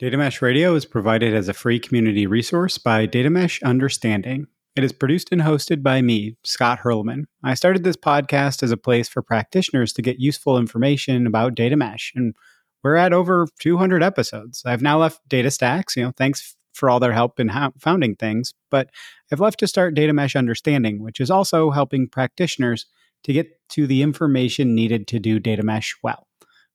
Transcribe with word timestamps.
Data 0.00 0.16
Mesh 0.16 0.42
Radio 0.42 0.74
is 0.74 0.84
provided 0.84 1.34
as 1.34 1.48
a 1.48 1.54
free 1.54 1.78
community 1.78 2.26
resource 2.26 2.78
by 2.78 3.06
Data 3.06 3.30
Mesh 3.30 3.62
Understanding. 3.62 4.48
It 4.74 4.82
is 4.82 4.92
produced 4.92 5.28
and 5.30 5.42
hosted 5.42 5.84
by 5.84 6.02
me, 6.02 6.36
Scott 6.42 6.80
Hirleman. 6.80 7.26
I 7.44 7.54
started 7.54 7.84
this 7.84 7.96
podcast 7.96 8.64
as 8.64 8.72
a 8.72 8.76
place 8.76 9.08
for 9.08 9.22
practitioners 9.22 9.92
to 9.92 10.02
get 10.02 10.18
useful 10.18 10.58
information 10.58 11.28
about 11.28 11.54
data 11.54 11.76
mesh, 11.76 12.12
and 12.16 12.34
we're 12.82 12.96
at 12.96 13.12
over 13.12 13.46
200 13.60 14.02
episodes. 14.02 14.64
I've 14.66 14.82
now 14.82 14.98
left 14.98 15.20
DataStax, 15.28 15.94
you 15.94 16.02
know, 16.02 16.12
thanks 16.16 16.56
for 16.72 16.90
all 16.90 16.98
their 16.98 17.12
help 17.12 17.38
in 17.38 17.52
founding 17.78 18.16
things, 18.16 18.52
but 18.72 18.90
I've 19.30 19.38
left 19.38 19.60
to 19.60 19.68
start 19.68 19.94
Data 19.94 20.12
Mesh 20.12 20.34
Understanding, 20.34 21.04
which 21.04 21.20
is 21.20 21.30
also 21.30 21.70
helping 21.70 22.08
practitioners 22.08 22.86
to 23.22 23.32
get 23.32 23.46
to 23.70 23.86
the 23.86 24.02
information 24.02 24.74
needed 24.74 25.06
to 25.06 25.20
do 25.20 25.38
data 25.38 25.62
mesh 25.62 25.94
well. 26.02 26.26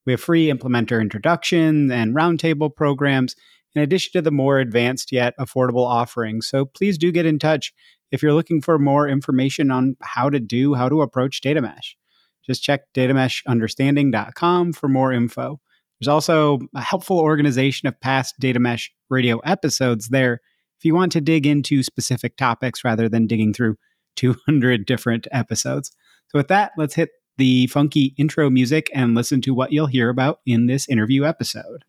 We 0.09 0.13
have 0.13 0.21
free 0.21 0.47
implementer 0.47 0.99
introduction 0.99 1.91
and 1.91 2.15
roundtable 2.15 2.75
programs, 2.75 3.35
in 3.75 3.83
addition 3.83 4.13
to 4.13 4.23
the 4.23 4.31
more 4.31 4.57
advanced 4.57 5.11
yet 5.11 5.35
affordable 5.39 5.85
offerings. 5.85 6.47
So 6.47 6.65
please 6.65 6.97
do 6.97 7.11
get 7.11 7.27
in 7.27 7.37
touch 7.37 7.71
if 8.11 8.23
you're 8.23 8.33
looking 8.33 8.59
for 8.59 8.79
more 8.79 9.07
information 9.07 9.69
on 9.69 9.97
how 10.01 10.31
to 10.31 10.39
do, 10.39 10.73
how 10.73 10.89
to 10.89 11.03
approach 11.03 11.41
data 11.41 11.61
mesh. 11.61 11.95
Just 12.43 12.63
check 12.63 12.91
datameshunderstanding.com 12.95 14.73
for 14.73 14.87
more 14.87 15.13
info. 15.13 15.61
There's 15.99 16.07
also 16.07 16.57
a 16.75 16.81
helpful 16.81 17.19
organization 17.19 17.87
of 17.87 18.01
past 18.01 18.33
data 18.39 18.59
mesh 18.59 18.91
radio 19.11 19.37
episodes 19.45 20.07
there 20.07 20.39
if 20.79 20.85
you 20.85 20.95
want 20.95 21.11
to 21.11 21.21
dig 21.21 21.45
into 21.45 21.83
specific 21.83 22.35
topics 22.35 22.83
rather 22.83 23.09
than 23.09 23.27
digging 23.27 23.53
through 23.53 23.75
200 24.15 24.87
different 24.87 25.27
episodes. 25.31 25.91
So, 26.29 26.39
with 26.39 26.47
that, 26.47 26.71
let's 26.77 26.95
hit 26.95 27.09
the 27.39 27.65
funky 27.67 28.13
intro 28.17 28.49
music 28.49 28.91
and 28.93 29.15
listen 29.15 29.41
to 29.41 29.53
what 29.53 29.71
you'll 29.71 29.87
hear 29.87 30.09
about 30.09 30.41
in 30.45 30.67
this 30.67 30.87
interview 30.87 31.25
episode. 31.25 31.83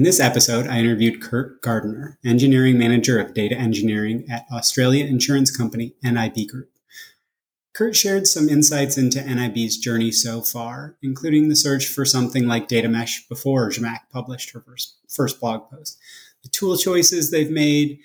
In 0.00 0.04
this 0.04 0.18
episode, 0.18 0.66
I 0.66 0.78
interviewed 0.78 1.20
Kurt 1.20 1.60
Gardiner, 1.60 2.18
Engineering 2.24 2.78
Manager 2.78 3.18
of 3.20 3.34
Data 3.34 3.54
Engineering 3.54 4.24
at 4.30 4.46
Australia 4.50 5.04
insurance 5.04 5.54
company 5.54 5.94
NIB 6.02 6.48
Group. 6.48 6.70
Kurt 7.74 7.94
shared 7.94 8.26
some 8.26 8.48
insights 8.48 8.96
into 8.96 9.22
NIB's 9.22 9.76
journey 9.76 10.10
so 10.10 10.40
far, 10.40 10.96
including 11.02 11.50
the 11.50 11.54
search 11.54 11.86
for 11.86 12.06
something 12.06 12.48
like 12.48 12.66
data 12.66 12.88
mesh 12.88 13.28
before 13.28 13.68
Zhamak 13.68 13.98
published 14.10 14.52
her 14.52 14.62
first, 14.62 14.96
first 15.14 15.38
blog 15.38 15.70
post, 15.70 15.98
the 16.42 16.48
tool 16.48 16.78
choices 16.78 17.30
they've 17.30 17.50
made, 17.50 17.98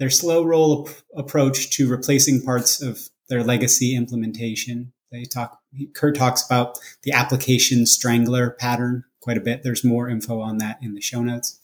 their 0.00 0.10
slow 0.10 0.42
roll 0.42 0.88
ap- 0.88 0.96
approach 1.14 1.70
to 1.76 1.88
replacing 1.88 2.42
parts 2.42 2.82
of 2.82 2.98
their 3.28 3.44
legacy 3.44 3.94
implementation. 3.94 4.92
They 5.12 5.22
talk, 5.22 5.60
Kurt 5.94 6.16
talks 6.16 6.44
about 6.44 6.80
the 7.04 7.12
application 7.12 7.86
strangler 7.86 8.50
pattern 8.58 9.04
quite 9.20 9.36
a 9.36 9.42
bit. 9.42 9.62
There's 9.62 9.84
more 9.84 10.08
info 10.08 10.40
on 10.40 10.58
that 10.58 10.78
in 10.82 10.94
the 10.94 11.00
show 11.00 11.22
notes. 11.22 11.60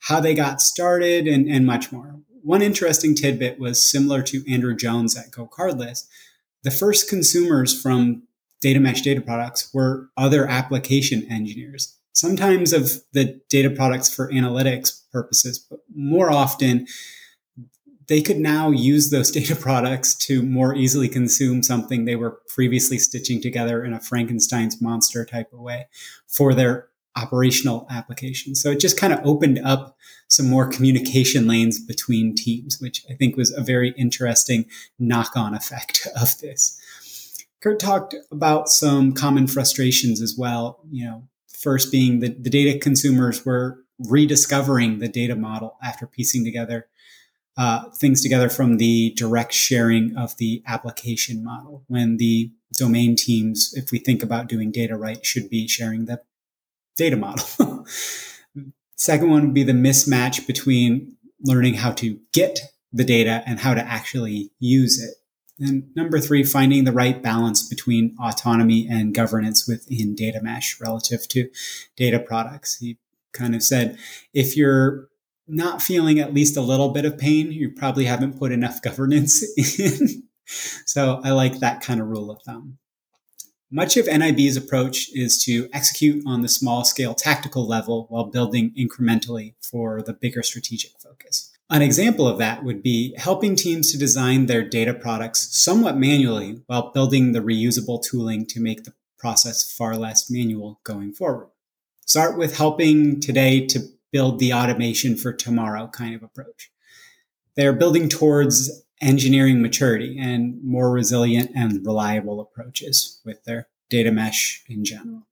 How 0.00 0.20
they 0.20 0.34
got 0.34 0.60
started 0.60 1.26
and, 1.26 1.48
and 1.48 1.66
much 1.66 1.92
more. 1.92 2.16
One 2.42 2.60
interesting 2.60 3.14
tidbit 3.14 3.58
was 3.58 3.82
similar 3.82 4.22
to 4.22 4.44
Andrew 4.52 4.76
Jones 4.76 5.16
at 5.16 5.30
GoCardless. 5.30 6.06
The 6.62 6.70
first 6.70 7.08
consumers 7.08 7.80
from 7.80 8.24
data 8.60 8.80
mesh 8.80 9.02
data 9.02 9.20
products 9.20 9.70
were 9.72 10.08
other 10.16 10.46
application 10.46 11.30
engineers, 11.30 11.98
sometimes 12.12 12.72
of 12.72 13.02
the 13.12 13.40
data 13.48 13.70
products 13.70 14.12
for 14.14 14.30
analytics 14.30 15.02
purposes, 15.12 15.58
but 15.58 15.80
more 15.94 16.30
often 16.30 16.86
they 18.08 18.20
could 18.20 18.38
now 18.38 18.70
use 18.70 19.10
those 19.10 19.30
data 19.40 19.56
products 19.56 20.14
to 20.14 20.42
more 20.42 20.74
easily 20.74 21.08
consume 21.08 21.62
something 21.62 22.04
they 22.04 22.16
were 22.16 22.40
previously 22.48 22.98
stitching 22.98 23.40
together 23.40 23.84
in 23.84 23.92
a 23.92 24.00
Frankenstein's 24.00 24.80
monster 24.80 25.24
type 25.24 25.52
of 25.52 25.60
way 25.60 25.86
for 26.26 26.54
their 26.54 26.88
operational 27.16 27.86
applications. 27.90 28.60
So 28.60 28.70
it 28.70 28.80
just 28.80 28.98
kind 28.98 29.12
of 29.12 29.20
opened 29.24 29.60
up 29.64 29.96
some 30.28 30.48
more 30.48 30.68
communication 30.68 31.46
lanes 31.46 31.78
between 31.78 32.34
teams, 32.34 32.78
which 32.80 33.04
I 33.08 33.14
think 33.14 33.36
was 33.36 33.52
a 33.52 33.62
very 33.62 33.90
interesting 33.96 34.66
knock 34.98 35.36
on 35.36 35.54
effect 35.54 36.06
of 36.20 36.38
this. 36.40 36.80
Kurt 37.60 37.80
talked 37.80 38.14
about 38.30 38.68
some 38.68 39.12
common 39.12 39.46
frustrations 39.46 40.20
as 40.20 40.34
well. 40.36 40.80
You 40.90 41.06
know, 41.06 41.28
first 41.48 41.90
being 41.90 42.20
that 42.20 42.44
the 42.44 42.50
data 42.50 42.78
consumers 42.78 43.44
were 43.44 43.78
rediscovering 43.98 44.98
the 44.98 45.08
data 45.08 45.36
model 45.36 45.76
after 45.82 46.06
piecing 46.06 46.44
together 46.44 46.88
uh, 47.56 47.88
things 47.90 48.20
together 48.20 48.48
from 48.48 48.78
the 48.78 49.12
direct 49.16 49.52
sharing 49.52 50.16
of 50.16 50.36
the 50.38 50.62
application 50.66 51.44
model 51.44 51.84
when 51.86 52.16
the 52.16 52.50
domain 52.76 53.14
teams, 53.14 53.72
if 53.74 53.92
we 53.92 53.98
think 53.98 54.22
about 54.22 54.48
doing 54.48 54.72
data 54.72 54.96
right, 54.96 55.24
should 55.24 55.48
be 55.48 55.68
sharing 55.68 56.06
the 56.06 56.20
data 56.96 57.16
model. 57.16 57.86
Second 58.96 59.30
one 59.30 59.42
would 59.46 59.54
be 59.54 59.64
the 59.64 59.72
mismatch 59.72 60.46
between 60.46 61.16
learning 61.42 61.74
how 61.74 61.92
to 61.92 62.18
get 62.32 62.60
the 62.92 63.04
data 63.04 63.42
and 63.46 63.60
how 63.60 63.74
to 63.74 63.82
actually 63.82 64.50
use 64.60 65.02
it. 65.02 65.14
And 65.58 65.94
number 65.94 66.18
three, 66.18 66.42
finding 66.42 66.84
the 66.84 66.92
right 66.92 67.22
balance 67.22 67.68
between 67.68 68.16
autonomy 68.20 68.88
and 68.88 69.14
governance 69.14 69.68
within 69.68 70.14
data 70.14 70.40
mesh 70.42 70.80
relative 70.80 71.28
to 71.28 71.48
data 71.96 72.18
products. 72.18 72.78
He 72.78 72.98
kind 73.32 73.54
of 73.54 73.62
said, 73.62 73.98
if 74.32 74.56
you're 74.56 75.08
not 75.46 75.82
feeling 75.82 76.18
at 76.18 76.34
least 76.34 76.56
a 76.56 76.62
little 76.62 76.90
bit 76.90 77.04
of 77.04 77.18
pain, 77.18 77.52
you 77.52 77.70
probably 77.70 78.06
haven't 78.06 78.38
put 78.38 78.52
enough 78.52 78.82
governance 78.82 79.44
in. 79.78 80.24
so 80.86 81.20
I 81.22 81.30
like 81.30 81.60
that 81.60 81.82
kind 81.82 82.00
of 82.00 82.08
rule 82.08 82.30
of 82.30 82.42
thumb. 82.42 82.78
Much 83.74 83.96
of 83.96 84.06
NIB's 84.06 84.56
approach 84.56 85.10
is 85.14 85.42
to 85.42 85.68
execute 85.72 86.22
on 86.24 86.42
the 86.42 86.48
small 86.48 86.84
scale 86.84 87.12
tactical 87.12 87.66
level 87.66 88.06
while 88.08 88.22
building 88.22 88.72
incrementally 88.78 89.54
for 89.60 90.00
the 90.00 90.12
bigger 90.12 90.44
strategic 90.44 90.92
focus. 91.00 91.50
An 91.68 91.82
example 91.82 92.28
of 92.28 92.38
that 92.38 92.62
would 92.62 92.84
be 92.84 93.16
helping 93.18 93.56
teams 93.56 93.90
to 93.90 93.98
design 93.98 94.46
their 94.46 94.62
data 94.62 94.94
products 94.94 95.48
somewhat 95.58 95.96
manually 95.96 96.62
while 96.68 96.92
building 96.92 97.32
the 97.32 97.40
reusable 97.40 98.00
tooling 98.00 98.46
to 98.46 98.60
make 98.60 98.84
the 98.84 98.94
process 99.18 99.68
far 99.68 99.96
less 99.96 100.30
manual 100.30 100.78
going 100.84 101.12
forward. 101.12 101.48
Start 102.06 102.38
with 102.38 102.56
helping 102.56 103.18
today 103.18 103.66
to 103.66 103.80
build 104.12 104.38
the 104.38 104.52
automation 104.52 105.16
for 105.16 105.32
tomorrow 105.32 105.88
kind 105.88 106.14
of 106.14 106.22
approach. 106.22 106.70
They're 107.56 107.72
building 107.72 108.08
towards 108.08 108.83
engineering 109.00 109.60
maturity 109.60 110.18
and 110.18 110.62
more 110.62 110.90
resilient 110.90 111.50
and 111.54 111.84
reliable 111.84 112.40
approaches 112.40 113.20
with 113.24 113.44
their 113.44 113.68
data 113.90 114.10
mesh 114.10 114.62
in 114.68 114.84
general. 114.84 115.26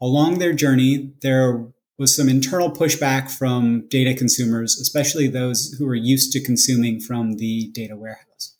Along 0.00 0.38
their 0.38 0.52
journey, 0.52 1.12
there 1.22 1.66
was 1.98 2.14
some 2.14 2.28
internal 2.28 2.70
pushback 2.70 3.30
from 3.30 3.86
data 3.88 4.14
consumers, 4.14 4.78
especially 4.78 5.26
those 5.26 5.74
who 5.78 5.86
were 5.86 5.94
used 5.94 6.32
to 6.32 6.44
consuming 6.44 7.00
from 7.00 7.34
the 7.34 7.68
data 7.68 7.96
warehouse. 7.96 8.54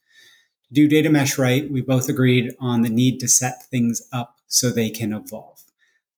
To 0.69 0.75
do 0.75 0.89
data 0.89 1.11
mesh 1.11 1.39
right, 1.39 1.71
we 1.71 1.83
both 1.83 2.09
agreed 2.09 2.55
on 2.59 2.83
the 2.83 2.89
need 2.89 3.21
to 3.21 3.29
set 3.29 3.67
things 3.67 4.03
up 4.13 4.37
so 4.47 4.71
they 4.71 4.91
can 4.91 5.13
evolve. 5.13 5.63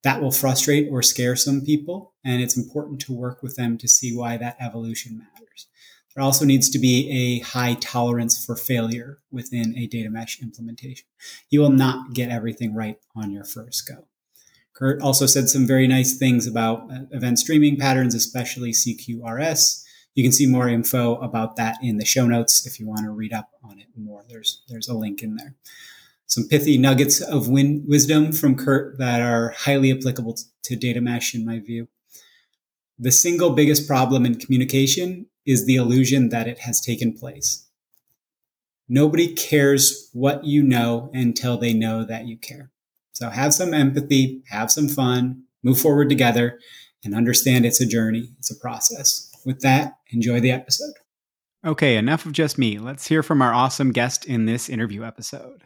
That 0.03 0.23
will 0.23 0.31
frustrate 0.31 0.89
or 0.91 1.03
scare 1.03 1.35
some 1.35 1.61
people, 1.61 2.15
and 2.25 2.41
it's 2.41 2.57
important 2.57 3.01
to 3.03 3.13
work 3.13 3.43
with 3.43 3.57
them 3.57 3.77
to 3.79 3.89
see 3.89 4.17
why 4.17 4.37
that 4.37 4.57
evolution 4.61 5.19
matters. 5.19 5.38
There 6.19 6.25
also 6.25 6.45
needs 6.45 6.69
to 6.71 6.81
be 6.81 7.09
a 7.13 7.47
high 7.47 7.75
tolerance 7.75 8.45
for 8.45 8.57
failure 8.57 9.21
within 9.31 9.79
a 9.79 9.87
data 9.87 10.11
mesh 10.11 10.43
implementation. 10.43 11.07
You 11.49 11.61
will 11.61 11.71
not 11.71 12.13
get 12.13 12.29
everything 12.29 12.75
right 12.75 12.99
on 13.15 13.31
your 13.31 13.45
first 13.45 13.89
go. 13.89 14.09
Kurt 14.73 15.01
also 15.01 15.27
said 15.27 15.49
some 15.49 15.65
very 15.65 15.87
nice 15.87 16.19
things 16.19 16.45
about 16.49 16.91
uh, 16.91 17.03
event 17.13 17.39
streaming 17.39 17.77
patterns, 17.77 18.17
especially 18.17 18.73
CQRS. 18.73 19.85
You 20.17 20.25
can 20.25 20.33
see 20.33 20.49
more 20.49 20.69
info 20.69 21.15
about 21.19 21.55
that 21.55 21.77
in 21.83 21.99
the 21.99 22.05
show 22.05 22.27
notes 22.27 22.67
if 22.67 22.81
you 22.81 22.89
want 22.89 23.05
to 23.05 23.13
read 23.13 23.33
up 23.33 23.51
on 23.63 23.79
it 23.79 23.87
more. 23.97 24.25
There's 24.29 24.65
there's 24.67 24.89
a 24.89 24.95
link 24.95 25.23
in 25.23 25.37
there. 25.37 25.55
Some 26.27 26.49
pithy 26.49 26.79
nuggets 26.79 27.21
of 27.21 27.49
win- 27.49 27.85
wisdom 27.87 28.33
from 28.33 28.57
Kurt 28.57 28.99
that 28.99 29.23
are 29.23 29.51
highly 29.51 29.93
applicable 29.93 30.37
to 30.65 30.75
data 30.75 31.01
mesh 31.01 31.33
in 31.33 31.47
my 31.47 31.61
view. 31.61 31.87
The 32.99 33.13
single 33.13 33.51
biggest 33.51 33.87
problem 33.87 34.27
in 34.27 34.35
communication 34.35 35.27
is 35.49 35.65
the 35.65 35.77
illusion 35.77 36.29
that 36.29 36.47
it 36.47 36.59
has 36.61 36.79
taken 36.79 37.11
place. 37.11 37.67
Nobody 38.87 39.35
cares 39.35 40.11
what 40.13 40.45
you 40.45 40.63
know 40.63 41.11
until 41.15 41.57
they 41.57 41.73
know 41.73 42.05
that 42.05 42.27
you 42.27 42.37
care. 42.37 42.71
So 43.13 43.31
have 43.31 43.55
some 43.55 43.73
empathy, 43.73 44.43
have 44.51 44.71
some 44.71 44.89
fun, 44.89 45.45
move 45.63 45.81
forward 45.81 46.11
together, 46.11 46.59
and 47.03 47.15
understand 47.15 47.65
it's 47.65 47.81
a 47.81 47.87
journey, 47.87 48.29
it's 48.39 48.51
a 48.51 48.61
process. 48.61 49.31
With 49.47 49.61
that, 49.61 49.95
enjoy 50.11 50.41
the 50.41 50.53
episode. 50.53 50.93
Okay, 51.65 51.97
enough 51.97 52.27
of 52.27 52.33
just 52.33 52.59
me. 52.59 52.79
Let's 52.79 53.09
hear 53.09 53.23
from 53.23 53.41
our 53.41 53.55
awesome 53.55 53.91
guest 53.91 54.27
in 54.27 54.45
this 54.45 54.69
interview 54.69 55.03
episode. 55.03 55.65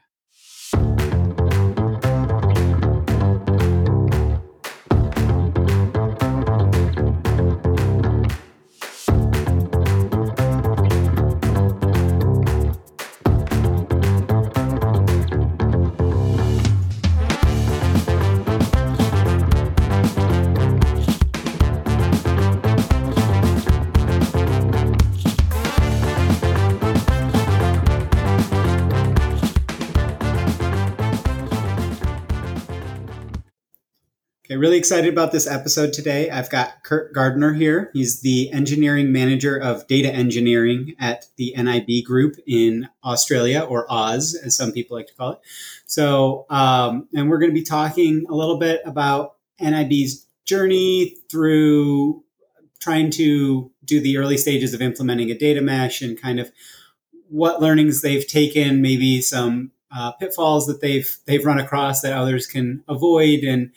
Okay, 34.52 34.58
really 34.58 34.76
excited 34.76 35.10
about 35.10 35.32
this 35.32 35.46
episode 35.46 35.94
today. 35.94 36.28
I've 36.28 36.50
got 36.50 36.82
Kurt 36.82 37.14
Gardiner 37.14 37.54
here. 37.54 37.90
He's 37.94 38.20
the 38.20 38.52
engineering 38.52 39.10
manager 39.10 39.56
of 39.56 39.86
data 39.86 40.12
engineering 40.12 40.94
at 41.00 41.24
the 41.36 41.54
NIB 41.56 42.04
Group 42.04 42.36
in 42.46 42.86
Australia, 43.02 43.60
or 43.60 43.90
Oz, 43.90 44.34
as 44.44 44.54
some 44.54 44.70
people 44.70 44.94
like 44.94 45.06
to 45.06 45.14
call 45.14 45.32
it. 45.32 45.38
So, 45.86 46.44
um, 46.50 47.08
and 47.14 47.30
we're 47.30 47.38
going 47.38 47.50
to 47.50 47.58
be 47.58 47.62
talking 47.62 48.26
a 48.28 48.34
little 48.34 48.58
bit 48.58 48.82
about 48.84 49.36
NIB's 49.58 50.26
journey 50.44 51.16
through 51.30 52.22
trying 52.78 53.10
to 53.12 53.70
do 53.86 54.00
the 54.00 54.18
early 54.18 54.36
stages 54.36 54.74
of 54.74 54.82
implementing 54.82 55.30
a 55.30 55.38
data 55.38 55.62
mesh 55.62 56.02
and 56.02 56.20
kind 56.20 56.38
of 56.38 56.52
what 57.30 57.62
learnings 57.62 58.02
they've 58.02 58.26
taken, 58.26 58.82
maybe 58.82 59.22
some 59.22 59.70
uh, 59.90 60.12
pitfalls 60.12 60.66
that 60.66 60.82
they've 60.82 61.16
they've 61.24 61.46
run 61.46 61.58
across 61.58 62.02
that 62.02 62.12
others 62.12 62.46
can 62.46 62.84
avoid, 62.86 63.44
and 63.44 63.70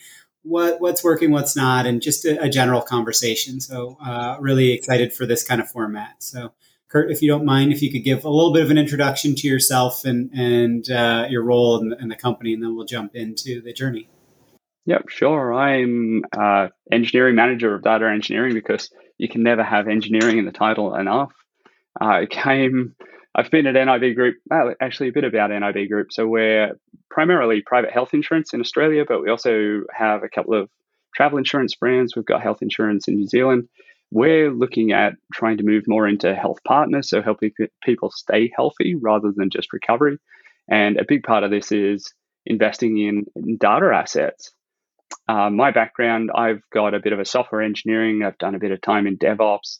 what 0.45 0.79
what's 0.79 1.03
working, 1.03 1.31
what's 1.31 1.55
not, 1.55 1.85
and 1.85 2.01
just 2.01 2.23
a, 2.25 2.41
a 2.43 2.49
general 2.49 2.81
conversation. 2.81 3.59
So 3.59 3.97
uh, 4.03 4.37
really 4.39 4.71
excited 4.71 5.11
for 5.11 5.25
this 5.25 5.43
kind 5.43 5.59
of 5.59 5.69
format. 5.69 6.15
So 6.19 6.53
Kurt, 6.87 7.11
if 7.11 7.21
you 7.21 7.27
don't 7.27 7.45
mind, 7.45 7.73
if 7.73 7.81
you 7.81 7.91
could 7.91 8.03
give 8.03 8.23
a 8.23 8.29
little 8.29 8.53
bit 8.53 8.63
of 8.63 8.71
an 8.71 8.77
introduction 8.77 9.35
to 9.35 9.47
yourself 9.47 10.05
and 10.05 10.29
and 10.33 10.89
uh, 10.89 11.27
your 11.29 11.43
role 11.43 11.81
in 11.81 11.89
the, 11.89 11.97
in 11.97 12.07
the, 12.09 12.15
company, 12.15 12.53
and 12.53 12.63
then 12.63 12.75
we'll 12.75 12.85
jump 12.85 13.15
into 13.15 13.61
the 13.61 13.73
journey. 13.73 14.07
Yep, 14.85 15.09
sure. 15.09 15.53
I'm 15.53 16.23
uh, 16.37 16.67
engineering 16.91 17.35
manager 17.35 17.73
of 17.73 17.81
data 17.81 18.07
engineering 18.07 18.53
because 18.53 18.91
you 19.17 19.27
can 19.27 19.41
never 19.41 19.63
have 19.63 19.87
engineering 19.87 20.37
in 20.37 20.45
the 20.45 20.51
title 20.51 20.93
enough. 20.95 21.31
I 21.99 22.27
came 22.27 22.95
I've 23.37 23.51
been 23.51 23.67
at 23.67 23.73
NIB 23.73 24.15
Group, 24.15 24.37
actually 24.79 25.09
a 25.09 25.11
bit 25.11 25.25
about 25.25 25.49
NIB 25.49 25.89
Group. 25.89 26.13
So 26.13 26.25
we're 26.25 26.79
primarily 27.09 27.61
private 27.65 27.91
health 27.91 28.13
insurance 28.13 28.53
in 28.53 28.61
Australia, 28.61 29.03
but 29.05 29.21
we 29.21 29.29
also 29.29 29.81
have 29.93 30.23
a 30.23 30.29
couple 30.29 30.53
of 30.53 30.69
travel 31.13 31.37
insurance 31.37 31.75
brands. 31.75 32.15
We've 32.15 32.25
got 32.25 32.41
health 32.41 32.61
insurance 32.61 33.09
in 33.09 33.15
New 33.15 33.27
Zealand. 33.27 33.67
We're 34.09 34.51
looking 34.51 34.93
at 34.93 35.13
trying 35.33 35.57
to 35.57 35.65
move 35.65 35.83
more 35.85 36.07
into 36.07 36.33
health 36.33 36.59
partners, 36.65 37.09
so 37.09 37.21
helping 37.21 37.51
people 37.83 38.09
stay 38.09 38.51
healthy 38.55 38.95
rather 38.95 39.33
than 39.35 39.49
just 39.49 39.73
recovery. 39.73 40.17
And 40.69 40.97
a 40.97 41.05
big 41.05 41.23
part 41.23 41.43
of 41.43 41.51
this 41.51 41.73
is 41.73 42.13
investing 42.45 42.97
in, 42.97 43.25
in 43.35 43.57
data 43.57 43.91
assets. 43.93 44.51
Uh, 45.27 45.49
my 45.49 45.71
background, 45.71 46.31
I've 46.33 46.61
got 46.71 46.93
a 46.93 46.99
bit 46.99 47.11
of 47.11 47.19
a 47.19 47.25
software 47.25 47.61
engineering. 47.61 48.23
I've 48.23 48.37
done 48.37 48.55
a 48.55 48.59
bit 48.59 48.71
of 48.71 48.79
time 48.81 49.07
in 49.07 49.17
DevOps, 49.17 49.79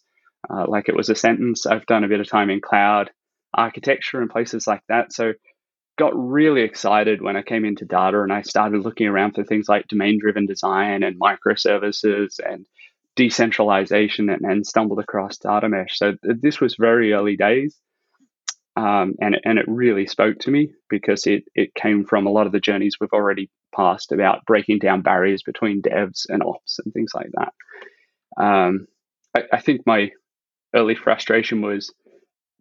uh, 0.50 0.66
like 0.68 0.90
it 0.90 0.96
was 0.96 1.08
a 1.08 1.16
sentence. 1.16 1.66
I've 1.66 1.86
done 1.86 2.04
a 2.04 2.10
bit 2.10 2.20
of 2.20 2.30
time 2.30 2.50
in 2.50 2.60
cloud 2.60 3.12
architecture 3.56 4.22
and 4.22 4.30
places 4.30 4.68
like 4.68 4.82
that. 4.90 5.14
So 5.14 5.34
got 5.98 6.12
really 6.16 6.62
excited 6.62 7.22
when 7.22 7.38
I 7.38 7.42
came 7.42 7.66
into 7.66 7.86
data 7.86 8.22
and 8.22 8.34
I 8.34 8.42
started 8.42 8.82
looking 8.82 9.08
around 9.08 9.34
for 9.34 9.44
things 9.44 9.70
like 9.70 9.88
domain 9.88 10.20
driven 10.20 10.46
design 10.46 11.04
and 11.04 11.20
microservices 11.20 12.40
and 12.46 12.66
decentralization 13.16 14.30
and, 14.30 14.42
and 14.42 14.68
stumbled 14.68 15.00
across 15.00 15.38
data 15.38 15.70
mesh. 15.70 15.98
So 15.98 16.16
this 16.22 16.60
was 16.60 16.76
very 16.78 17.14
early 17.14 17.38
days. 17.38 17.80
Um, 18.78 19.14
and, 19.22 19.38
and 19.46 19.58
it 19.58 19.66
really 19.70 20.06
spoke 20.06 20.40
to 20.40 20.52
me 20.52 20.74
because 20.90 21.26
it, 21.28 21.46
it 21.56 21.74
came 21.74 22.04
from 22.04 22.28
a 22.28 22.32
lot 22.32 22.46
of 22.46 22.52
the 22.52 22.60
journeys 22.60 22.98
we've 23.00 23.14
already 23.14 23.50
passed 23.74 24.12
about 24.12 24.46
breaking 24.46 24.80
down 24.80 25.02
barriers 25.02 25.44
between 25.44 25.82
devs 25.82 26.26
and 26.28 26.44
ops 26.44 26.80
and 26.84 26.94
things 26.94 27.12
like 27.16 27.30
that. 27.36 28.44
Um, 28.44 28.88
I, 29.34 29.44
I 29.54 29.62
think 29.62 29.84
my 29.86 30.12
early 30.76 30.96
frustration 30.96 31.62
was 31.62 31.94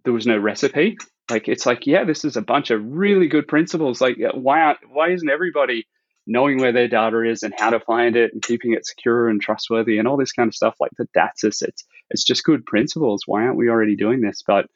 there 0.04 0.12
was 0.12 0.26
no 0.26 0.38
recipe. 0.38 0.96
Like 1.30 1.48
it's 1.48 1.66
like, 1.66 1.86
yeah, 1.86 2.04
this 2.04 2.24
is 2.24 2.36
a 2.36 2.42
bunch 2.42 2.70
of 2.70 2.84
really 2.84 3.28
good 3.28 3.48
principles. 3.48 4.00
Like 4.00 4.18
why 4.34 4.60
aren't, 4.60 4.78
why 4.90 5.10
isn't 5.10 5.28
everybody 5.28 5.86
knowing 6.26 6.58
where 6.58 6.72
their 6.72 6.88
data 6.88 7.22
is 7.22 7.42
and 7.42 7.54
how 7.56 7.70
to 7.70 7.80
find 7.80 8.16
it 8.16 8.32
and 8.32 8.42
keeping 8.42 8.72
it 8.72 8.86
secure 8.86 9.28
and 9.28 9.40
trustworthy 9.40 9.98
and 9.98 10.08
all 10.08 10.16
this 10.16 10.32
kind 10.32 10.48
of 10.48 10.54
stuff 10.54 10.74
like 10.80 10.90
the 10.96 11.08
DATSIS, 11.16 11.62
it's 11.62 11.84
it's 12.10 12.24
just 12.24 12.44
good 12.44 12.64
principles. 12.64 13.24
Why 13.26 13.42
aren't 13.42 13.56
we 13.56 13.68
already 13.68 13.96
doing 13.96 14.20
this? 14.20 14.42
But 14.46 14.66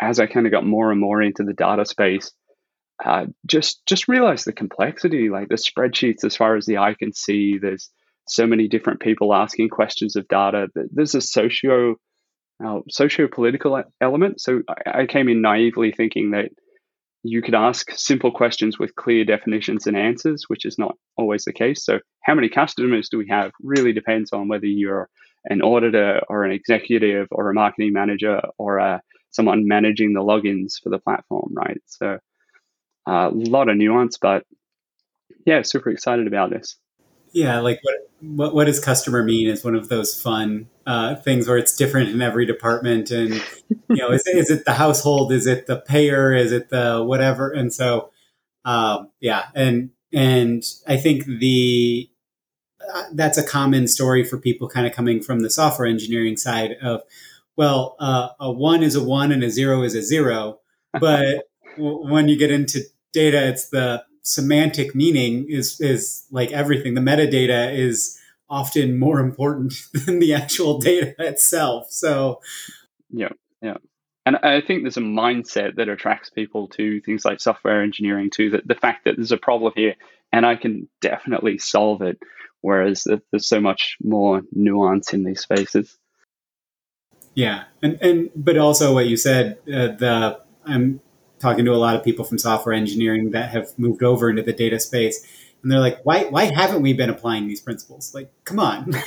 as 0.00 0.20
I 0.20 0.26
kind 0.26 0.46
of 0.46 0.52
got 0.52 0.66
more 0.66 0.90
and 0.90 1.00
more 1.00 1.22
into 1.22 1.44
the 1.44 1.52
data 1.52 1.84
space, 1.84 2.32
uh, 3.04 3.26
just 3.46 3.84
just 3.86 4.08
realized 4.08 4.46
the 4.46 4.52
complexity, 4.52 5.30
like 5.30 5.48
the 5.48 5.56
spreadsheets 5.56 6.24
as 6.24 6.36
far 6.36 6.56
as 6.56 6.66
the 6.66 6.78
eye 6.78 6.94
can 6.98 7.12
see. 7.12 7.58
There's 7.58 7.90
so 8.26 8.46
many 8.46 8.68
different 8.68 9.00
people 9.00 9.34
asking 9.34 9.68
questions 9.70 10.16
of 10.16 10.28
data. 10.28 10.68
There's 10.74 11.14
a 11.14 11.20
socio 11.20 11.96
uh, 12.64 12.80
socio-political 12.90 13.82
element. 14.00 14.40
So 14.40 14.62
I 14.86 15.06
came 15.06 15.28
in 15.28 15.40
naively 15.40 15.92
thinking 15.92 16.32
that 16.32 16.50
you 17.22 17.40
could 17.40 17.54
ask 17.54 17.90
simple 17.92 18.30
questions 18.30 18.78
with 18.78 18.94
clear 18.96 19.24
definitions 19.24 19.86
and 19.86 19.96
answers, 19.96 20.44
which 20.48 20.66
is 20.66 20.78
not 20.78 20.96
always 21.16 21.44
the 21.44 21.54
case. 21.54 21.84
So 21.84 22.00
how 22.22 22.34
many 22.34 22.50
customers 22.50 23.08
do 23.08 23.16
we 23.16 23.26
have 23.30 23.50
really 23.62 23.92
depends 23.92 24.32
on 24.32 24.48
whether 24.48 24.66
you're 24.66 25.08
an 25.46 25.62
auditor 25.62 26.20
or 26.28 26.44
an 26.44 26.52
executive 26.52 27.28
or 27.30 27.50
a 27.50 27.54
marketing 27.54 27.92
manager 27.92 28.40
or 28.58 28.78
uh, 28.78 28.98
someone 29.30 29.66
managing 29.66 30.12
the 30.12 30.20
logins 30.20 30.74
for 30.82 30.90
the 30.90 30.98
platform, 30.98 31.50
right? 31.54 31.80
So 31.86 32.18
uh, 33.08 33.30
a 33.30 33.32
lot 33.32 33.68
of 33.68 33.76
nuance, 33.76 34.18
but 34.18 34.44
yeah, 35.46 35.62
super 35.62 35.90
excited 35.90 36.26
about 36.26 36.50
this. 36.50 36.76
Yeah, 37.34 37.58
like 37.58 37.80
what 37.82 37.94
what, 38.20 38.54
what 38.54 38.64
does 38.64 38.80
customer 38.80 39.22
mean 39.22 39.48
is 39.48 39.64
one 39.64 39.74
of 39.74 39.88
those 39.88 40.20
fun 40.20 40.68
uh, 40.86 41.16
things 41.16 41.48
where 41.48 41.58
it's 41.58 41.76
different 41.76 42.10
in 42.10 42.22
every 42.22 42.46
department, 42.46 43.10
and 43.10 43.34
you 43.88 43.96
know, 43.96 44.12
is, 44.12 44.22
is 44.28 44.50
it 44.50 44.64
the 44.64 44.72
household, 44.72 45.32
is 45.32 45.46
it 45.46 45.66
the 45.66 45.80
payer, 45.80 46.32
is 46.32 46.52
it 46.52 46.70
the 46.70 47.02
whatever, 47.04 47.50
and 47.50 47.74
so 47.74 48.10
um, 48.64 49.10
yeah, 49.20 49.46
and 49.54 49.90
and 50.12 50.62
I 50.86 50.96
think 50.96 51.26
the 51.26 52.08
uh, 52.94 53.02
that's 53.14 53.36
a 53.36 53.46
common 53.46 53.88
story 53.88 54.22
for 54.22 54.38
people 54.38 54.68
kind 54.68 54.86
of 54.86 54.92
coming 54.92 55.20
from 55.20 55.40
the 55.40 55.50
software 55.50 55.88
engineering 55.88 56.36
side 56.36 56.76
of 56.82 57.02
well, 57.56 57.96
uh, 57.98 58.28
a 58.38 58.50
one 58.50 58.82
is 58.84 58.94
a 58.94 59.02
one 59.02 59.32
and 59.32 59.42
a 59.42 59.50
zero 59.50 59.82
is 59.82 59.96
a 59.96 60.02
zero, 60.02 60.60
but 61.00 61.48
when 61.76 62.28
you 62.28 62.36
get 62.36 62.52
into 62.52 62.80
data, 63.12 63.48
it's 63.48 63.70
the 63.70 64.04
semantic 64.24 64.94
meaning 64.94 65.46
is 65.48 65.80
is 65.80 66.26
like 66.30 66.50
everything. 66.50 66.94
The 66.94 67.00
metadata 67.00 67.76
is 67.76 68.18
often 68.48 68.98
more 68.98 69.20
important 69.20 69.74
than 69.92 70.18
the 70.18 70.34
actual 70.34 70.78
data 70.78 71.14
itself. 71.18 71.90
So, 71.90 72.40
yeah, 73.10 73.30
yeah. 73.62 73.76
And 74.26 74.36
I 74.36 74.62
think 74.62 74.82
there's 74.82 74.96
a 74.96 75.00
mindset 75.00 75.76
that 75.76 75.90
attracts 75.90 76.30
people 76.30 76.68
to 76.68 77.00
things 77.02 77.26
like 77.26 77.40
software 77.40 77.82
engineering 77.82 78.30
too. 78.30 78.50
That 78.50 78.66
the 78.66 78.74
fact 78.74 79.04
that 79.04 79.16
there's 79.16 79.32
a 79.32 79.36
problem 79.36 79.72
here 79.76 79.94
and 80.32 80.44
I 80.44 80.56
can 80.56 80.88
definitely 81.00 81.58
solve 81.58 82.02
it, 82.02 82.18
whereas 82.60 83.06
there's 83.30 83.46
so 83.46 83.60
much 83.60 83.96
more 84.02 84.42
nuance 84.50 85.12
in 85.12 85.24
these 85.24 85.40
spaces. 85.40 85.96
Yeah, 87.34 87.64
and 87.82 87.98
and 88.00 88.30
but 88.34 88.56
also 88.56 88.94
what 88.94 89.06
you 89.06 89.16
said, 89.16 89.58
uh, 89.68 89.88
the 89.88 90.40
I'm 90.64 91.00
talking 91.44 91.64
to 91.66 91.72
a 91.72 91.76
lot 91.76 91.94
of 91.94 92.02
people 92.02 92.24
from 92.24 92.38
software 92.38 92.74
engineering 92.74 93.30
that 93.32 93.50
have 93.50 93.78
moved 93.78 94.02
over 94.02 94.30
into 94.30 94.42
the 94.42 94.52
data 94.52 94.80
space. 94.80 95.24
And 95.62 95.70
they're 95.70 95.80
like 95.80 96.00
why 96.04 96.24
why 96.24 96.44
haven't 96.44 96.82
we 96.82 96.92
been 96.92 97.10
applying 97.10 97.46
these 97.46 97.60
principles? 97.60 98.14
Like 98.14 98.32
come 98.44 98.58
on. 98.58 98.92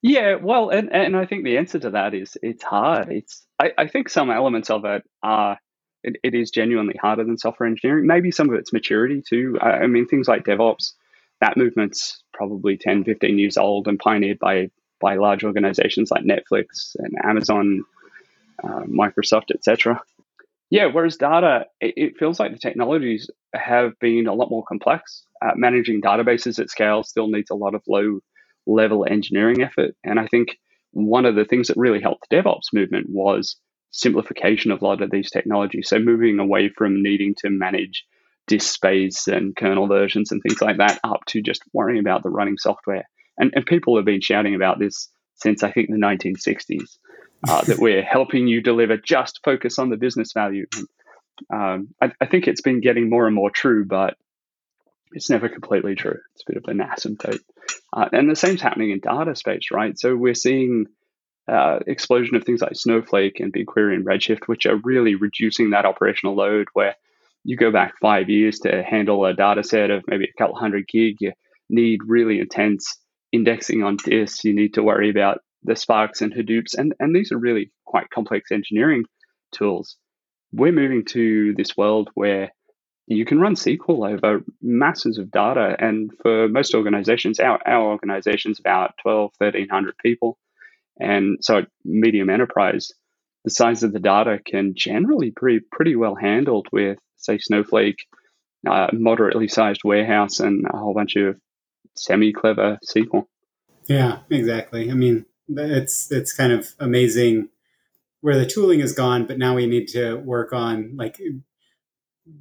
Yeah 0.00 0.36
well 0.36 0.70
and, 0.70 0.92
and 0.92 1.16
i 1.16 1.26
think 1.26 1.42
the 1.42 1.58
answer 1.58 1.80
to 1.80 1.90
that 1.90 2.14
is 2.14 2.38
it's 2.40 2.62
hard. 2.62 3.10
It's 3.10 3.44
i, 3.58 3.72
I 3.76 3.88
think 3.88 4.08
some 4.08 4.30
elements 4.30 4.70
of 4.70 4.84
it 4.84 5.02
are 5.24 5.58
it, 6.04 6.18
it 6.22 6.34
is 6.36 6.52
genuinely 6.52 6.94
harder 7.02 7.24
than 7.24 7.36
software 7.36 7.68
engineering. 7.68 8.06
Maybe 8.06 8.30
some 8.30 8.48
of 8.48 8.54
it's 8.54 8.72
maturity 8.72 9.24
too. 9.28 9.58
I, 9.60 9.70
I 9.70 9.86
mean 9.88 10.06
things 10.06 10.28
like 10.28 10.44
devops 10.44 10.92
that 11.40 11.56
movement's 11.56 12.22
probably 12.32 12.76
10 12.76 13.04
15 13.04 13.38
years 13.38 13.56
old 13.56 13.88
and 13.88 13.98
pioneered 13.98 14.38
by 14.38 14.70
by 15.00 15.16
large 15.16 15.44
organizations 15.44 16.10
like 16.10 16.24
netflix 16.24 16.96
and 16.98 17.14
amazon 17.24 17.84
uh, 18.62 18.82
Microsoft, 18.86 19.50
etc. 19.54 20.00
Yeah, 20.70 20.86
whereas 20.92 21.16
data, 21.16 21.66
it, 21.80 21.94
it, 21.96 22.18
feels 22.18 22.38
like 22.38 22.52
the 22.52 22.58
technologies 22.58 23.30
have 23.54 23.98
been 24.00 24.26
a 24.26 24.34
lot 24.34 24.50
more 24.50 24.64
complex. 24.64 25.24
Uh, 25.40 25.52
managing 25.56 26.02
databases 26.02 26.58
at 26.58 26.68
scale 26.68 27.02
still 27.02 27.28
needs 27.28 27.50
a 27.50 27.54
lot 27.54 27.74
of 27.74 27.82
low 27.88 28.20
level 28.66 29.06
engineering 29.08 29.62
effort. 29.62 29.94
And 30.04 30.20
I 30.20 30.26
think 30.26 30.58
one 30.92 31.24
of 31.24 31.36
the 31.36 31.46
things 31.46 31.68
that 31.68 31.76
really 31.76 32.02
helped 32.02 32.28
the 32.28 32.36
DevOps 32.36 32.72
movement 32.74 33.06
was 33.08 33.56
simplification 33.90 34.70
of 34.70 34.82
a 34.82 34.84
lot 34.84 35.00
of 35.00 35.10
these 35.10 35.30
technologies. 35.30 35.88
So 35.88 35.98
moving 35.98 36.38
away 36.38 36.68
from 36.68 37.02
needing 37.02 37.34
to 37.38 37.50
manage 37.50 38.04
disk 38.46 38.74
space 38.74 39.26
and 39.26 39.56
kernel 39.56 39.86
versions 39.86 40.32
and 40.32 40.42
things 40.42 40.60
like 40.60 40.78
that 40.78 41.00
up 41.02 41.20
to 41.28 41.40
just 41.40 41.62
worrying 41.72 42.00
about 42.00 42.22
the 42.22 42.30
running 42.30 42.58
software. 42.58 43.08
And, 43.38 43.52
and 43.54 43.64
people 43.64 43.96
have 43.96 44.04
been 44.04 44.20
shouting 44.20 44.54
about 44.54 44.78
this 44.78 45.08
since 45.36 45.62
I 45.62 45.70
think 45.70 45.88
the 45.88 45.96
1960s 45.96 46.98
uh, 47.46 47.62
that 47.62 47.78
we're 47.78 48.02
helping 48.02 48.48
you 48.48 48.60
deliver, 48.60 48.96
just 48.96 49.40
focus 49.44 49.78
on 49.78 49.90
the 49.90 49.96
business 49.96 50.32
value. 50.32 50.66
Um, 51.52 51.94
I, 52.02 52.12
I, 52.20 52.26
think 52.26 52.48
it's 52.48 52.62
been 52.62 52.80
getting 52.80 53.08
more 53.08 53.26
and 53.26 53.34
more 53.34 53.50
true, 53.50 53.84
but 53.84 54.16
it's 55.12 55.30
never 55.30 55.48
completely 55.48 55.94
true. 55.94 56.18
It's 56.34 56.42
a 56.48 56.52
bit 56.52 56.56
of 56.56 56.68
an 56.68 56.78
asymptote. 56.78 57.38
Uh, 57.92 58.08
and 58.12 58.28
the 58.28 58.34
same's 58.34 58.60
happening 58.60 58.90
in 58.90 58.98
data 58.98 59.36
space, 59.36 59.70
right? 59.72 59.96
So 59.96 60.16
we're 60.16 60.34
seeing 60.34 60.86
uh, 61.46 61.78
explosion 61.86 62.36
of 62.36 62.44
things 62.44 62.60
like 62.60 62.74
Snowflake 62.74 63.40
and 63.40 63.52
BigQuery 63.52 63.94
and 63.94 64.04
Redshift, 64.04 64.46
which 64.46 64.66
are 64.66 64.76
really 64.76 65.14
reducing 65.14 65.70
that 65.70 65.86
operational 65.86 66.34
load 66.34 66.66
where 66.72 66.96
you 67.44 67.56
go 67.56 67.70
back 67.70 67.94
five 68.00 68.28
years 68.28 68.58
to 68.60 68.82
handle 68.82 69.24
a 69.24 69.32
data 69.32 69.62
set 69.62 69.90
of 69.90 70.04
maybe 70.06 70.24
a 70.24 70.38
couple 70.38 70.56
hundred 70.56 70.86
gig, 70.88 71.16
you 71.20 71.32
need 71.70 72.00
really 72.06 72.40
intense 72.40 72.98
indexing 73.32 73.82
on 73.82 73.96
disk. 73.96 74.44
You 74.44 74.54
need 74.54 74.74
to 74.74 74.82
worry 74.82 75.08
about 75.08 75.40
the 75.62 75.76
Sparks 75.76 76.22
and 76.22 76.32
Hadoops, 76.32 76.74
and, 76.76 76.94
and 77.00 77.14
these 77.14 77.32
are 77.32 77.38
really 77.38 77.70
quite 77.84 78.10
complex 78.10 78.50
engineering 78.52 79.04
tools. 79.52 79.96
We're 80.52 80.72
moving 80.72 81.04
to 81.06 81.54
this 81.56 81.76
world 81.76 82.10
where 82.14 82.52
you 83.08 83.24
can 83.24 83.40
run 83.40 83.54
SQL 83.54 84.12
over 84.12 84.42
masses 84.60 85.18
of 85.18 85.30
data. 85.30 85.74
And 85.78 86.10
for 86.22 86.46
most 86.48 86.74
organizations, 86.74 87.40
our, 87.40 87.58
our 87.66 87.90
organization's 87.90 88.60
about 88.60 88.94
12, 89.02 89.32
1300 89.38 89.94
people. 90.04 90.38
And 91.00 91.38
so 91.40 91.62
medium 91.84 92.28
enterprise, 92.28 92.92
the 93.44 93.50
size 93.50 93.82
of 93.82 93.92
the 93.92 94.00
data 94.00 94.38
can 94.44 94.74
generally 94.76 95.32
be 95.40 95.60
pretty 95.72 95.96
well 95.96 96.16
handled 96.16 96.68
with, 96.70 96.98
say, 97.16 97.38
Snowflake, 97.38 98.04
uh, 98.68 98.88
moderately 98.92 99.48
sized 99.48 99.82
warehouse, 99.84 100.40
and 100.40 100.66
a 100.70 100.76
whole 100.76 100.94
bunch 100.94 101.16
of 101.16 101.36
semi 101.96 102.32
clever 102.32 102.78
SQL. 102.86 103.24
Yeah, 103.86 104.18
exactly. 104.28 104.90
I 104.90 104.94
mean, 104.94 105.24
it's 105.48 106.10
it's 106.10 106.32
kind 106.32 106.52
of 106.52 106.74
amazing 106.78 107.48
where 108.20 108.36
the 108.36 108.46
tooling 108.46 108.80
is 108.80 108.92
gone, 108.92 109.26
but 109.26 109.38
now 109.38 109.54
we 109.54 109.66
need 109.66 109.86
to 109.88 110.16
work 110.16 110.52
on 110.52 110.96
like 110.96 111.20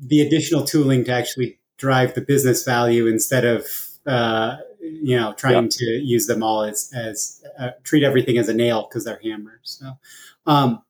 the 0.01 0.21
additional 0.21 0.65
tooling 0.65 1.03
to 1.05 1.11
actually 1.11 1.59
drive 1.77 2.15
the 2.15 2.21
business 2.21 2.63
value 2.63 3.05
instead 3.07 3.45
of 3.45 3.65
uh, 4.05 4.57
you 4.79 5.15
know 5.15 5.33
trying 5.33 5.69
to 5.69 5.85
use 5.85 6.27
them 6.27 6.43
all 6.43 6.63
as 6.63 6.91
as 6.95 7.43
uh, 7.59 7.69
treat 7.83 8.03
everything 8.03 8.37
as 8.37 8.49
a 8.49 8.53
nail 8.53 8.87
because 8.89 9.05
they're 9.05 9.19
hammers. 9.23 9.79
So, 9.79 9.97
um, 10.45 10.81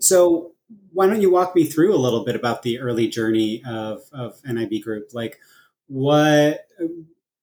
so 0.00 0.52
why 0.92 1.06
don't 1.06 1.20
you 1.20 1.30
walk 1.30 1.54
me 1.54 1.64
through 1.64 1.94
a 1.94 1.98
little 1.98 2.24
bit 2.24 2.36
about 2.36 2.62
the 2.62 2.80
early 2.80 3.08
journey 3.08 3.62
of 3.66 4.02
of 4.12 4.40
NIB 4.44 4.82
Group? 4.82 5.10
Like, 5.12 5.38
what 5.86 6.66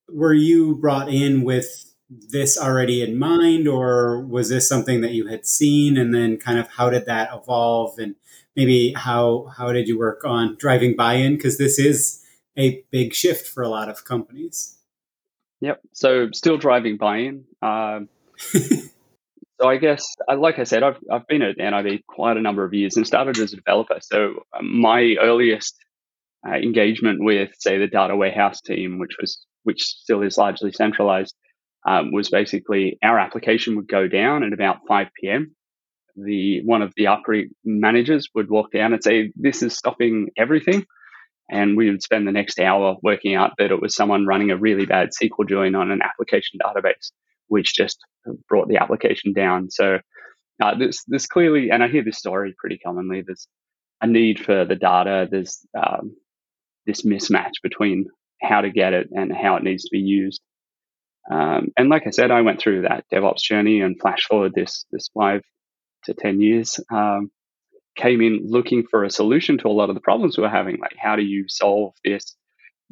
were 0.10 0.34
you 0.34 0.76
brought 0.76 1.10
in 1.10 1.44
with 1.44 1.95
this 2.10 2.58
already 2.58 3.02
in 3.02 3.18
mind, 3.18 3.68
or 3.68 4.22
was 4.22 4.50
this 4.50 4.68
something 4.68 5.02
that 5.02 5.12
you 5.12 5.28
had 5.28 5.46
seen, 5.46 5.98
and 5.98 6.14
then 6.14 6.38
kind 6.38 6.60
of 6.60 6.68
how 6.68 6.90
did 6.90 7.06
that 7.06 7.30
evolve, 7.34 7.98
and 7.98 8.16
maybe 8.56 8.94
how 8.94 9.52
how 9.58 9.72
did 9.72 9.88
you 9.88 9.98
work 9.98 10.24
on 10.26 10.56
driving 10.58 10.96
buy-in? 10.96 11.36
Because 11.36 11.58
this 11.58 11.80
is 11.80 12.24
a 12.58 12.84
big 12.92 13.14
shift 13.14 13.48
for 13.48 13.64
a 13.64 13.70
lot 13.70 13.90
of 13.90 14.06
companies. 14.06 14.78
Yep. 15.62 15.82
So 15.94 16.30
still 16.32 16.58
driving 16.58 16.98
buy-in. 16.98 17.46
Um, 17.62 18.10
so 18.38 19.68
I 19.68 19.78
guess, 19.78 20.06
uh, 20.30 20.38
like 20.38 20.60
I 20.60 20.64
said, 20.64 20.84
I've 20.84 20.98
I've 21.12 21.28
been 21.28 21.42
at 21.42 21.58
NIB 21.58 22.02
quite 22.08 22.38
a 22.38 22.42
number 22.42 22.64
of 22.64 22.74
years 22.74 22.98
and 22.98 23.08
started 23.08 23.38
as 23.40 23.54
a 23.54 23.56
developer. 23.56 23.98
So 24.02 24.44
um, 24.58 24.80
my 24.80 25.16
earliest 25.20 25.76
uh, 26.48 26.56
engagement 26.56 27.24
with, 27.24 27.50
say, 27.58 27.78
the 27.78 27.88
data 27.88 28.16
warehouse 28.16 28.62
team, 28.62 29.00
which 29.00 29.16
was 29.20 29.44
which 29.64 29.84
still 29.84 30.22
is 30.22 30.38
largely 30.38 30.72
centralized, 30.72 31.36
um, 31.86 32.12
was 32.12 32.30
basically 32.30 32.98
our 33.04 33.20
application 33.20 33.76
would 33.76 33.88
go 33.88 34.08
down 34.08 34.44
at 34.44 34.54
about 34.54 34.80
5 34.88 35.08
p.m. 35.20 35.56
The 36.16 36.62
one 36.64 36.82
of 36.82 36.94
the 36.96 37.06
APRI 37.06 37.50
managers 37.64 38.30
would 38.34 38.50
walk 38.50 38.72
down 38.72 38.94
and 38.94 39.04
say, 39.04 39.32
"This 39.36 39.62
is 39.62 39.78
stopping 39.78 40.30
everything," 40.38 40.86
and 41.50 41.76
we 41.76 41.90
would 41.90 42.02
spend 42.02 42.26
the 42.26 42.32
next 42.32 42.60
hour 42.60 42.96
working 43.04 43.36
out 43.36 43.52
that 43.58 43.72
it 43.72 43.82
was 43.82 43.96
someone 43.96 44.26
running 44.26 44.50
a 44.50 44.58
really 44.58 44.86
bad 44.86 45.10
SQL 45.10 45.48
join 45.48 45.76
on 45.76 45.92
an 45.92 46.02
application 46.02 46.60
database, 46.64 47.12
which 47.48 47.76
just 47.76 48.00
brought 48.48 48.70
the 48.70 48.78
application 48.78 49.34
down. 49.34 49.70
So 49.70 50.00
uh, 50.62 50.78
this 50.78 51.04
this 51.08 51.28
clearly, 51.28 51.70
and 51.70 51.84
I 51.84 51.90
hear 51.90 52.04
this 52.04 52.18
story 52.18 52.56
pretty 52.58 52.78
commonly. 52.78 53.22
There's 53.26 53.48
a 54.02 54.08
need 54.08 54.40
for 54.44 54.66
the 54.66 54.76
data. 54.76 55.28
There's 55.30 55.66
um, 55.78 56.16
this 56.86 57.02
mismatch 57.02 57.62
between 57.62 58.06
how 58.42 58.62
to 58.62 58.70
get 58.70 58.94
it 58.94 59.10
and 59.12 59.36
how 59.36 59.58
it 59.58 59.64
needs 59.64 59.84
to 59.84 59.90
be 59.92 60.00
used. 60.00 60.42
Um, 61.32 61.70
and 61.78 61.90
like 61.90 62.08
I 62.08 62.12
said, 62.12 62.32
I 62.32 62.42
went 62.42 62.60
through 62.60 62.84
that 62.84 63.06
DevOps 63.12 63.42
journey 63.42 63.82
and 63.82 64.00
flash 64.00 64.26
forward 64.28 64.54
this 64.56 64.86
this 64.92 65.10
five 65.14 65.42
to 66.06 66.14
ten 66.14 66.42
years. 66.42 66.80
Um, 66.92 67.32
came 67.98 68.22
in 68.22 68.42
looking 68.46 68.86
for 68.90 69.04
a 69.04 69.10
solution 69.10 69.58
to 69.60 69.68
a 69.68 69.70
lot 69.70 69.90
of 69.90 69.96
the 69.96 70.02
problems 70.02 70.38
we 70.38 70.44
were 70.44 70.50
having. 70.50 70.78
Like, 70.80 70.96
how 70.98 71.16
do 71.16 71.24
you 71.24 71.46
solve 71.48 71.94
this 72.04 72.36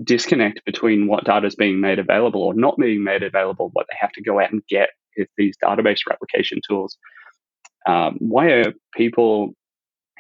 disconnect 0.03 0.63
between 0.65 1.07
what 1.07 1.25
data 1.25 1.47
is 1.47 1.55
being 1.55 1.81
made 1.81 1.99
available 1.99 2.41
or 2.41 2.53
not 2.53 2.77
being 2.77 3.03
made 3.03 3.23
available, 3.23 3.69
what 3.73 3.85
they 3.89 3.97
have 3.99 4.11
to 4.13 4.23
go 4.23 4.39
out 4.39 4.51
and 4.51 4.61
get 4.69 4.89
with 5.17 5.27
these 5.37 5.57
database 5.63 6.01
replication 6.09 6.59
tools? 6.67 6.97
Um, 7.87 8.17
why 8.19 8.47
are 8.47 8.73
people 8.95 9.53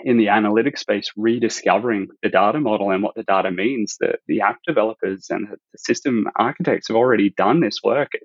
in 0.03 0.17
the 0.17 0.27
analytics 0.27 0.79
space 0.79 1.09
rediscovering 1.15 2.09
the 2.21 2.29
data 2.29 2.59
model 2.59 2.91
and 2.91 3.01
what 3.01 3.15
the 3.15 3.23
data 3.23 3.51
means. 3.51 3.95
The, 3.99 4.15
the 4.27 4.41
app 4.41 4.57
developers 4.67 5.27
and 5.29 5.47
the 5.47 5.57
system 5.77 6.25
architects 6.35 6.89
have 6.89 6.97
already 6.97 7.29
done 7.29 7.61
this 7.61 7.77
work. 7.83 8.09
It, 8.13 8.23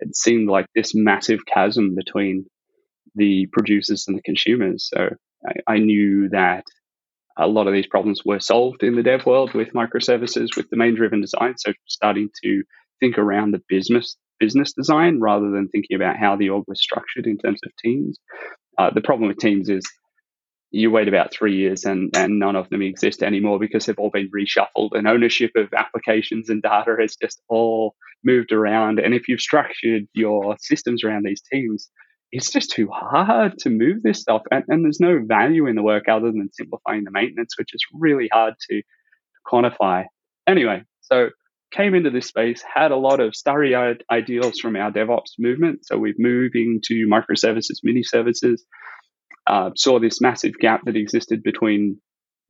it 0.00 0.14
seemed 0.14 0.48
like 0.48 0.66
this 0.74 0.94
massive 0.94 1.40
chasm 1.46 1.94
between 1.94 2.44
the 3.14 3.46
producers 3.52 4.04
and 4.06 4.16
the 4.16 4.22
consumers. 4.22 4.90
So 4.92 5.08
I, 5.46 5.74
I 5.74 5.78
knew 5.78 6.28
that 6.30 6.64
a 7.38 7.46
lot 7.46 7.66
of 7.66 7.72
these 7.72 7.86
problems 7.86 8.22
were 8.24 8.40
solved 8.40 8.82
in 8.82 8.94
the 8.94 9.02
dev 9.02 9.24
world 9.24 9.54
with 9.54 9.72
microservices, 9.72 10.56
with 10.56 10.70
domain 10.70 10.94
driven 10.94 11.22
design. 11.22 11.54
So 11.56 11.72
starting 11.86 12.28
to 12.44 12.62
think 13.00 13.18
around 13.18 13.52
the 13.52 13.62
business 13.68 14.16
business 14.38 14.74
design 14.74 15.18
rather 15.18 15.50
than 15.50 15.68
thinking 15.68 15.96
about 15.96 16.18
how 16.18 16.36
the 16.36 16.50
org 16.50 16.64
was 16.68 16.82
structured 16.82 17.26
in 17.26 17.38
terms 17.38 17.58
of 17.64 17.72
teams. 17.82 18.18
Uh, 18.76 18.90
the 18.90 19.00
problem 19.00 19.28
with 19.28 19.38
teams 19.38 19.70
is 19.70 19.82
you 20.76 20.90
wait 20.90 21.08
about 21.08 21.32
three 21.32 21.56
years 21.56 21.84
and, 21.84 22.14
and 22.14 22.38
none 22.38 22.54
of 22.54 22.68
them 22.68 22.82
exist 22.82 23.22
anymore 23.22 23.58
because 23.58 23.86
they've 23.86 23.98
all 23.98 24.10
been 24.10 24.30
reshuffled 24.30 24.90
and 24.92 25.08
ownership 25.08 25.52
of 25.56 25.72
applications 25.74 26.50
and 26.50 26.62
data 26.62 26.94
has 27.00 27.16
just 27.16 27.40
all 27.48 27.94
moved 28.22 28.52
around. 28.52 28.98
And 28.98 29.14
if 29.14 29.26
you've 29.26 29.40
structured 29.40 30.02
your 30.12 30.56
systems 30.60 31.02
around 31.02 31.24
these 31.24 31.42
teams, 31.50 31.88
it's 32.30 32.52
just 32.52 32.72
too 32.72 32.88
hard 32.92 33.56
to 33.60 33.70
move 33.70 34.02
this 34.02 34.20
stuff. 34.20 34.42
And, 34.50 34.64
and 34.68 34.84
there's 34.84 35.00
no 35.00 35.18
value 35.26 35.66
in 35.66 35.76
the 35.76 35.82
work 35.82 36.08
other 36.10 36.30
than 36.30 36.50
simplifying 36.52 37.04
the 37.04 37.10
maintenance, 37.10 37.54
which 37.58 37.70
is 37.72 37.80
really 37.94 38.28
hard 38.30 38.54
to 38.70 38.82
quantify. 39.50 40.04
Anyway, 40.46 40.82
so 41.00 41.30
came 41.72 41.94
into 41.94 42.10
this 42.10 42.26
space, 42.26 42.62
had 42.62 42.90
a 42.90 42.96
lot 42.96 43.20
of 43.20 43.34
starry 43.34 43.74
ideals 44.10 44.60
from 44.60 44.76
our 44.76 44.92
DevOps 44.92 45.38
movement. 45.38 45.86
So 45.86 45.96
we're 45.96 46.14
moving 46.18 46.80
to 46.84 47.08
microservices, 47.10 47.78
mini 47.82 48.02
services 48.02 48.64
uh, 49.46 49.70
saw 49.76 49.98
this 49.98 50.20
massive 50.20 50.54
gap 50.58 50.82
that 50.84 50.96
existed 50.96 51.42
between 51.42 52.00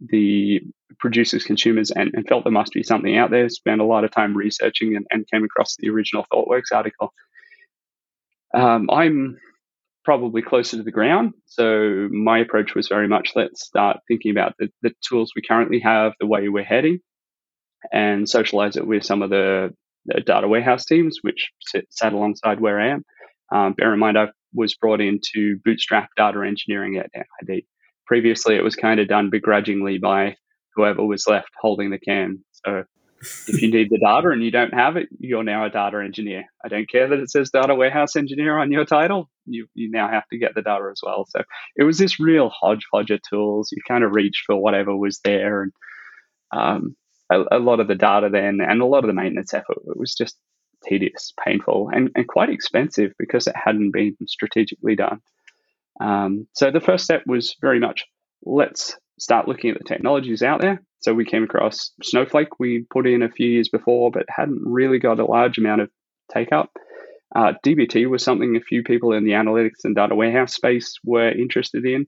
the 0.00 0.60
producers, 0.98 1.44
consumers, 1.44 1.90
and, 1.90 2.10
and, 2.14 2.26
felt 2.26 2.44
there 2.44 2.52
must 2.52 2.72
be 2.72 2.82
something 2.82 3.16
out 3.16 3.30
there. 3.30 3.48
Spent 3.48 3.80
a 3.80 3.84
lot 3.84 4.04
of 4.04 4.10
time 4.10 4.36
researching 4.36 4.96
and, 4.96 5.06
and 5.10 5.26
came 5.32 5.44
across 5.44 5.76
the 5.78 5.88
original 5.88 6.24
ThoughtWorks 6.32 6.74
article. 6.74 7.12
Um, 8.54 8.88
I'm 8.90 9.36
probably 10.04 10.42
closer 10.42 10.76
to 10.76 10.82
the 10.82 10.92
ground, 10.92 11.32
so 11.46 12.08
my 12.10 12.38
approach 12.38 12.74
was 12.74 12.88
very 12.88 13.08
much 13.08 13.32
let's 13.34 13.66
start 13.66 13.98
thinking 14.06 14.30
about 14.30 14.54
the, 14.58 14.68
the 14.82 14.92
tools 15.06 15.32
we 15.34 15.42
currently 15.42 15.80
have, 15.80 16.12
the 16.20 16.26
way 16.26 16.48
we're 16.48 16.64
heading, 16.64 17.00
and 17.92 18.28
socialize 18.28 18.76
it 18.76 18.86
with 18.86 19.04
some 19.04 19.22
of 19.22 19.30
the, 19.30 19.74
the 20.06 20.20
data 20.20 20.46
warehouse 20.46 20.84
teams, 20.84 21.18
which 21.22 21.50
sit, 21.60 21.86
sat 21.90 22.12
alongside 22.12 22.60
where 22.60 22.80
I 22.80 22.90
am. 22.90 23.04
Um, 23.52 23.72
bear 23.74 23.92
in 23.92 23.98
mind, 23.98 24.18
I've 24.18 24.30
was 24.52 24.74
brought 24.74 25.00
in 25.00 25.20
to 25.34 25.58
bootstrap 25.64 26.10
data 26.16 26.42
engineering 26.46 26.96
at 26.96 27.10
NIB. 27.14 27.64
Previously, 28.06 28.56
it 28.56 28.62
was 28.62 28.76
kind 28.76 29.00
of 29.00 29.08
done 29.08 29.30
begrudgingly 29.30 29.98
by 29.98 30.36
whoever 30.74 31.04
was 31.04 31.26
left 31.26 31.50
holding 31.60 31.90
the 31.90 31.98
can. 31.98 32.44
So 32.64 32.84
if 33.20 33.62
you 33.62 33.70
need 33.70 33.88
the 33.90 33.98
data 33.98 34.28
and 34.28 34.42
you 34.42 34.50
don't 34.50 34.74
have 34.74 34.96
it, 34.96 35.08
you're 35.18 35.42
now 35.42 35.64
a 35.64 35.70
data 35.70 36.02
engineer. 36.04 36.44
I 36.64 36.68
don't 36.68 36.88
care 36.88 37.08
that 37.08 37.18
it 37.18 37.30
says 37.30 37.50
data 37.50 37.74
warehouse 37.74 38.14
engineer 38.14 38.58
on 38.58 38.70
your 38.70 38.84
title. 38.84 39.30
You, 39.46 39.66
you 39.74 39.90
now 39.90 40.08
have 40.08 40.28
to 40.28 40.38
get 40.38 40.54
the 40.54 40.62
data 40.62 40.88
as 40.92 41.00
well. 41.02 41.26
So 41.28 41.42
it 41.76 41.84
was 41.84 41.98
this 41.98 42.20
real 42.20 42.50
hodgepodge 42.50 43.10
of 43.10 43.20
tools. 43.28 43.70
You 43.72 43.82
kind 43.88 44.04
of 44.04 44.12
reached 44.12 44.44
for 44.46 44.56
whatever 44.56 44.96
was 44.96 45.20
there. 45.24 45.62
And 45.62 45.72
um, 46.52 46.96
a, 47.32 47.42
a, 47.52 47.58
lot 47.58 47.80
of 47.80 47.88
the 47.88 47.94
data 47.94 48.28
then 48.30 48.60
and 48.60 48.80
a 48.80 48.86
lot 48.86 49.04
of 49.04 49.08
the 49.08 49.14
maintenance 49.14 49.54
effort, 49.54 49.78
it 49.86 49.98
was 49.98 50.14
just 50.14 50.36
tedious, 50.84 51.32
painful, 51.44 51.90
and, 51.92 52.10
and 52.14 52.26
quite 52.26 52.50
expensive 52.50 53.12
because 53.18 53.46
it 53.46 53.54
hadn't 53.56 53.92
been 53.92 54.16
strategically 54.26 54.96
done. 54.96 55.20
Um, 56.00 56.46
so 56.52 56.70
the 56.70 56.80
first 56.80 57.04
step 57.04 57.22
was 57.26 57.56
very 57.60 57.80
much 57.80 58.04
let's 58.44 58.96
start 59.18 59.48
looking 59.48 59.70
at 59.70 59.78
the 59.78 59.84
technologies 59.84 60.42
out 60.42 60.60
there. 60.60 60.82
So 61.00 61.14
we 61.14 61.24
came 61.24 61.44
across 61.44 61.92
Snowflake, 62.02 62.58
we 62.58 62.84
put 62.90 63.06
in 63.06 63.22
a 63.22 63.30
few 63.30 63.48
years 63.48 63.68
before, 63.68 64.10
but 64.10 64.26
hadn't 64.28 64.62
really 64.64 64.98
got 64.98 65.20
a 65.20 65.24
large 65.24 65.58
amount 65.58 65.82
of 65.82 65.90
take 66.32 66.52
up. 66.52 66.70
Uh, 67.34 67.52
DBT 67.64 68.08
was 68.08 68.22
something 68.22 68.56
a 68.56 68.60
few 68.60 68.82
people 68.82 69.12
in 69.12 69.24
the 69.24 69.32
analytics 69.32 69.84
and 69.84 69.94
data 69.94 70.14
warehouse 70.14 70.54
space 70.54 70.98
were 71.04 71.30
interested 71.30 71.84
in. 71.84 72.06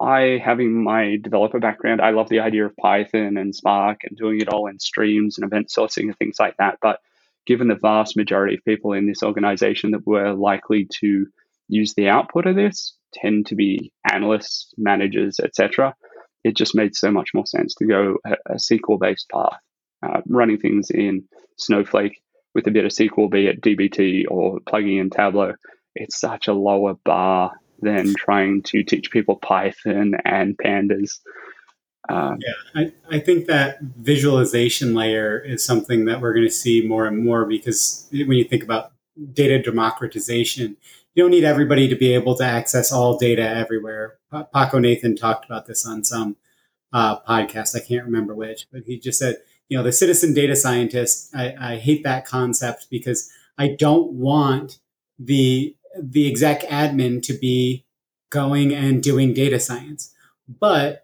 I, 0.00 0.40
having 0.44 0.82
my 0.82 1.16
developer 1.22 1.60
background, 1.60 2.00
I 2.00 2.10
love 2.10 2.28
the 2.28 2.40
idea 2.40 2.66
of 2.66 2.76
Python 2.76 3.36
and 3.36 3.54
Spark 3.54 4.00
and 4.04 4.16
doing 4.16 4.40
it 4.40 4.48
all 4.48 4.66
in 4.66 4.80
streams 4.80 5.38
and 5.38 5.46
event 5.46 5.68
sourcing 5.68 6.04
and 6.04 6.18
things 6.18 6.36
like 6.38 6.56
that. 6.58 6.78
But 6.82 6.98
given 7.46 7.68
the 7.68 7.74
vast 7.74 8.16
majority 8.16 8.56
of 8.56 8.64
people 8.64 8.92
in 8.92 9.06
this 9.06 9.22
organization 9.22 9.90
that 9.92 10.06
were 10.06 10.32
likely 10.32 10.88
to 11.00 11.26
use 11.68 11.94
the 11.94 12.08
output 12.08 12.46
of 12.46 12.56
this 12.56 12.96
tend 13.12 13.46
to 13.46 13.54
be 13.54 13.92
analysts, 14.10 14.72
managers, 14.76 15.38
etc., 15.40 15.94
it 16.42 16.56
just 16.56 16.74
made 16.74 16.94
so 16.94 17.10
much 17.10 17.30
more 17.32 17.46
sense 17.46 17.74
to 17.76 17.86
go 17.86 18.16
a, 18.26 18.32
a 18.50 18.54
SQL 18.56 19.00
based 19.00 19.28
path, 19.30 19.58
uh, 20.02 20.20
running 20.28 20.58
things 20.58 20.90
in 20.90 21.24
Snowflake 21.56 22.20
with 22.54 22.66
a 22.66 22.70
bit 22.70 22.84
of 22.84 22.92
SQL, 22.92 23.30
be 23.30 23.46
it 23.46 23.60
DBT 23.60 24.24
or 24.30 24.60
plugging 24.66 24.98
in 24.98 25.10
Tableau. 25.10 25.54
It's 25.94 26.20
such 26.20 26.48
a 26.48 26.52
lower 26.52 26.94
bar 27.04 27.52
than 27.80 28.14
trying 28.14 28.62
to 28.62 28.82
teach 28.82 29.10
people 29.10 29.36
Python 29.36 30.14
and 30.24 30.56
pandas. 30.56 31.18
Um, 32.08 32.38
yeah, 32.40 32.82
I, 32.82 33.16
I 33.16 33.18
think 33.18 33.46
that 33.46 33.80
visualization 33.80 34.94
layer 34.94 35.38
is 35.38 35.64
something 35.64 36.04
that 36.04 36.20
we're 36.20 36.34
going 36.34 36.46
to 36.46 36.52
see 36.52 36.86
more 36.86 37.06
and 37.06 37.24
more 37.24 37.46
because 37.46 38.06
when 38.12 38.32
you 38.32 38.44
think 38.44 38.62
about 38.62 38.92
data 39.32 39.62
democratization, 39.62 40.76
you 41.14 41.22
don't 41.22 41.30
need 41.30 41.44
everybody 41.44 41.88
to 41.88 41.94
be 41.94 42.12
able 42.12 42.34
to 42.36 42.44
access 42.44 42.92
all 42.92 43.16
data 43.16 43.48
everywhere. 43.48 44.18
Paco 44.52 44.78
Nathan 44.78 45.16
talked 45.16 45.44
about 45.44 45.66
this 45.66 45.86
on 45.86 46.04
some 46.04 46.36
uh, 46.92 47.20
podcast. 47.20 47.76
I 47.76 47.80
can't 47.80 48.04
remember 48.04 48.34
which, 48.34 48.66
but 48.72 48.82
he 48.86 48.98
just 48.98 49.18
said, 49.18 49.36
you 49.68 49.78
know, 49.78 49.84
the 49.84 49.92
citizen 49.92 50.34
data 50.34 50.56
scientist. 50.56 51.34
I, 51.34 51.54
I 51.58 51.76
hate 51.76 52.02
that 52.04 52.26
concept 52.26 52.88
because 52.90 53.30
I 53.56 53.68
don't 53.68 54.12
want 54.12 54.78
the 55.18 55.76
the 55.96 56.28
exec 56.28 56.62
admin 56.62 57.22
to 57.22 57.38
be 57.38 57.86
going 58.30 58.74
and 58.74 59.02
doing 59.02 59.32
data 59.32 59.60
science. 59.60 60.12
But 60.48 61.03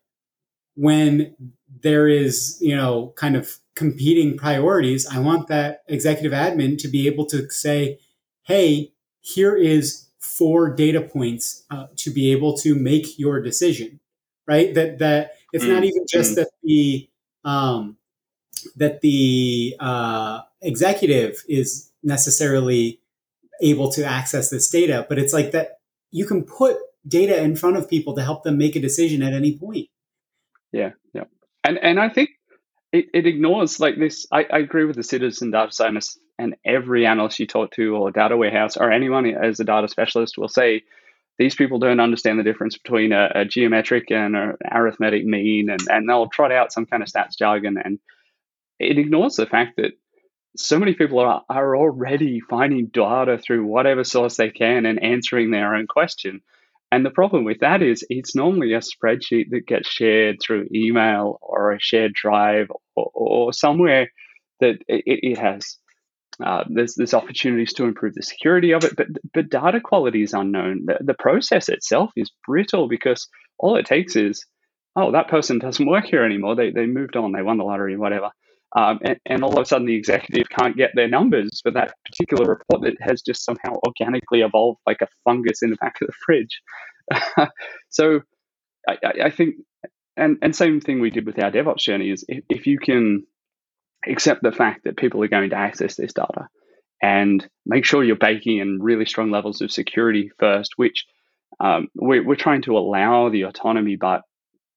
when 0.81 1.35
there 1.83 2.09
is, 2.09 2.57
you 2.59 2.75
know, 2.75 3.13
kind 3.17 3.37
of 3.37 3.59
competing 3.75 4.39
priorities, 4.39 5.07
I 5.07 5.19
want 5.19 5.49
that 5.49 5.83
executive 5.89 6.33
admin 6.33 6.79
to 6.79 6.89
be 6.89 7.07
able 7.07 7.27
to 7.27 7.51
say, 7.51 7.99
hey, 8.45 8.95
here 9.21 9.55
is 9.55 10.09
four 10.21 10.75
data 10.75 11.03
points 11.03 11.65
uh, 11.71 11.89
to 11.97 12.11
be 12.11 12.33
able 12.33 12.57
to 12.57 12.75
make 12.75 13.19
your 13.19 13.43
decision 13.43 14.01
right 14.47 14.75
that 14.75 14.99
that 14.99 15.33
it's 15.53 15.65
mm-hmm. 15.65 15.75
not 15.75 15.85
even 15.85 16.05
just 16.09 16.33
mm-hmm. 16.33 16.41
that 16.41 16.51
the 16.63 17.09
um, 17.45 17.97
that 18.77 19.01
the 19.01 19.77
uh, 19.81 20.41
executive 20.63 21.43
is 21.49 21.91
necessarily 22.03 23.01
able 23.63 23.91
to 23.91 24.05
access 24.05 24.49
this 24.49 24.71
data 24.71 25.05
but 25.09 25.19
it's 25.19 25.33
like 25.33 25.51
that 25.51 25.81
you 26.11 26.25
can 26.25 26.43
put 26.43 26.77
data 27.07 27.43
in 27.43 27.55
front 27.55 27.77
of 27.77 27.89
people 27.89 28.15
to 28.15 28.23
help 28.23 28.45
them 28.45 28.57
make 28.57 28.77
a 28.77 28.81
decision 28.81 29.23
at 29.23 29.35
any 29.35 29.57
point 29.57 29.89
yeah 30.73 30.91
yeah. 31.15 31.25
And 31.65 31.79
and 31.79 32.01
i 32.01 32.09
think 32.09 32.31
it, 32.93 33.07
it 33.15 33.27
ignores 33.27 33.81
like 33.81 33.99
this 33.99 34.27
I, 34.33 34.47
I 34.53 34.59
agree 34.59 34.85
with 34.85 34.97
the 34.97 35.03
citizen 35.03 35.51
data 35.51 35.73
scientists 35.73 36.19
and 36.39 36.57
every 36.65 37.07
analyst 37.07 37.39
you 37.39 37.47
talk 37.47 37.73
to 37.73 37.97
or 37.97 38.11
data 38.11 38.37
warehouse 38.37 38.77
or 38.77 38.91
anyone 38.91 39.27
as 39.27 39.61
a 39.61 39.65
data 39.65 39.89
specialist 39.89 40.39
will 40.39 40.49
say 40.49 40.83
these 41.39 41.55
people 41.55 41.79
don't 41.79 42.01
understand 42.01 42.39
the 42.39 42.45
difference 42.45 42.77
between 42.77 43.13
a, 43.13 43.31
a 43.35 43.45
geometric 43.45 44.11
and 44.11 44.37
an 44.37 44.57
arithmetic 44.71 45.25
mean 45.25 45.71
and, 45.71 45.81
and 45.89 46.09
they'll 46.09 46.29
trot 46.29 46.53
out 46.53 46.73
some 46.73 46.87
kind 46.87 47.03
of 47.03 47.09
stats 47.09 47.39
jargon 47.39 47.77
and 47.83 47.99
it 48.79 48.99
ignores 48.99 49.37
the 49.37 49.47
fact 49.47 49.77
that 49.77 49.93
so 50.57 50.79
many 50.79 50.95
people 50.95 51.21
are, 51.21 51.45
are 51.49 51.77
already 51.77 52.41
finding 52.41 52.87
data 52.87 53.39
through 53.39 53.65
whatever 53.65 54.03
source 54.03 54.37
they 54.37 54.51
can 54.51 54.85
and 54.85 55.03
answering 55.03 55.51
their 55.51 55.75
own 55.77 55.87
question 55.87 56.41
and 56.93 57.05
the 57.05 57.11
problem 57.11 57.45
with 57.45 57.61
that 57.61 57.83
is 57.83 58.05
it's 58.09 58.35
normally 58.35 58.73
a 58.73 58.81
spreadsheet 58.81 59.51
that 59.51 59.67
gets 59.67 59.89
shared 59.89 60.39
through 60.41 60.69
email 60.75 61.39
or 61.41 61.73
a 61.73 61.81
shared 61.81 62.13
drive 62.15 62.69
or, 62.97 63.11
or 63.15 63.53
somewhere 63.53 64.11
that 64.61 64.77
it, 64.89 65.03
it 65.07 65.39
has 65.39 65.79
uh, 66.45 66.65
there's 66.69 66.95
there's 66.95 67.15
opportunities 67.15 67.75
to 67.75 67.85
improve 67.85 68.15
the 68.15 68.23
security 68.23 68.73
of 68.73 68.85
it, 68.85 68.97
but 68.97 69.07
but 69.35 69.51
data 69.51 69.81
quality 69.81 70.23
is 70.23 70.33
unknown. 70.33 70.85
The, 70.87 70.99
the 71.01 71.15
process 71.15 71.69
itself 71.69 72.11
is 72.17 72.31
brittle 72.47 72.89
because 72.89 73.29
all 73.59 73.77
it 73.77 73.85
takes 73.85 74.17
is, 74.17 74.47
oh, 74.97 75.13
that 75.13 75.29
person 75.29 75.59
doesn't 75.59 75.87
work 75.89 76.07
here 76.07 76.25
anymore. 76.25 76.57
They 76.57 76.71
they 76.71 76.87
moved 76.87 77.17
on. 77.17 77.33
They 77.33 77.43
won 77.43 77.59
the 77.59 77.65
lottery, 77.65 77.97
whatever. 77.97 78.31
Um, 78.77 79.01
and, 79.03 79.19
and, 79.27 79.43
all 79.43 79.53
of 79.53 79.63
a 79.63 79.67
sudden, 79.67 79.87
the 79.87 79.97
executive 79.97 80.49
can't 80.49 80.77
get 80.77 80.93
their 80.95 81.09
numbers 81.09 81.61
for 81.61 81.73
that 81.73 81.93
particular 82.05 82.49
report 82.49 82.83
that 82.83 83.01
has 83.01 83.21
just 83.21 83.45
somehow 83.45 83.75
organically 83.85 84.43
evolved 84.43 84.79
like 84.87 85.01
a 85.01 85.09
fungus 85.25 85.63
in 85.63 85.71
the 85.71 85.77
back 85.77 85.97
of 86.01 86.07
the 86.07 86.13
fridge. 86.25 86.63
so, 87.89 88.21
I, 88.89 88.97
I, 89.25 89.31
think, 89.31 89.57
and 90.17 90.39
and 90.41 90.55
same 90.55 90.81
thing 90.81 91.01
we 91.01 91.11
did 91.11 91.27
with 91.27 91.43
our 91.43 91.51
DevOps 91.51 91.79
journey 91.79 92.11
is 92.11 92.25
if, 92.29 92.45
if 92.49 92.67
you 92.69 92.79
can 92.79 93.27
accept 94.07 94.43
the 94.43 94.53
fact 94.53 94.85
that 94.85 94.97
people 94.97 95.23
are 95.25 95.29
going 95.29 95.51
to 95.51 95.57
access 95.57 95.97
this 95.97 96.13
data 96.13 96.49
and 97.03 97.47
make 97.67 97.85
sure 97.85 98.05
you're 98.05 98.17
baking 98.17 98.59
in 98.59 98.83
really 98.83 99.07
strong 99.07 99.31
levels 99.31 99.61
of 99.61 99.73
security 99.73 100.31
first, 100.39 100.75
which 100.77 101.07
um, 101.59 101.89
we're, 101.95 102.25
we're 102.25 102.37
trying 102.37 102.63
to 102.63 102.77
allow 102.77 103.29
the 103.29 103.43
autonomy 103.43 103.97
but 103.97 104.23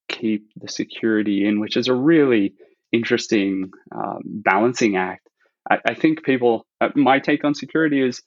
keep 0.10 0.48
the 0.56 0.70
security 0.70 1.46
in, 1.46 1.60
which 1.60 1.78
is 1.78 1.88
a 1.88 1.94
really 1.94 2.54
interesting 2.94 3.72
um, 3.94 4.22
balancing 4.24 4.96
act. 4.96 5.28
I, 5.70 5.80
I 5.90 5.94
think 5.96 6.24
people, 6.24 6.66
uh, 6.80 6.90
my 6.96 7.20
take 7.20 7.44
on 7.44 7.56
security 7.56 8.02
is 8.02 8.22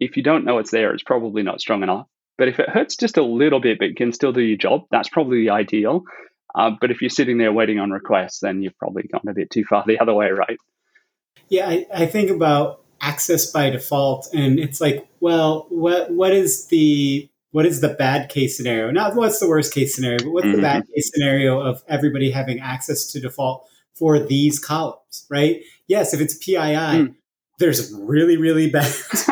if 0.00 0.16
you 0.16 0.22
don't 0.22 0.44
know 0.44 0.58
it's 0.58 0.70
there, 0.70 0.94
it's 0.94 1.02
probably 1.02 1.42
not 1.42 1.60
strong 1.60 1.82
enough. 1.82 2.06
But 2.38 2.48
if 2.48 2.58
it 2.58 2.68
hurts 2.68 2.96
just 2.96 3.16
a 3.16 3.22
little 3.22 3.60
bit 3.60 3.78
but 3.78 3.96
can 3.96 4.12
still 4.12 4.32
do 4.32 4.40
your 4.40 4.56
job, 4.56 4.82
that's 4.90 5.08
probably 5.08 5.42
the 5.42 5.50
ideal. 5.50 6.02
Uh, 6.54 6.70
but 6.80 6.90
if 6.90 7.00
you're 7.00 7.10
sitting 7.10 7.38
there 7.38 7.52
waiting 7.52 7.78
on 7.78 7.90
requests, 7.90 8.40
then 8.40 8.62
you've 8.62 8.78
probably 8.78 9.04
gone 9.12 9.28
a 9.28 9.34
bit 9.34 9.50
too 9.50 9.64
far 9.68 9.84
the 9.86 9.98
other 10.00 10.14
way, 10.14 10.30
right? 10.30 10.58
Yeah, 11.48 11.68
I, 11.68 11.86
I 11.92 12.06
think 12.06 12.30
about 12.30 12.80
access 13.00 13.50
by 13.50 13.70
default, 13.70 14.28
and 14.32 14.58
it's 14.58 14.80
like, 14.80 15.06
well, 15.20 15.66
what 15.68 16.10
what 16.10 16.32
is 16.32 16.66
the 16.68 17.28
what 17.50 17.66
is 17.66 17.80
the 17.80 17.90
bad 17.90 18.30
case 18.30 18.56
scenario? 18.56 18.90
Not 18.90 19.14
what's 19.14 19.38
the 19.40 19.48
worst 19.48 19.74
case 19.74 19.94
scenario, 19.94 20.18
but 20.24 20.30
what's 20.30 20.46
mm-hmm. 20.46 20.56
the 20.56 20.62
bad 20.62 20.84
case 20.94 21.10
scenario 21.12 21.60
of 21.60 21.82
everybody 21.88 22.30
having 22.30 22.60
access 22.60 23.06
to 23.12 23.20
default 23.20 23.68
for 23.94 24.18
these 24.18 24.58
columns, 24.58 25.26
right? 25.30 25.62
Yes, 25.86 26.12
if 26.12 26.20
it's 26.20 26.36
PII, 26.36 26.56
mm. 26.56 27.14
there's 27.58 27.92
really, 27.94 28.36
really 28.36 28.70
bad, 28.70 28.92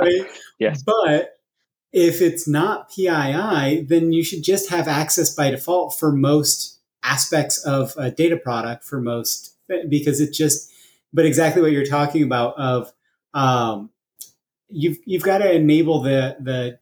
right? 0.00 0.26
Yes. 0.58 0.82
But 0.82 1.38
if 1.92 2.20
it's 2.20 2.46
not 2.46 2.90
PII, 2.90 3.82
then 3.82 4.12
you 4.12 4.22
should 4.22 4.44
just 4.44 4.70
have 4.70 4.86
access 4.86 5.34
by 5.34 5.50
default 5.50 5.98
for 5.98 6.12
most 6.12 6.78
aspects 7.02 7.64
of 7.64 7.94
a 7.96 8.10
data 8.10 8.36
product 8.36 8.84
for 8.84 9.00
most, 9.00 9.56
because 9.88 10.20
it 10.20 10.32
just, 10.32 10.70
but 11.12 11.24
exactly 11.24 11.62
what 11.62 11.72
you're 11.72 11.84
talking 11.84 12.22
about 12.22 12.56
of, 12.58 12.92
um, 13.34 13.90
you've, 14.68 14.98
you've 15.04 15.22
got 15.22 15.38
to 15.38 15.52
enable 15.52 16.02
the, 16.02 16.36
the 16.38 16.78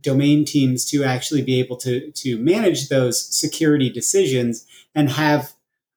domain 0.00 0.44
teams 0.44 0.84
to 0.86 1.04
actually 1.04 1.42
be 1.42 1.60
able 1.60 1.76
to, 1.76 2.10
to 2.12 2.38
manage 2.38 2.88
those 2.88 3.22
security 3.34 3.90
decisions 3.90 4.66
and 4.94 5.10
have 5.10 5.54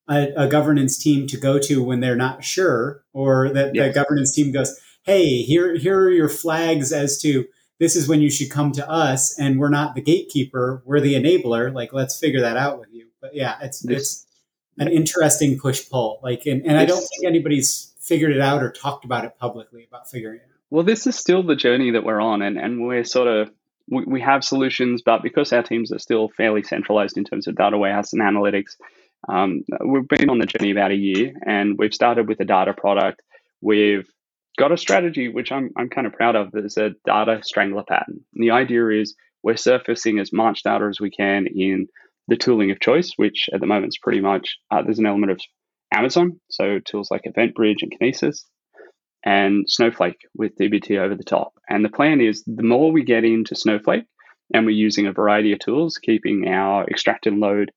a, 0.09 0.29
a 0.35 0.47
governance 0.47 0.97
team 0.97 1.27
to 1.27 1.37
go 1.37 1.59
to 1.59 1.83
when 1.83 1.99
they're 1.99 2.15
not 2.15 2.43
sure, 2.43 3.03
or 3.13 3.49
that 3.49 3.75
yes. 3.75 3.87
the 3.87 3.93
governance 3.93 4.33
team 4.33 4.51
goes, 4.51 4.79
Hey, 5.03 5.41
here, 5.43 5.75
here 5.77 5.99
are 5.99 6.11
your 6.11 6.29
flags 6.29 6.91
as 6.91 7.21
to, 7.21 7.45
this 7.79 7.95
is 7.95 8.07
when 8.07 8.21
you 8.21 8.29
should 8.29 8.49
come 8.49 8.71
to 8.73 8.89
us 8.89 9.37
and 9.39 9.59
we're 9.59 9.69
not 9.69 9.95
the 9.95 10.01
gatekeeper 10.01 10.81
we're 10.85 10.99
the 10.99 11.15
enabler 11.15 11.73
like 11.73 11.93
let's 11.93 12.17
figure 12.19 12.41
that 12.41 12.57
out 12.57 12.79
with 12.79 12.89
you. 12.91 13.07
But 13.21 13.35
yeah 13.35 13.57
it's 13.61 13.79
this, 13.79 14.01
it's 14.01 14.25
an 14.77 14.87
interesting 14.87 15.59
push 15.59 15.89
pull 15.89 16.19
like 16.23 16.45
and, 16.45 16.65
and 16.65 16.77
i 16.77 16.85
don't 16.85 16.99
think 16.99 17.25
anybody's 17.25 17.93
figured 17.99 18.31
it 18.31 18.41
out 18.41 18.61
or 18.61 18.71
talked 18.71 19.05
about 19.05 19.25
it 19.25 19.37
publicly 19.39 19.85
about 19.89 20.09
figuring 20.09 20.37
it 20.37 20.43
out. 20.43 20.59
Well 20.69 20.83
this 20.83 21.07
is 21.07 21.15
still 21.15 21.43
the 21.43 21.55
journey 21.55 21.91
that 21.91 22.03
we're 22.03 22.21
on 22.21 22.41
and, 22.41 22.57
and 22.57 22.85
we're 22.85 23.03
sort 23.03 23.27
of 23.27 23.51
we, 23.89 24.03
we 24.05 24.21
have 24.21 24.43
solutions 24.43 25.01
but 25.01 25.23
because 25.23 25.51
our 25.53 25.63
teams 25.63 25.91
are 25.91 25.99
still 25.99 26.29
fairly 26.29 26.63
centralized 26.63 27.17
in 27.17 27.23
terms 27.23 27.47
of 27.47 27.55
data 27.55 27.77
warehouse 27.77 28.13
and 28.13 28.21
analytics 28.21 28.75
um, 29.27 29.61
we've 29.85 30.07
been 30.07 30.29
on 30.29 30.39
the 30.39 30.45
journey 30.45 30.71
about 30.71 30.91
a 30.91 30.95
year 30.95 31.33
and 31.45 31.77
we've 31.77 31.93
started 31.93 32.27
with 32.27 32.39
a 32.39 32.45
data 32.45 32.73
product 32.73 33.21
we've 33.61 34.07
got 34.57 34.71
a 34.71 34.77
strategy 34.77 35.27
which 35.27 35.51
I'm, 35.51 35.71
I'm 35.77 35.89
kind 35.89 36.07
of 36.07 36.13
proud 36.13 36.35
of. 36.35 36.51
There's 36.51 36.77
a 36.77 36.91
data 37.05 37.41
strangler 37.43 37.83
pattern. 37.87 38.21
And 38.33 38.43
the 38.43 38.51
idea 38.51 38.87
is 38.89 39.15
we're 39.43 39.57
surfacing 39.57 40.19
as 40.19 40.31
much 40.31 40.63
data 40.63 40.85
as 40.89 40.99
we 40.99 41.11
can 41.11 41.47
in 41.47 41.87
the 42.27 42.37
tooling 42.37 42.71
of 42.71 42.79
choice, 42.79 43.13
which 43.17 43.49
at 43.53 43.59
the 43.59 43.67
moment 43.67 43.89
is 43.89 43.97
pretty 43.97 44.21
much 44.21 44.57
uh, 44.71 44.81
there's 44.81 44.99
an 44.99 45.05
element 45.05 45.31
of 45.31 45.41
Amazon, 45.93 46.39
so 46.49 46.79
tools 46.79 47.09
like 47.11 47.23
EventBridge 47.23 47.81
and 47.81 47.93
Kinesis. 47.99 48.43
and 49.23 49.69
Snowflake 49.69 50.19
with 50.35 50.57
DBT 50.57 50.97
over 50.99 51.15
the 51.15 51.23
top. 51.23 51.53
And 51.69 51.83
the 51.83 51.89
plan 51.89 52.21
is 52.21 52.43
the 52.45 52.63
more 52.63 52.91
we 52.91 53.03
get 53.03 53.23
into 53.23 53.55
Snowflake, 53.55 54.05
and 54.53 54.65
we're 54.65 54.71
using 54.71 55.07
a 55.07 55.11
variety 55.11 55.53
of 55.53 55.59
tools, 55.59 55.97
keeping 55.97 56.47
our 56.47 56.83
extract 56.83 57.25
and 57.25 57.39
load 57.39 57.71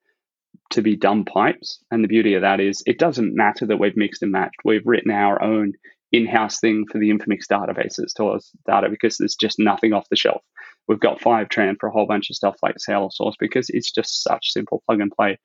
to 0.70 0.83
be 0.83 0.96
dumb 0.96 1.24
pipes. 1.24 1.83
And 1.90 2.02
the 2.02 2.09
beauty 2.09 2.35
of 2.35 2.42
that 2.42 2.61
is 2.61 2.83
it 2.87 2.98
doesn't 2.98 3.35
matter 3.35 3.66
that 3.66 3.78
we've 3.78 3.96
mixed 3.96 4.22
and 4.22 4.33
matched. 4.33 4.61
We've 4.64 4.87
written 4.87 5.11
our 5.11 5.42
own 5.42 5.72
in-house 6.12 6.61
thing 6.61 6.85
for 6.90 6.98
the 6.98 7.11
Informix 7.11 7.46
databases 7.50 8.14
to 8.16 8.28
us 8.28 8.50
data 8.66 8.88
because 8.90 9.16
there's 9.16 9.37
just 9.37 9.59
nothing 9.59 9.92
off 9.92 10.09
the 10.11 10.16
shelf. 10.16 10.42
We've 10.87 11.00
got 11.00 11.20
Fivetran 11.20 11.76
for 11.78 11.88
a 11.88 11.92
whole 11.92 12.07
bunch 12.07 12.31
of 12.31 12.37
stuff 12.37 12.57
like 12.62 12.76
Salesforce 12.76 13.35
because 13.38 13.66
it's 13.68 13.92
just 13.92 14.22
such 14.22 14.52
simple 14.52 14.83
plug 14.87 15.00
and 15.00 15.12
play. 15.12 15.38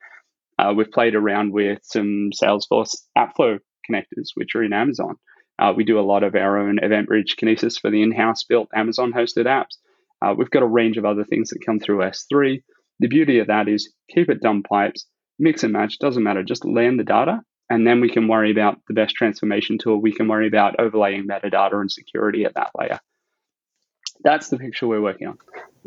Uh, 0.57 0.73
we've 0.75 0.91
played 0.91 1.15
around 1.15 1.51
with 1.51 1.79
some 1.83 2.29
Salesforce 2.41 2.95
AppFlow 3.17 3.59
connectors, 3.89 4.29
which 4.35 4.55
are 4.55 4.63
in 4.63 4.71
Amazon. 4.71 5.15
Uh, 5.59 5.73
we 5.75 5.83
do 5.83 5.99
a 5.99 6.01
lot 6.01 6.23
of 6.23 6.35
our 6.35 6.57
own 6.57 6.77
EventBridge 6.81 7.35
Kinesis 7.39 7.79
for 7.79 7.91
the 7.91 8.01
in-house 8.01 8.43
built 8.43 8.69
Amazon 8.73 9.11
hosted 9.11 9.45
apps. 9.45 9.77
Uh, 10.21 10.33
we've 10.37 10.49
got 10.49 10.63
a 10.63 10.67
range 10.67 10.97
of 10.97 11.05
other 11.05 11.25
things 11.25 11.49
that 11.49 11.65
come 11.65 11.79
through 11.79 11.99
S3. 11.99 12.63
The 12.99 13.07
beauty 13.07 13.39
of 13.39 13.47
that 13.47 13.67
is 13.67 13.91
keep 14.09 14.29
it 14.29 14.41
dumb 14.41 14.63
pipes, 14.63 15.05
mix 15.39 15.63
and 15.63 15.73
match, 15.73 15.99
doesn't 15.99 16.23
matter. 16.23 16.43
Just 16.43 16.65
land 16.65 16.99
the 16.99 17.03
data, 17.03 17.41
and 17.69 17.85
then 17.85 18.01
we 18.01 18.09
can 18.09 18.27
worry 18.27 18.51
about 18.51 18.79
the 18.87 18.93
best 18.93 19.15
transformation 19.15 19.77
tool. 19.77 20.01
We 20.01 20.13
can 20.13 20.27
worry 20.27 20.47
about 20.47 20.79
overlaying 20.79 21.27
metadata 21.27 21.79
and 21.79 21.91
security 21.91 22.45
at 22.45 22.55
that 22.55 22.71
layer. 22.77 22.99
That's 24.23 24.49
the 24.49 24.57
picture 24.57 24.87
we're 24.87 25.01
working 25.01 25.27
on. 25.27 25.37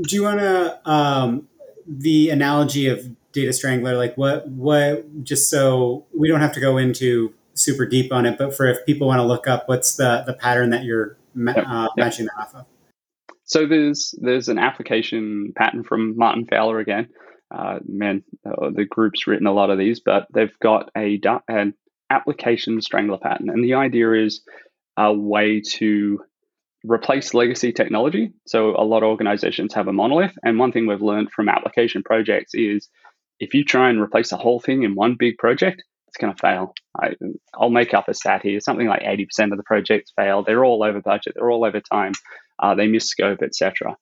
Do 0.02 0.14
you 0.14 0.22
want 0.22 0.40
to 0.40 0.90
um, 0.90 1.48
the 1.86 2.30
analogy 2.30 2.88
of 2.88 3.06
data 3.32 3.52
strangler? 3.52 3.96
Like 3.96 4.16
what? 4.16 4.48
What? 4.48 5.24
Just 5.24 5.50
so 5.50 6.06
we 6.16 6.28
don't 6.28 6.40
have 6.40 6.52
to 6.52 6.60
go 6.60 6.76
into 6.76 7.32
super 7.54 7.86
deep 7.86 8.12
on 8.12 8.26
it, 8.26 8.38
but 8.38 8.54
for 8.54 8.66
if 8.66 8.84
people 8.86 9.06
want 9.06 9.18
to 9.18 9.24
look 9.24 9.46
up, 9.46 9.68
what's 9.68 9.96
the 9.96 10.22
the 10.26 10.34
pattern 10.34 10.70
that 10.70 10.84
you're 10.84 11.16
ma- 11.34 11.52
yep, 11.56 11.66
uh, 11.66 11.88
yep. 11.96 12.06
matching 12.06 12.26
that 12.26 12.38
off 12.38 12.54
of? 12.54 12.66
So 13.44 13.66
there's 13.66 14.14
there's 14.20 14.48
an 14.48 14.58
application 14.58 15.52
patent 15.56 15.86
from 15.86 16.16
Martin 16.16 16.46
Fowler 16.46 16.80
again. 16.80 17.08
Uh, 17.54 17.78
man, 17.86 18.24
uh, 18.44 18.70
the 18.74 18.84
group's 18.84 19.26
written 19.26 19.46
a 19.46 19.52
lot 19.52 19.70
of 19.70 19.78
these, 19.78 20.00
but 20.00 20.26
they've 20.32 20.58
got 20.60 20.90
a 20.96 21.20
an 21.48 21.74
application 22.10 22.80
strangler 22.80 23.18
pattern, 23.18 23.50
and 23.50 23.64
the 23.64 23.74
idea 23.74 24.12
is 24.12 24.42
a 24.96 25.12
way 25.12 25.60
to 25.60 26.20
replace 26.84 27.34
legacy 27.34 27.72
technology. 27.72 28.32
So 28.46 28.70
a 28.70 28.84
lot 28.84 29.02
of 29.02 29.08
organizations 29.08 29.74
have 29.74 29.88
a 29.88 29.92
monolith, 29.92 30.36
and 30.42 30.58
one 30.58 30.72
thing 30.72 30.86
we've 30.86 31.02
learned 31.02 31.30
from 31.30 31.48
application 31.48 32.02
projects 32.02 32.54
is 32.54 32.88
if 33.38 33.54
you 33.54 33.64
try 33.64 33.90
and 33.90 34.00
replace 34.00 34.30
the 34.30 34.36
whole 34.36 34.60
thing 34.60 34.82
in 34.82 34.94
one 34.94 35.16
big 35.18 35.38
project, 35.38 35.82
it's 36.08 36.16
going 36.16 36.34
to 36.34 36.40
fail. 36.40 36.74
I, 36.98 37.14
will 37.58 37.70
make 37.70 37.92
up 37.92 38.08
a 38.08 38.14
stat 38.14 38.42
here. 38.42 38.60
Something 38.60 38.86
like 38.86 39.02
80% 39.02 39.52
of 39.52 39.58
the 39.58 39.64
projects 39.64 40.12
fail. 40.16 40.42
They're 40.42 40.64
all 40.64 40.82
over 40.82 41.00
budget. 41.00 41.34
They're 41.34 41.50
all 41.50 41.64
over 41.64 41.80
time. 41.80 42.12
Uh, 42.58 42.74
they 42.74 42.86
miss 42.86 43.06
scope, 43.06 43.42
etc. 43.42 43.96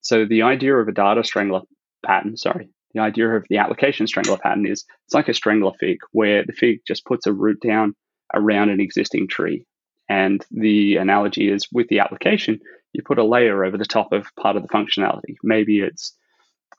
So 0.00 0.24
the 0.24 0.42
idea 0.42 0.76
of 0.76 0.86
a 0.86 0.92
data 0.92 1.24
strangler 1.24 1.62
pattern, 2.04 2.36
sorry, 2.36 2.68
the 2.96 3.02
idea 3.02 3.28
of 3.28 3.44
the 3.50 3.58
application 3.58 4.06
strangler 4.06 4.38
pattern 4.38 4.66
is 4.66 4.84
it's 5.04 5.14
like 5.14 5.28
a 5.28 5.34
strangler 5.34 5.72
fig 5.78 5.98
where 6.12 6.44
the 6.44 6.52
fig 6.52 6.80
just 6.86 7.04
puts 7.04 7.26
a 7.26 7.32
root 7.32 7.60
down 7.60 7.94
around 8.34 8.70
an 8.70 8.80
existing 8.80 9.28
tree. 9.28 9.66
And 10.08 10.44
the 10.50 10.96
analogy 10.96 11.50
is 11.50 11.68
with 11.70 11.88
the 11.88 11.98
application, 11.98 12.60
you 12.92 13.02
put 13.04 13.18
a 13.18 13.24
layer 13.24 13.64
over 13.64 13.76
the 13.76 13.84
top 13.84 14.12
of 14.12 14.26
part 14.40 14.56
of 14.56 14.62
the 14.62 14.68
functionality. 14.68 15.36
Maybe 15.42 15.80
it's, 15.80 16.16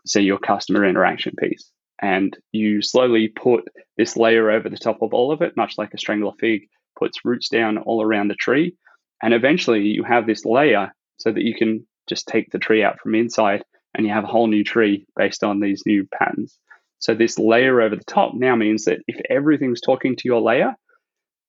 say, 0.08 0.22
your 0.22 0.40
customer 0.40 0.86
interaction 0.86 1.36
piece. 1.38 1.72
And 2.02 2.36
you 2.52 2.82
slowly 2.82 3.28
put 3.28 3.66
this 3.98 4.18
layer 4.18 4.50
over 4.50 4.70
the 4.70 4.78
top 4.78 5.04
of 5.04 5.14
all 5.14 5.32
of 5.32 5.42
it, 5.44 5.56
much 5.56 5.78
like 5.78 5.94
a 5.94 6.00
strangler 6.00 6.32
fig 6.40 6.62
puts 6.98 7.26
roots 7.26 7.50
down 7.50 7.78
all 7.78 8.02
around 8.02 8.30
the 8.30 8.36
tree. 8.36 8.76
And 9.22 9.36
eventually 9.36 9.82
you 9.82 10.04
have 10.04 10.26
this 10.26 10.46
layer 10.46 10.94
so 11.18 11.32
that 11.32 11.44
you 11.44 11.54
can 11.54 11.86
just 12.08 12.28
take 12.28 12.50
the 12.50 12.60
tree 12.60 12.84
out 12.84 13.00
from 13.00 13.14
inside 13.14 13.64
and 13.98 14.06
you 14.06 14.14
have 14.14 14.24
a 14.24 14.28
whole 14.28 14.48
new 14.48 14.64
tree 14.64 15.06
based 15.16 15.44
on 15.44 15.60
these 15.60 15.84
new 15.86 16.08
patterns. 16.18 16.58
So 17.00 17.14
this 17.14 17.38
layer 17.38 17.82
over 17.82 17.96
the 17.96 18.04
top 18.04 18.34
now 18.34 18.56
means 18.56 18.86
that 18.86 19.00
if 19.08 19.20
everything's 19.30 19.82
talking 19.82 20.16
to 20.16 20.24
your 20.26 20.42
layer, 20.42 20.76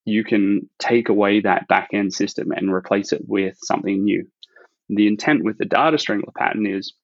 you 0.05 0.25
can 0.25 0.69
take 0.79 1.11
away 1.11 1.41
that 1.41 1.69
backend 1.71 2.13
system 2.13 2.51
and 2.53 2.73
replace 2.73 3.13
it 3.13 3.23
with 3.27 3.57
something 3.63 4.05
new. 4.05 4.27
The 4.89 5.07
intent 5.07 5.45
with 5.45 5.59
the 5.59 5.67
data 5.67 5.99
strangler 5.99 6.33
pattern 6.37 6.67
is 6.67 6.95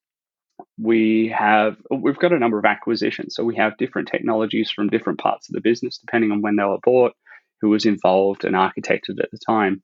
we 0.79 1.35
have 1.37 1.77
we've 1.91 2.19
got 2.19 2.33
a 2.33 2.39
number 2.39 2.59
of 2.59 2.65
acquisitions. 2.65 3.35
So 3.35 3.45
we 3.45 3.57
have 3.57 3.77
different 3.77 4.09
technologies 4.09 4.71
from 4.71 4.89
different 4.89 5.19
parts 5.19 5.49
of 5.49 5.55
the 5.55 5.61
business, 5.61 5.99
depending 5.99 6.33
on 6.33 6.41
when 6.41 6.57
they 6.57 6.65
were 6.65 6.79
bought, 6.83 7.13
who 7.61 7.69
was 7.69 7.85
involved 7.85 8.45
and 8.45 8.55
architected 8.55 9.21
at 9.23 9.31
the 9.31 9.39
time. 9.47 9.83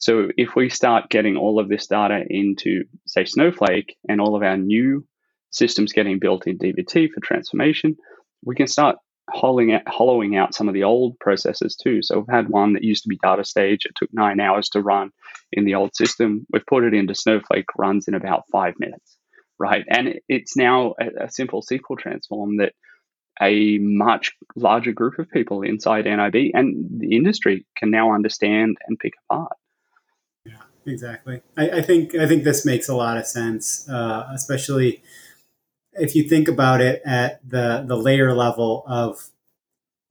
So 0.00 0.30
if 0.38 0.56
we 0.56 0.70
start 0.70 1.10
getting 1.10 1.36
all 1.36 1.60
of 1.60 1.68
this 1.68 1.86
data 1.86 2.24
into, 2.28 2.84
say, 3.06 3.26
Snowflake 3.26 3.96
and 4.08 4.18
all 4.18 4.34
of 4.34 4.42
our 4.42 4.56
new 4.56 5.06
systems 5.50 5.92
getting 5.92 6.18
built 6.18 6.46
in 6.46 6.58
DBT 6.58 7.10
for 7.10 7.20
transformation, 7.20 7.96
we 8.42 8.54
can 8.54 8.66
start 8.66 8.96
hollowing 9.28 9.74
out, 9.74 9.82
hollowing 9.86 10.36
out 10.36 10.54
some 10.54 10.68
of 10.68 10.74
the 10.74 10.84
old 10.84 11.18
processes 11.20 11.76
too. 11.76 12.02
So 12.02 12.18
we've 12.18 12.34
had 12.34 12.48
one 12.48 12.72
that 12.72 12.82
used 12.82 13.02
to 13.02 13.10
be 13.10 13.18
DataStage. 13.18 13.84
It 13.84 13.92
took 13.94 14.08
nine 14.10 14.40
hours 14.40 14.70
to 14.70 14.80
run 14.80 15.10
in 15.52 15.66
the 15.66 15.74
old 15.74 15.94
system. 15.94 16.46
We've 16.50 16.66
put 16.66 16.84
it 16.84 16.94
into 16.94 17.14
Snowflake, 17.14 17.66
runs 17.76 18.08
in 18.08 18.14
about 18.14 18.44
five 18.50 18.74
minutes, 18.78 19.18
right? 19.58 19.84
And 19.86 20.14
it's 20.30 20.56
now 20.56 20.94
a, 20.98 21.24
a 21.24 21.30
simple 21.30 21.62
SQL 21.62 21.98
transform 21.98 22.56
that 22.56 22.72
a 23.42 23.76
much 23.78 24.32
larger 24.56 24.92
group 24.92 25.18
of 25.18 25.30
people 25.30 25.60
inside 25.60 26.06
NIB 26.06 26.52
and 26.54 27.00
the 27.00 27.16
industry 27.16 27.66
can 27.76 27.90
now 27.90 28.14
understand 28.14 28.78
and 28.86 28.98
pick 28.98 29.12
apart 29.28 29.52
exactly. 30.86 31.42
I, 31.56 31.70
I, 31.70 31.82
think 31.82 32.14
I 32.14 32.26
think 32.26 32.44
this 32.44 32.64
makes 32.64 32.88
a 32.88 32.94
lot 32.94 33.16
of 33.16 33.26
sense, 33.26 33.88
uh, 33.88 34.28
especially 34.32 35.02
if 35.94 36.14
you 36.14 36.28
think 36.28 36.48
about 36.48 36.80
it 36.80 37.02
at 37.04 37.40
the 37.48 37.84
the 37.86 37.96
layer 37.96 38.34
level 38.34 38.84
of 38.86 39.30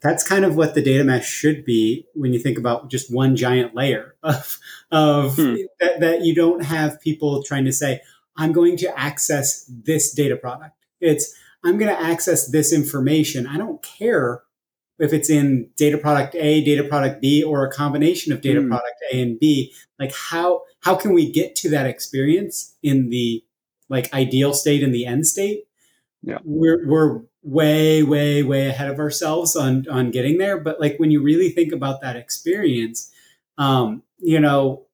that's 0.02 0.24
kind 0.24 0.46
of 0.46 0.56
what 0.56 0.76
the 0.76 0.82
data 0.82 1.04
mesh 1.04 1.28
should 1.28 1.66
be 1.66 2.06
when 2.14 2.34
you 2.34 2.40
think 2.40 2.58
about 2.58 2.90
just 2.90 3.14
one 3.14 3.36
giant 3.36 3.76
layer 3.76 4.16
of 4.24 4.58
of 4.92 5.36
hmm. 5.36 5.56
that, 5.80 6.00
that 6.00 6.22
you 6.24 6.34
don't 6.34 6.64
have 6.64 7.02
people 7.02 7.44
trying 7.44 7.66
to 7.66 7.72
say 7.72 8.02
i'm 8.38 8.52
going 8.52 8.78
to 8.78 9.00
access 9.00 9.66
this 9.66 10.14
data 10.14 10.36
product 10.36 10.76
it's 11.02 11.34
i'm 11.64 11.78
going 11.78 11.94
to 11.94 12.02
access 12.02 12.48
this 12.48 12.74
information 12.74 13.48
i 13.48 13.58
don't 13.58 13.82
care 13.82 14.42
if 15.00 15.14
it's 15.14 15.30
in 15.30 15.70
data 15.78 15.98
product 15.98 16.36
A, 16.36 16.64
data 16.64 16.84
product 16.84 17.22
B, 17.22 17.44
or 17.44 17.66
a 17.66 17.72
combination 17.72 18.34
of 18.34 18.42
data 18.42 18.60
mm. 18.60 18.68
product 18.68 19.02
A 19.12 19.22
and 19.22 19.40
B, 19.40 19.74
like 19.98 20.14
how 20.14 20.64
how 20.82 20.96
can 20.96 21.14
we 21.14 21.32
get 21.32 21.56
to 21.58 21.70
that 21.70 21.86
experience 21.86 22.76
in 22.84 23.10
the 23.10 23.44
like 23.90 24.14
ideal 24.14 24.54
state 24.54 24.84
and 24.84 24.94
the 24.94 25.06
end 25.06 25.28
state? 25.28 25.66
Yeah. 26.22 26.40
We're 26.44 26.88
we're 26.88 27.22
way, 27.42 28.04
way, 28.04 28.44
way 28.44 28.68
ahead 28.68 28.90
of 28.90 29.00
ourselves 29.00 29.56
on 29.56 29.88
on 29.90 30.12
getting 30.12 30.38
there. 30.38 30.60
But 30.60 30.80
like 30.80 30.98
when 30.98 31.12
you 31.12 31.22
really 31.22 31.50
think 31.50 31.72
about 31.72 32.02
that 32.02 32.16
experience, 32.16 33.12
um, 33.58 34.04
you 34.18 34.40
know, 34.40 34.86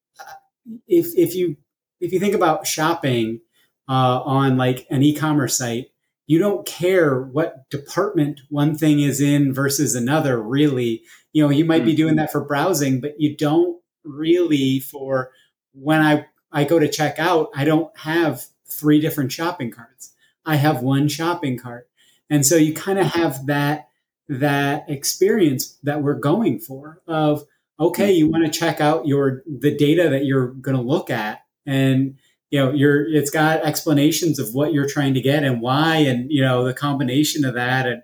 if 0.87 1.07
if 1.17 1.35
you 1.35 1.57
if 1.99 2.11
you 2.11 2.19
think 2.19 2.35
about 2.35 2.67
shopping 2.67 3.41
uh, 3.87 4.21
on 4.21 4.57
like 4.57 4.85
an 4.89 5.03
e-commerce 5.03 5.57
site, 5.57 5.87
you 6.27 6.39
don't 6.39 6.65
care 6.65 7.21
what 7.21 7.69
department 7.69 8.41
one 8.49 8.77
thing 8.77 8.99
is 8.99 9.21
in 9.21 9.53
versus 9.53 9.95
another 9.95 10.41
really. 10.41 11.03
You 11.33 11.43
know 11.43 11.49
you 11.49 11.65
might 11.65 11.79
mm-hmm. 11.79 11.87
be 11.87 11.95
doing 11.95 12.15
that 12.15 12.31
for 12.31 12.41
browsing 12.41 13.01
but 13.01 13.19
you 13.19 13.35
don't 13.35 13.81
really 14.05 14.79
for 14.79 15.31
when 15.73 16.01
i 16.01 16.25
i 16.51 16.63
go 16.63 16.79
to 16.79 16.87
check 16.87 17.19
out 17.19 17.49
i 17.55 17.65
don't 17.65 17.89
have 17.97 18.45
three 18.75 18.99
different 18.99 19.31
shopping 19.31 19.71
carts. 19.71 20.13
I 20.45 20.55
have 20.57 20.81
one 20.81 21.07
shopping 21.07 21.57
cart. 21.57 21.89
And 22.29 22.45
so 22.45 22.55
you 22.55 22.73
kind 22.73 22.99
of 22.99 23.07
have 23.07 23.45
that 23.47 23.89
that 24.27 24.89
experience 24.89 25.77
that 25.83 26.01
we're 26.01 26.15
going 26.15 26.57
for 26.57 26.99
of 27.05 27.43
okay 27.79 28.11
you 28.11 28.27
want 28.27 28.43
to 28.43 28.59
check 28.59 28.81
out 28.81 29.05
your 29.05 29.43
the 29.45 29.75
data 29.77 30.09
that 30.09 30.25
you're 30.25 30.47
going 30.47 30.75
to 30.75 30.81
look 30.81 31.11
at 31.11 31.41
and 31.67 32.17
you 32.55 32.61
know 32.61 32.71
you're 32.71 33.05
it's 33.13 33.29
got 33.29 33.65
explanations 33.65 34.39
of 34.39 34.53
what 34.53 34.71
you're 34.71 34.87
trying 34.87 35.13
to 35.13 35.21
get 35.21 35.43
and 35.43 35.61
why 35.61 35.97
and 35.97 36.31
you 36.31 36.41
know 36.41 36.63
the 36.63 36.73
combination 36.73 37.43
of 37.43 37.53
that 37.55 37.85
and, 37.85 38.01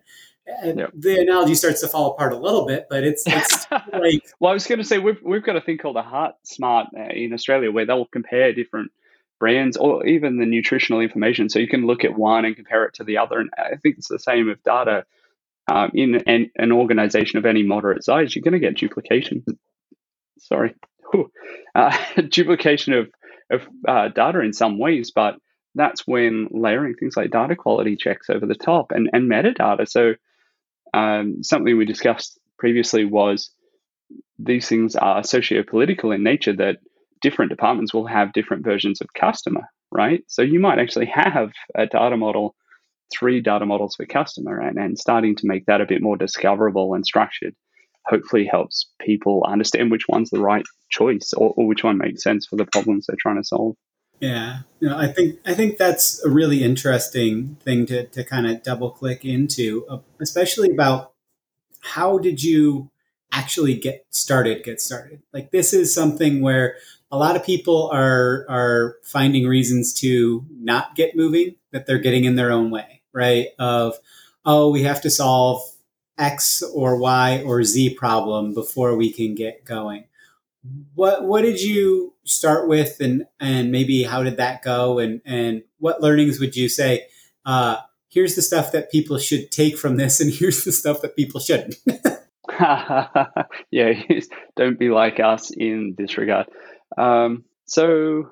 and 0.61 0.79
yep. 0.79 0.91
the 0.93 1.21
analogy 1.21 1.55
starts 1.55 1.79
to 1.79 1.87
fall 1.87 2.11
apart 2.11 2.33
a 2.33 2.37
little 2.37 2.65
bit 2.65 2.87
but 2.89 3.05
it's, 3.05 3.23
it's 3.27 3.65
like 3.93 4.21
well 4.41 4.51
i 4.51 4.53
was 4.53 4.67
going 4.67 4.79
to 4.79 4.83
say 4.83 4.97
we've, 4.97 5.21
we've 5.23 5.43
got 5.43 5.55
a 5.55 5.61
thing 5.61 5.77
called 5.77 5.95
a 5.95 6.01
heart 6.01 6.35
smart 6.43 6.87
uh, 6.97 7.13
in 7.13 7.31
australia 7.31 7.71
where 7.71 7.85
they'll 7.85 8.05
compare 8.05 8.51
different 8.51 8.91
brands 9.39 9.77
or 9.77 10.05
even 10.05 10.37
the 10.37 10.45
nutritional 10.45 11.01
information. 11.01 11.49
So 11.49 11.57
you 11.57 11.67
can 11.67 11.87
look 11.87 12.05
at 12.05 12.15
one 12.15 12.45
and 12.45 12.55
compare 12.55 12.85
it 12.85 12.93
to 12.95 13.03
the 13.03 13.17
other. 13.17 13.39
And 13.39 13.49
i 13.57 13.75
think 13.75 13.97
it's 13.97 14.07
the 14.07 14.19
same 14.19 14.47
with 14.47 14.63
data. 14.63 15.05
Um, 15.67 15.91
in 15.93 16.15
an, 16.27 16.51
an 16.57 16.71
organization 16.71 17.37
of 17.37 17.45
any 17.45 17.63
moderate 17.63 18.03
size 18.03 18.35
you're 18.35 18.43
going 18.43 18.53
to 18.53 18.59
get 18.59 18.77
duplication. 18.77 19.43
Sorry. 20.39 20.75
Uh, 21.73 21.95
duplication 22.29 22.91
of 22.91 23.09
of 23.51 23.67
uh, 23.87 24.09
data 24.09 24.39
in 24.41 24.53
some 24.53 24.79
ways, 24.79 25.11
but 25.13 25.35
that's 25.75 26.05
when 26.05 26.47
layering 26.51 26.95
things 26.95 27.15
like 27.15 27.31
data 27.31 27.55
quality 27.55 27.95
checks 27.95 28.29
over 28.29 28.45
the 28.45 28.55
top 28.55 28.91
and, 28.91 29.09
and 29.13 29.29
metadata. 29.29 29.87
So, 29.87 30.13
um, 30.93 31.43
something 31.43 31.77
we 31.77 31.85
discussed 31.85 32.39
previously 32.59 33.05
was 33.05 33.51
these 34.37 34.67
things 34.67 34.95
are 34.95 35.23
socio-political 35.23 36.11
in 36.11 36.23
nature 36.23 36.53
that 36.53 36.77
different 37.21 37.49
departments 37.49 37.93
will 37.93 38.07
have 38.07 38.33
different 38.33 38.63
versions 38.65 38.99
of 39.01 39.13
customer, 39.13 39.61
right? 39.91 40.23
So 40.27 40.41
you 40.41 40.59
might 40.59 40.79
actually 40.79 41.05
have 41.05 41.51
a 41.75 41.85
data 41.85 42.17
model, 42.17 42.55
three 43.13 43.41
data 43.41 43.65
models 43.65 43.95
for 43.95 44.05
customer, 44.05 44.59
and, 44.59 44.77
and 44.77 44.97
starting 44.97 45.35
to 45.37 45.47
make 45.47 45.65
that 45.67 45.81
a 45.81 45.85
bit 45.85 46.01
more 46.01 46.17
discoverable 46.17 46.93
and 46.93 47.05
structured 47.05 47.55
hopefully 48.05 48.45
helps 48.45 48.89
people 48.99 49.43
understand 49.47 49.91
which 49.91 50.07
one's 50.07 50.29
the 50.29 50.41
right 50.41 50.65
choice 50.89 51.33
or, 51.33 51.53
or 51.55 51.67
which 51.67 51.83
one 51.83 51.97
makes 51.97 52.23
sense 52.23 52.45
for 52.45 52.55
the 52.55 52.65
problems 52.65 53.05
they're 53.07 53.17
trying 53.19 53.37
to 53.37 53.43
solve. 53.43 53.75
Yeah, 54.19 54.59
you 54.79 54.87
know, 54.87 54.97
I 54.97 55.07
think 55.07 55.39
I 55.45 55.55
think 55.55 55.77
that's 55.77 56.23
a 56.23 56.29
really 56.29 56.63
interesting 56.63 57.57
thing 57.61 57.87
to 57.87 58.05
to 58.05 58.23
kind 58.23 58.45
of 58.45 58.61
double 58.61 58.91
click 58.91 59.25
into, 59.25 59.85
uh, 59.89 59.97
especially 60.19 60.69
about 60.71 61.13
how 61.79 62.19
did 62.19 62.43
you 62.43 62.91
actually 63.31 63.73
get 63.73 64.05
started? 64.11 64.63
Get 64.63 64.79
started. 64.79 65.23
Like 65.33 65.49
this 65.49 65.73
is 65.73 65.93
something 65.93 66.41
where 66.41 66.75
a 67.11 67.17
lot 67.17 67.35
of 67.35 67.43
people 67.43 67.89
are 67.91 68.45
are 68.47 68.97
finding 69.03 69.47
reasons 69.47 69.91
to 70.01 70.45
not 70.51 70.95
get 70.95 71.15
moving 71.15 71.55
that 71.71 71.87
they're 71.87 71.97
getting 71.97 72.25
in 72.25 72.35
their 72.35 72.51
own 72.51 72.69
way, 72.69 73.01
right? 73.13 73.47
Of 73.57 73.97
oh, 74.45 74.69
we 74.69 74.83
have 74.83 75.01
to 75.01 75.09
solve 75.09 75.63
X 76.17 76.61
or 76.61 76.97
Y 76.97 77.43
or 77.45 77.63
Z 77.63 77.95
problem 77.95 78.53
before 78.53 78.95
we 78.95 79.11
can 79.11 79.35
get 79.35 79.65
going. 79.65 80.05
What 80.93 81.23
what 81.25 81.41
did 81.41 81.61
you 81.61 82.13
start 82.23 82.67
with, 82.67 82.99
and 82.99 83.25
and 83.39 83.71
maybe 83.71 84.03
how 84.03 84.23
did 84.23 84.37
that 84.37 84.61
go, 84.61 84.99
and 84.99 85.21
and 85.25 85.63
what 85.79 86.01
learnings 86.01 86.39
would 86.39 86.55
you 86.55 86.69
say? 86.69 87.07
Uh, 87.45 87.77
here's 88.09 88.35
the 88.35 88.41
stuff 88.41 88.71
that 88.71 88.91
people 88.91 89.17
should 89.17 89.51
take 89.51 89.77
from 89.77 89.97
this, 89.97 90.19
and 90.19 90.31
here's 90.33 90.63
the 90.63 90.71
stuff 90.71 91.01
that 91.01 91.15
people 91.15 91.39
shouldn't. 91.39 91.75
yeah, 93.71 93.93
don't 94.55 94.79
be 94.79 94.89
like 94.89 95.19
us 95.19 95.51
in 95.51 95.95
this 95.97 96.17
regard. 96.17 96.47
Um, 96.97 97.45
so 97.65 98.29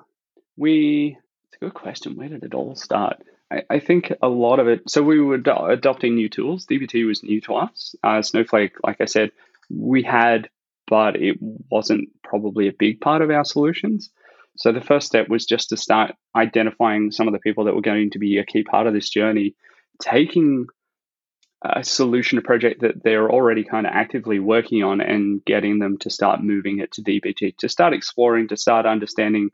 we, 0.56 1.16
it's 1.48 1.56
a 1.56 1.64
good 1.64 1.74
question. 1.74 2.16
Where 2.16 2.28
did 2.28 2.44
it 2.44 2.54
all 2.54 2.76
start? 2.76 3.22
I, 3.68 3.80
think 3.80 4.12
a 4.22 4.28
lot 4.28 4.60
of 4.60 4.68
it. 4.68 4.88
So 4.88 5.02
we 5.02 5.20
were 5.20 5.34
adopting 5.34 6.14
new 6.14 6.28
tools. 6.28 6.66
DBT 6.66 7.04
was 7.06 7.24
new 7.24 7.40
to 7.42 7.54
us. 7.54 7.96
Uh, 8.02 8.22
Snowflake, 8.22 8.74
like 8.84 9.00
I 9.00 9.06
said, 9.06 9.32
we 9.68 10.04
had 10.04 10.48
but 10.90 11.14
it 11.14 11.38
wasn't 11.70 12.10
probably 12.24 12.66
a 12.66 12.72
big 12.76 13.00
part 13.00 13.22
of 13.22 13.30
our 13.30 13.44
solutions. 13.44 14.10
So 14.56 14.72
the 14.72 14.80
first 14.80 15.06
step 15.06 15.28
was 15.28 15.46
just 15.46 15.68
to 15.68 15.76
start 15.76 16.16
identifying 16.36 17.12
some 17.12 17.28
of 17.28 17.32
the 17.32 17.38
people 17.38 17.64
that 17.64 17.74
were 17.76 17.80
going 17.80 18.10
to 18.10 18.18
be 18.18 18.38
a 18.38 18.44
key 18.44 18.64
part 18.64 18.88
of 18.88 18.92
this 18.92 19.08
journey, 19.08 19.54
taking 20.02 20.66
a 21.62 21.84
solution, 21.84 22.38
a 22.38 22.42
project 22.42 22.80
that 22.80 23.04
they're 23.04 23.30
already 23.30 23.62
kind 23.62 23.86
of 23.86 23.92
actively 23.94 24.40
working 24.40 24.82
on 24.82 25.00
and 25.00 25.44
getting 25.44 25.78
them 25.78 25.96
to 25.98 26.10
start 26.10 26.42
moving 26.42 26.80
it 26.80 26.90
to 26.92 27.02
DBT, 27.02 27.56
to 27.58 27.68
start 27.68 27.94
exploring, 27.94 28.48
to 28.48 28.56
start 28.56 28.84
understanding 28.84 29.50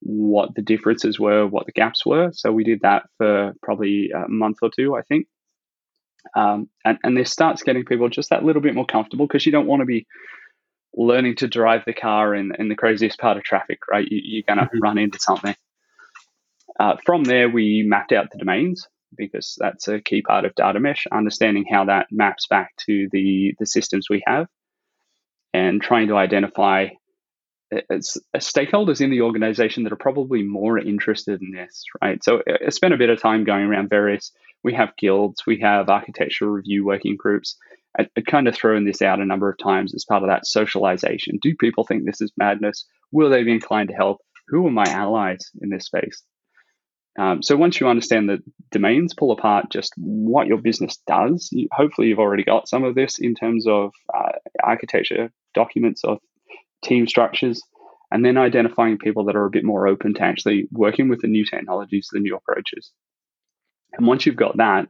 what 0.00 0.54
the 0.54 0.62
differences 0.62 1.18
were, 1.18 1.46
what 1.46 1.66
the 1.66 1.72
gaps 1.72 2.06
were. 2.06 2.30
So 2.32 2.52
we 2.52 2.64
did 2.64 2.80
that 2.82 3.04
for 3.18 3.54
probably 3.62 4.10
a 4.10 4.28
month 4.28 4.58
or 4.62 4.70
two, 4.74 4.96
I 4.96 5.02
think. 5.02 5.26
Um, 6.36 6.68
and, 6.84 6.98
and 7.02 7.16
this 7.16 7.30
starts 7.30 7.62
getting 7.62 7.84
people 7.84 8.08
just 8.08 8.30
that 8.30 8.44
little 8.44 8.62
bit 8.62 8.74
more 8.74 8.86
comfortable 8.86 9.26
because 9.26 9.46
you 9.46 9.52
don't 9.52 9.66
want 9.66 9.80
to 9.80 9.86
be 9.86 10.06
learning 10.94 11.36
to 11.36 11.48
drive 11.48 11.82
the 11.86 11.92
car 11.92 12.34
in, 12.34 12.52
in 12.58 12.68
the 12.68 12.74
craziest 12.74 13.18
part 13.18 13.36
of 13.36 13.44
traffic, 13.44 13.80
right? 13.90 14.06
You, 14.08 14.42
are 14.48 14.54
going 14.54 14.66
to 14.66 14.78
run 14.80 14.98
into 14.98 15.18
something. 15.18 15.54
Uh, 16.78 16.96
from 17.04 17.24
there, 17.24 17.48
we 17.48 17.84
mapped 17.86 18.12
out 18.12 18.30
the 18.30 18.38
domains 18.38 18.86
because 19.16 19.56
that's 19.58 19.88
a 19.88 20.00
key 20.00 20.22
part 20.22 20.44
of 20.44 20.54
data 20.54 20.80
mesh, 20.80 21.06
understanding 21.10 21.64
how 21.70 21.86
that 21.86 22.06
maps 22.10 22.46
back 22.46 22.74
to 22.86 23.08
the, 23.10 23.54
the 23.58 23.66
systems 23.66 24.08
we 24.08 24.22
have 24.26 24.46
and 25.54 25.80
trying 25.80 26.08
to 26.08 26.16
identify 26.16 26.88
stakeholders 28.36 29.00
in 29.00 29.10
the 29.10 29.20
organization 29.20 29.84
that 29.84 29.92
are 29.92 29.96
probably 29.96 30.42
more 30.42 30.78
interested 30.78 31.42
in 31.42 31.52
this, 31.52 31.84
right? 32.02 32.22
So 32.24 32.38
uh, 32.38 32.58
I 32.66 32.70
spent 32.70 32.94
a 32.94 32.98
bit 32.98 33.10
of 33.10 33.20
time 33.20 33.44
going 33.44 33.66
around 33.66 33.90
various, 33.90 34.32
we 34.64 34.74
have 34.74 34.96
guilds, 34.96 35.46
we 35.46 35.60
have 35.60 35.88
architecture 35.88 36.50
review 36.50 36.84
working 36.84 37.16
groups, 37.16 37.56
I, 37.98 38.06
I 38.16 38.20
kind 38.22 38.48
of 38.48 38.54
thrown 38.54 38.84
this 38.84 39.02
out 39.02 39.20
a 39.20 39.26
number 39.26 39.48
of 39.50 39.58
times 39.58 39.94
as 39.94 40.04
part 40.04 40.22
of 40.22 40.28
that 40.28 40.46
socialization. 40.46 41.38
Do 41.42 41.54
people 41.56 41.84
think 41.84 42.04
this 42.04 42.20
is 42.20 42.32
madness? 42.36 42.86
Will 43.12 43.30
they 43.30 43.42
be 43.42 43.52
inclined 43.52 43.88
to 43.88 43.94
help? 43.94 44.18
Who 44.48 44.66
are 44.66 44.70
my 44.70 44.84
allies 44.86 45.50
in 45.60 45.68
this 45.68 45.86
space? 45.86 46.22
Um, 47.18 47.42
so 47.42 47.56
once 47.56 47.80
you 47.80 47.88
understand 47.88 48.28
the 48.28 48.38
domains, 48.70 49.12
pull 49.12 49.32
apart 49.32 49.70
just 49.70 49.92
what 49.96 50.46
your 50.46 50.58
business 50.58 50.98
does. 51.06 51.48
You, 51.50 51.68
hopefully, 51.72 52.08
you've 52.08 52.20
already 52.20 52.44
got 52.44 52.68
some 52.68 52.84
of 52.84 52.94
this 52.94 53.18
in 53.18 53.34
terms 53.34 53.66
of 53.66 53.92
uh, 54.14 54.32
architecture 54.62 55.30
documents 55.52 56.04
of 56.04 56.18
team 56.82 57.06
structures, 57.06 57.62
and 58.10 58.24
then 58.24 58.38
identifying 58.38 58.98
people 58.98 59.24
that 59.24 59.36
are 59.36 59.46
a 59.46 59.50
bit 59.50 59.64
more 59.64 59.86
open 59.86 60.14
to 60.14 60.22
actually 60.22 60.68
working 60.70 61.08
with 61.08 61.20
the 61.20 61.28
new 61.28 61.44
technologies, 61.44 62.08
the 62.10 62.20
new 62.20 62.36
approaches. 62.36 62.92
And 63.92 64.06
once 64.06 64.26
you've 64.26 64.36
got 64.36 64.56
that, 64.58 64.88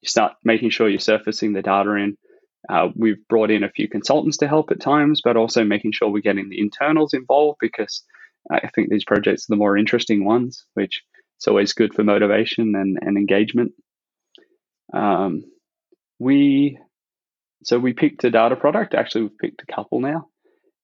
you 0.00 0.08
start 0.08 0.32
making 0.44 0.70
sure 0.70 0.88
you're 0.88 1.00
surfacing 1.00 1.52
the 1.52 1.62
data 1.62 1.90
in, 1.94 2.16
uh, 2.68 2.88
we've 2.94 3.26
brought 3.28 3.50
in 3.50 3.62
a 3.62 3.70
few 3.70 3.88
consultants 3.88 4.38
to 4.38 4.48
help 4.48 4.70
at 4.70 4.80
times, 4.80 5.20
but 5.22 5.36
also 5.36 5.64
making 5.64 5.92
sure 5.92 6.08
we're 6.08 6.20
getting 6.20 6.48
the 6.48 6.60
internals 6.60 7.14
involved 7.14 7.58
because 7.60 8.04
I 8.50 8.68
think 8.68 8.88
these 8.88 9.04
projects 9.04 9.44
are 9.44 9.54
the 9.54 9.56
more 9.56 9.76
interesting 9.76 10.24
ones, 10.24 10.64
which 10.74 11.02
is 11.40 11.46
always 11.46 11.72
good 11.72 11.94
for 11.94 12.04
motivation 12.04 12.74
and, 12.74 12.98
and 13.00 13.16
engagement. 13.16 13.72
Um, 14.92 15.44
we 16.18 16.78
so 17.64 17.78
we 17.78 17.92
picked 17.92 18.24
a 18.24 18.30
data 18.30 18.56
product. 18.56 18.94
Actually, 18.94 19.22
we've 19.22 19.38
picked 19.38 19.62
a 19.62 19.74
couple 19.74 20.00
now, 20.00 20.28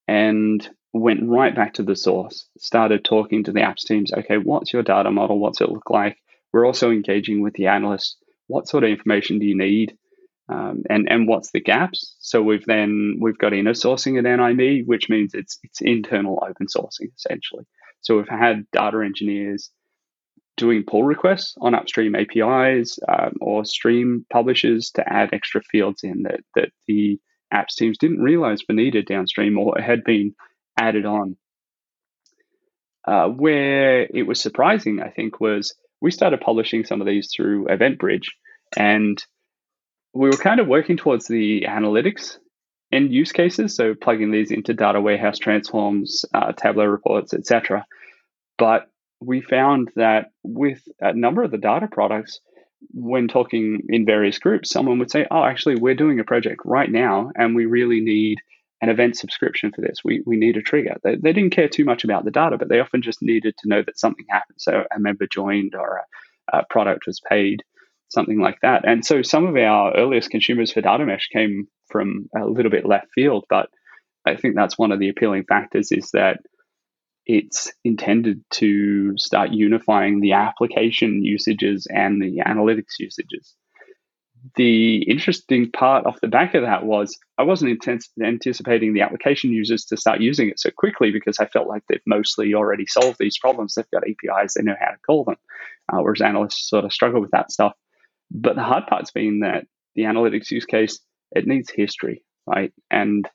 and 0.06 0.68
went 0.92 1.28
right 1.28 1.54
back 1.54 1.74
to 1.74 1.82
the 1.82 1.96
source. 1.96 2.48
Started 2.58 3.04
talking 3.04 3.44
to 3.44 3.52
the 3.52 3.60
apps 3.60 3.84
teams. 3.86 4.12
Okay, 4.12 4.38
what's 4.38 4.72
your 4.72 4.82
data 4.82 5.10
model? 5.10 5.38
What's 5.38 5.60
it 5.60 5.70
look 5.70 5.90
like? 5.90 6.18
We're 6.52 6.66
also 6.66 6.90
engaging 6.90 7.42
with 7.42 7.54
the 7.54 7.66
analysts. 7.66 8.16
What 8.46 8.68
sort 8.68 8.84
of 8.84 8.90
information 8.90 9.38
do 9.38 9.46
you 9.46 9.56
need? 9.56 9.96
Um, 10.48 10.82
and 10.90 11.08
and 11.10 11.26
what's 11.26 11.50
the 11.50 11.60
gaps? 11.60 12.16
So 12.20 12.42
we've 12.42 12.66
then 12.66 13.18
we've 13.20 13.38
got 13.38 13.54
inner 13.54 13.72
sourcing 13.72 14.18
at 14.18 14.24
NIB, 14.24 14.86
which 14.86 15.08
means 15.08 15.32
it's 15.34 15.58
it's 15.62 15.80
internal 15.80 16.42
open 16.46 16.66
sourcing 16.66 17.14
essentially. 17.16 17.64
So 18.02 18.16
we've 18.16 18.28
had 18.28 18.70
data 18.70 19.00
engineers 19.02 19.70
doing 20.56 20.84
pull 20.86 21.02
requests 21.02 21.56
on 21.60 21.74
upstream 21.74 22.14
APIs 22.14 22.98
um, 23.08 23.32
or 23.40 23.64
stream 23.64 24.24
publishers 24.30 24.90
to 24.92 25.12
add 25.12 25.30
extra 25.32 25.62
fields 25.62 26.04
in 26.04 26.22
that 26.24 26.40
that 26.54 26.68
the 26.86 27.18
apps 27.54 27.74
teams 27.76 27.98
didn't 27.98 28.20
realize 28.20 28.62
were 28.68 28.74
needed 28.74 29.06
downstream 29.06 29.58
or 29.58 29.78
had 29.80 30.04
been 30.04 30.34
added 30.76 31.06
on. 31.06 31.36
Uh, 33.06 33.28
where 33.28 34.02
it 34.02 34.26
was 34.26 34.40
surprising, 34.40 35.00
I 35.00 35.10
think, 35.10 35.38
was 35.38 35.74
we 36.00 36.10
started 36.10 36.40
publishing 36.40 36.84
some 36.84 37.00
of 37.00 37.06
these 37.06 37.30
through 37.34 37.66
EventBridge, 37.66 38.28
and 38.76 39.22
we 40.14 40.28
were 40.28 40.36
kind 40.36 40.58
of 40.58 40.66
working 40.66 40.96
towards 40.96 41.26
the 41.26 41.66
analytics 41.68 42.38
end 42.92 43.12
use 43.12 43.32
cases, 43.32 43.74
so 43.74 43.94
plugging 43.94 44.30
these 44.30 44.50
into 44.50 44.72
data 44.72 45.00
warehouse 45.00 45.38
transforms, 45.38 46.24
uh, 46.32 46.52
Tableau 46.52 46.84
reports, 46.84 47.34
etc. 47.34 47.84
But 48.56 48.86
we 49.20 49.40
found 49.40 49.90
that 49.96 50.26
with 50.42 50.80
a 51.00 51.12
number 51.12 51.42
of 51.42 51.50
the 51.50 51.58
data 51.58 51.88
products, 51.90 52.40
when 52.92 53.28
talking 53.28 53.82
in 53.88 54.06
various 54.06 54.38
groups, 54.38 54.70
someone 54.70 54.98
would 54.98 55.10
say, 55.10 55.26
"Oh, 55.30 55.44
actually, 55.44 55.76
we're 55.76 55.94
doing 55.94 56.20
a 56.20 56.24
project 56.24 56.60
right 56.64 56.90
now, 56.90 57.30
and 57.36 57.54
we 57.54 57.66
really 57.66 58.00
need 58.00 58.38
an 58.82 58.88
event 58.88 59.16
subscription 59.16 59.72
for 59.72 59.80
this. 59.80 59.98
We 60.04 60.22
we 60.26 60.36
need 60.36 60.56
a 60.56 60.62
trigger." 60.62 60.96
They, 61.02 61.16
they 61.16 61.32
didn't 61.32 61.54
care 61.54 61.68
too 61.68 61.84
much 61.84 62.04
about 62.04 62.24
the 62.24 62.30
data, 62.30 62.58
but 62.58 62.68
they 62.68 62.80
often 62.80 63.02
just 63.02 63.22
needed 63.22 63.54
to 63.58 63.68
know 63.68 63.82
that 63.82 63.98
something 63.98 64.26
happened. 64.28 64.58
So 64.58 64.84
a 64.94 65.00
member 65.00 65.26
joined 65.30 65.74
or 65.74 66.02
a, 66.52 66.58
a 66.58 66.66
product 66.70 67.06
was 67.06 67.20
paid 67.28 67.62
something 68.08 68.40
like 68.40 68.58
that. 68.62 68.86
And 68.86 69.04
so 69.04 69.22
some 69.22 69.46
of 69.46 69.56
our 69.56 69.94
earliest 69.96 70.30
consumers 70.30 70.72
for 70.72 70.80
data 70.80 71.04
mesh 71.04 71.28
came 71.32 71.66
from 71.90 72.28
a 72.40 72.46
little 72.46 72.70
bit 72.70 72.86
left 72.86 73.08
field, 73.14 73.44
but 73.50 73.68
I 74.26 74.36
think 74.36 74.54
that's 74.54 74.78
one 74.78 74.92
of 74.92 75.00
the 75.00 75.08
appealing 75.08 75.44
factors 75.44 75.92
is 75.92 76.10
that 76.12 76.38
it's 77.26 77.72
intended 77.84 78.42
to 78.50 79.16
start 79.16 79.50
unifying 79.50 80.20
the 80.20 80.32
application 80.32 81.24
usages 81.24 81.86
and 81.90 82.20
the 82.20 82.42
analytics 82.46 82.98
usages. 82.98 83.54
The 84.56 85.02
interesting 85.04 85.70
part 85.70 86.04
off 86.04 86.20
the 86.20 86.28
back 86.28 86.54
of 86.54 86.62
that 86.62 86.84
was 86.84 87.18
I 87.38 87.44
wasn't 87.44 87.82
anticipating 88.22 88.92
the 88.92 89.00
application 89.00 89.52
users 89.52 89.86
to 89.86 89.96
start 89.96 90.20
using 90.20 90.50
it 90.50 90.60
so 90.60 90.70
quickly 90.70 91.10
because 91.10 91.38
I 91.38 91.46
felt 91.46 91.66
like 91.66 91.82
they've 91.88 92.00
mostly 92.06 92.52
already 92.52 92.84
solved 92.86 93.16
these 93.18 93.38
problems. 93.38 93.74
They've 93.74 93.90
got 93.90 94.04
APIs, 94.06 94.54
they 94.54 94.62
know 94.62 94.76
how 94.78 94.90
to 94.90 94.98
call 95.06 95.24
them, 95.24 95.36
uh, 95.90 96.02
whereas 96.02 96.20
analysts 96.20 96.68
sort 96.68 96.84
of 96.84 96.92
struggle 96.92 97.22
with 97.22 97.30
that 97.30 97.52
stuff. 97.52 97.72
But 98.30 98.56
the 98.56 98.62
hard 98.62 98.86
part's 98.86 99.12
been 99.12 99.40
that 99.40 99.66
the 99.94 100.02
analytics 100.02 100.50
use 100.50 100.66
case, 100.66 101.00
it 101.32 101.46
needs 101.46 101.70
history, 101.70 102.22
right? 102.46 102.72
And 102.90 103.26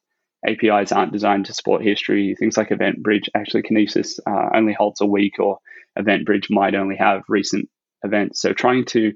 APIs 0.47 0.91
aren't 0.91 1.11
designed 1.11 1.45
to 1.45 1.53
support 1.53 1.83
history. 1.83 2.35
Things 2.37 2.57
like 2.57 2.69
EventBridge, 2.69 3.29
actually, 3.35 3.63
Kinesis 3.63 4.19
uh, 4.25 4.49
only 4.55 4.73
holds 4.73 5.01
a 5.01 5.05
week, 5.05 5.39
or 5.39 5.59
EventBridge 5.97 6.47
might 6.49 6.75
only 6.75 6.95
have 6.95 7.23
recent 7.27 7.69
events. 8.03 8.41
So 8.41 8.53
trying 8.53 8.85
to 8.85 9.13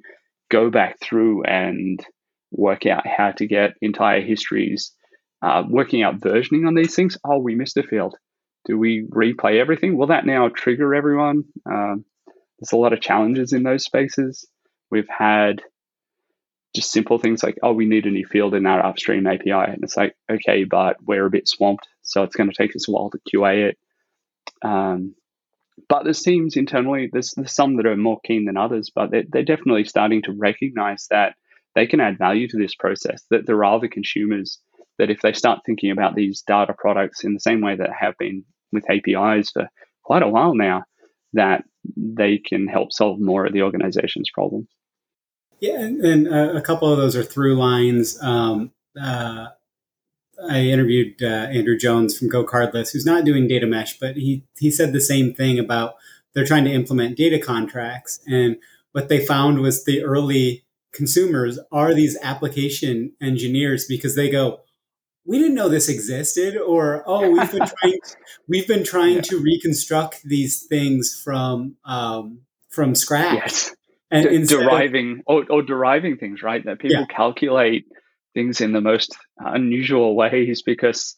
go 0.50 0.70
back 0.70 1.00
through 1.00 1.44
and 1.44 2.06
work 2.52 2.86
out 2.86 3.08
how 3.08 3.32
to 3.32 3.48
get 3.48 3.74
entire 3.82 4.22
histories 4.22 4.94
uh, 5.44 5.64
working 5.68 6.02
out 6.04 6.20
versioning 6.20 6.68
on 6.68 6.74
these 6.74 6.96
things. 6.96 7.18
Oh, 7.26 7.40
we 7.40 7.56
missed 7.56 7.78
a 7.78 7.84
field. 7.84 8.16
Do 8.66 8.78
we 8.78 9.06
replay 9.10 9.60
everything? 9.60 9.98
Will 9.98 10.08
that 10.08 10.26
now 10.26 10.48
trigger 10.48 10.96
everyone? 10.96 11.44
Um, 11.70 12.06
there's 12.60 12.72
a 12.72 12.78
lot 12.78 12.94
of 12.94 13.02
challenges 13.02 13.52
in 13.52 13.64
those 13.64 13.84
spaces. 13.84 14.48
We've 14.90 15.10
had 15.10 15.62
just 16.76 16.92
simple 16.92 17.20
things 17.20 17.44
like, 17.44 17.58
oh, 17.62 17.74
we 17.74 17.86
need 17.86 18.06
a 18.06 18.12
new 18.12 18.26
field 18.26 18.56
in 18.56 18.66
our 18.66 18.84
upstream 18.84 19.28
API. 19.28 19.52
And 19.52 19.84
it's 19.84 19.98
like, 19.98 20.16
okay, 20.32 20.64
but 20.64 20.98
we're 21.04 21.26
a 21.26 21.32
bit 21.32 21.48
swamped. 21.48 21.88
So 22.02 22.24
it's 22.24 22.36
going 22.36 22.50
to 22.50 22.56
take 22.56 22.76
us 22.76 22.88
a 22.88 22.92
while 22.92 23.12
to 23.12 23.20
QA 23.34 23.70
it. 23.70 23.78
Um, 24.64 25.16
but 25.90 26.04
there's 26.04 26.22
teams 26.22 26.56
internally, 26.56 27.10
there's, 27.12 27.34
there's 27.36 27.54
some 27.54 27.78
that 27.78 27.86
are 27.86 27.96
more 27.96 28.20
keen 28.26 28.46
than 28.46 28.58
others, 28.58 28.92
but 28.94 29.12
they're, 29.12 29.24
they're 29.28 29.44
definitely 29.44 29.84
starting 29.84 30.22
to 30.24 30.32
recognize 30.32 31.08
that 31.10 31.36
they 31.76 31.88
can 31.88 32.00
add 32.00 32.18
value 32.18 32.48
to 32.48 32.58
this 32.58 32.76
process, 32.76 33.24
that 33.30 33.46
there 33.46 33.58
are 33.58 33.76
other 33.76 33.88
consumers 33.88 34.60
that 35.00 35.10
if 35.10 35.22
they 35.22 35.34
start 35.34 35.60
thinking 35.66 35.92
about 35.92 36.16
these 36.16 36.44
data 36.46 36.74
products 36.78 37.24
in 37.24 37.34
the 37.34 37.40
same 37.40 37.62
way 37.62 37.76
that 37.76 37.90
have 38.00 38.16
been 38.18 38.44
with 38.72 38.86
APIs 38.90 39.50
for 39.52 39.68
quite 40.04 40.22
a 40.22 40.28
while 40.28 40.54
now, 40.54 40.84
that 41.34 41.64
they 41.98 42.38
can 42.38 42.68
help 42.68 42.92
solve 42.92 43.20
more 43.20 43.46
of 43.46 43.54
the 43.54 43.64
organization's 43.64 44.30
problems. 44.32 44.68
Yeah, 45.64 45.80
and, 45.80 46.02
and 46.02 46.28
uh, 46.28 46.58
a 46.58 46.62
couple 46.62 46.92
of 46.92 46.98
those 46.98 47.16
are 47.16 47.24
through 47.24 47.56
lines. 47.56 48.22
Um, 48.22 48.74
uh, 49.02 49.48
I 50.50 50.60
interviewed 50.60 51.24
uh, 51.24 51.26
Andrew 51.26 51.78
Jones 51.78 52.18
from 52.18 52.30
GoCardless, 52.30 52.92
who's 52.92 53.06
not 53.06 53.24
doing 53.24 53.48
data 53.48 53.66
mesh, 53.66 53.98
but 53.98 54.18
he 54.18 54.44
he 54.60 54.70
said 54.70 54.92
the 54.92 55.00
same 55.00 55.34
thing 55.34 55.58
about 55.58 55.94
they're 56.34 56.46
trying 56.46 56.66
to 56.66 56.74
implement 56.74 57.16
data 57.16 57.40
contracts, 57.40 58.20
and 58.28 58.58
what 58.92 59.08
they 59.08 59.26
found 59.26 59.60
was 59.60 59.86
the 59.86 60.04
early 60.04 60.66
consumers 60.92 61.58
are 61.72 61.94
these 61.94 62.18
application 62.22 63.14
engineers 63.22 63.86
because 63.86 64.18
they 64.18 64.30
go, 64.30 64.64
we 65.26 65.40
didn't 65.40 65.56
know 65.56 65.70
this 65.70 65.88
existed, 65.88 66.58
or 66.58 67.06
oh, 67.08 67.30
we've 67.30 67.50
been 67.50 67.70
trying 67.80 68.00
we've 68.50 68.68
been 68.68 68.84
trying 68.84 69.16
yeah. 69.16 69.22
to 69.22 69.40
reconstruct 69.40 70.24
these 70.26 70.64
things 70.64 71.18
from 71.24 71.78
um, 71.86 72.42
from 72.68 72.96
scratch. 72.96 73.40
Yes. 73.40 73.76
And 74.14 74.48
D- 74.48 74.56
deriving 74.56 75.24
of, 75.28 75.36
or, 75.36 75.46
or, 75.50 75.62
deriving 75.64 76.18
things, 76.18 76.44
right? 76.44 76.64
That 76.64 76.80
people 76.80 77.06
yeah. 77.10 77.16
calculate 77.16 77.86
things 78.34 78.62
in 78.62 78.74
the 78.74 78.82
most 78.82 79.16
unusual 79.40 80.16
ways 80.16 80.62
because 80.62 81.18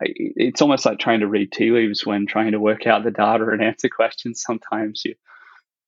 it's 0.00 0.60
almost 0.60 0.84
like 0.84 0.98
trying 0.98 1.20
to 1.20 1.28
read 1.28 1.52
tea 1.52 1.70
leaves 1.70 2.04
when 2.04 2.26
trying 2.26 2.52
to 2.52 2.60
work 2.60 2.86
out 2.86 3.04
the 3.04 3.10
data 3.10 3.48
and 3.48 3.62
answer 3.62 3.88
questions. 3.88 4.42
Sometimes 4.44 5.02
you 5.04 5.14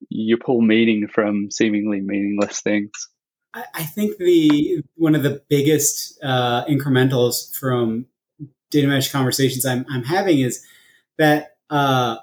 you 0.09 0.37
pull 0.37 0.61
meaning 0.61 1.09
from 1.09 1.51
seemingly 1.51 2.01
meaningless 2.01 2.61
things. 2.61 3.09
I 3.75 3.85
think 3.85 4.19
the 4.19 4.83
one 4.97 5.15
of 5.15 5.23
the 5.23 5.43
biggest 5.49 6.19
uh, 6.23 6.65
incrementals 6.67 7.57
from 7.57 8.07
data 8.71 8.87
mesh 8.87 9.11
conversations 9.11 9.65
I'm, 9.65 9.87
I'm 9.89 10.03
having 10.03 10.41
is 10.41 10.65
that 11.19 11.57
uh, 11.71 12.19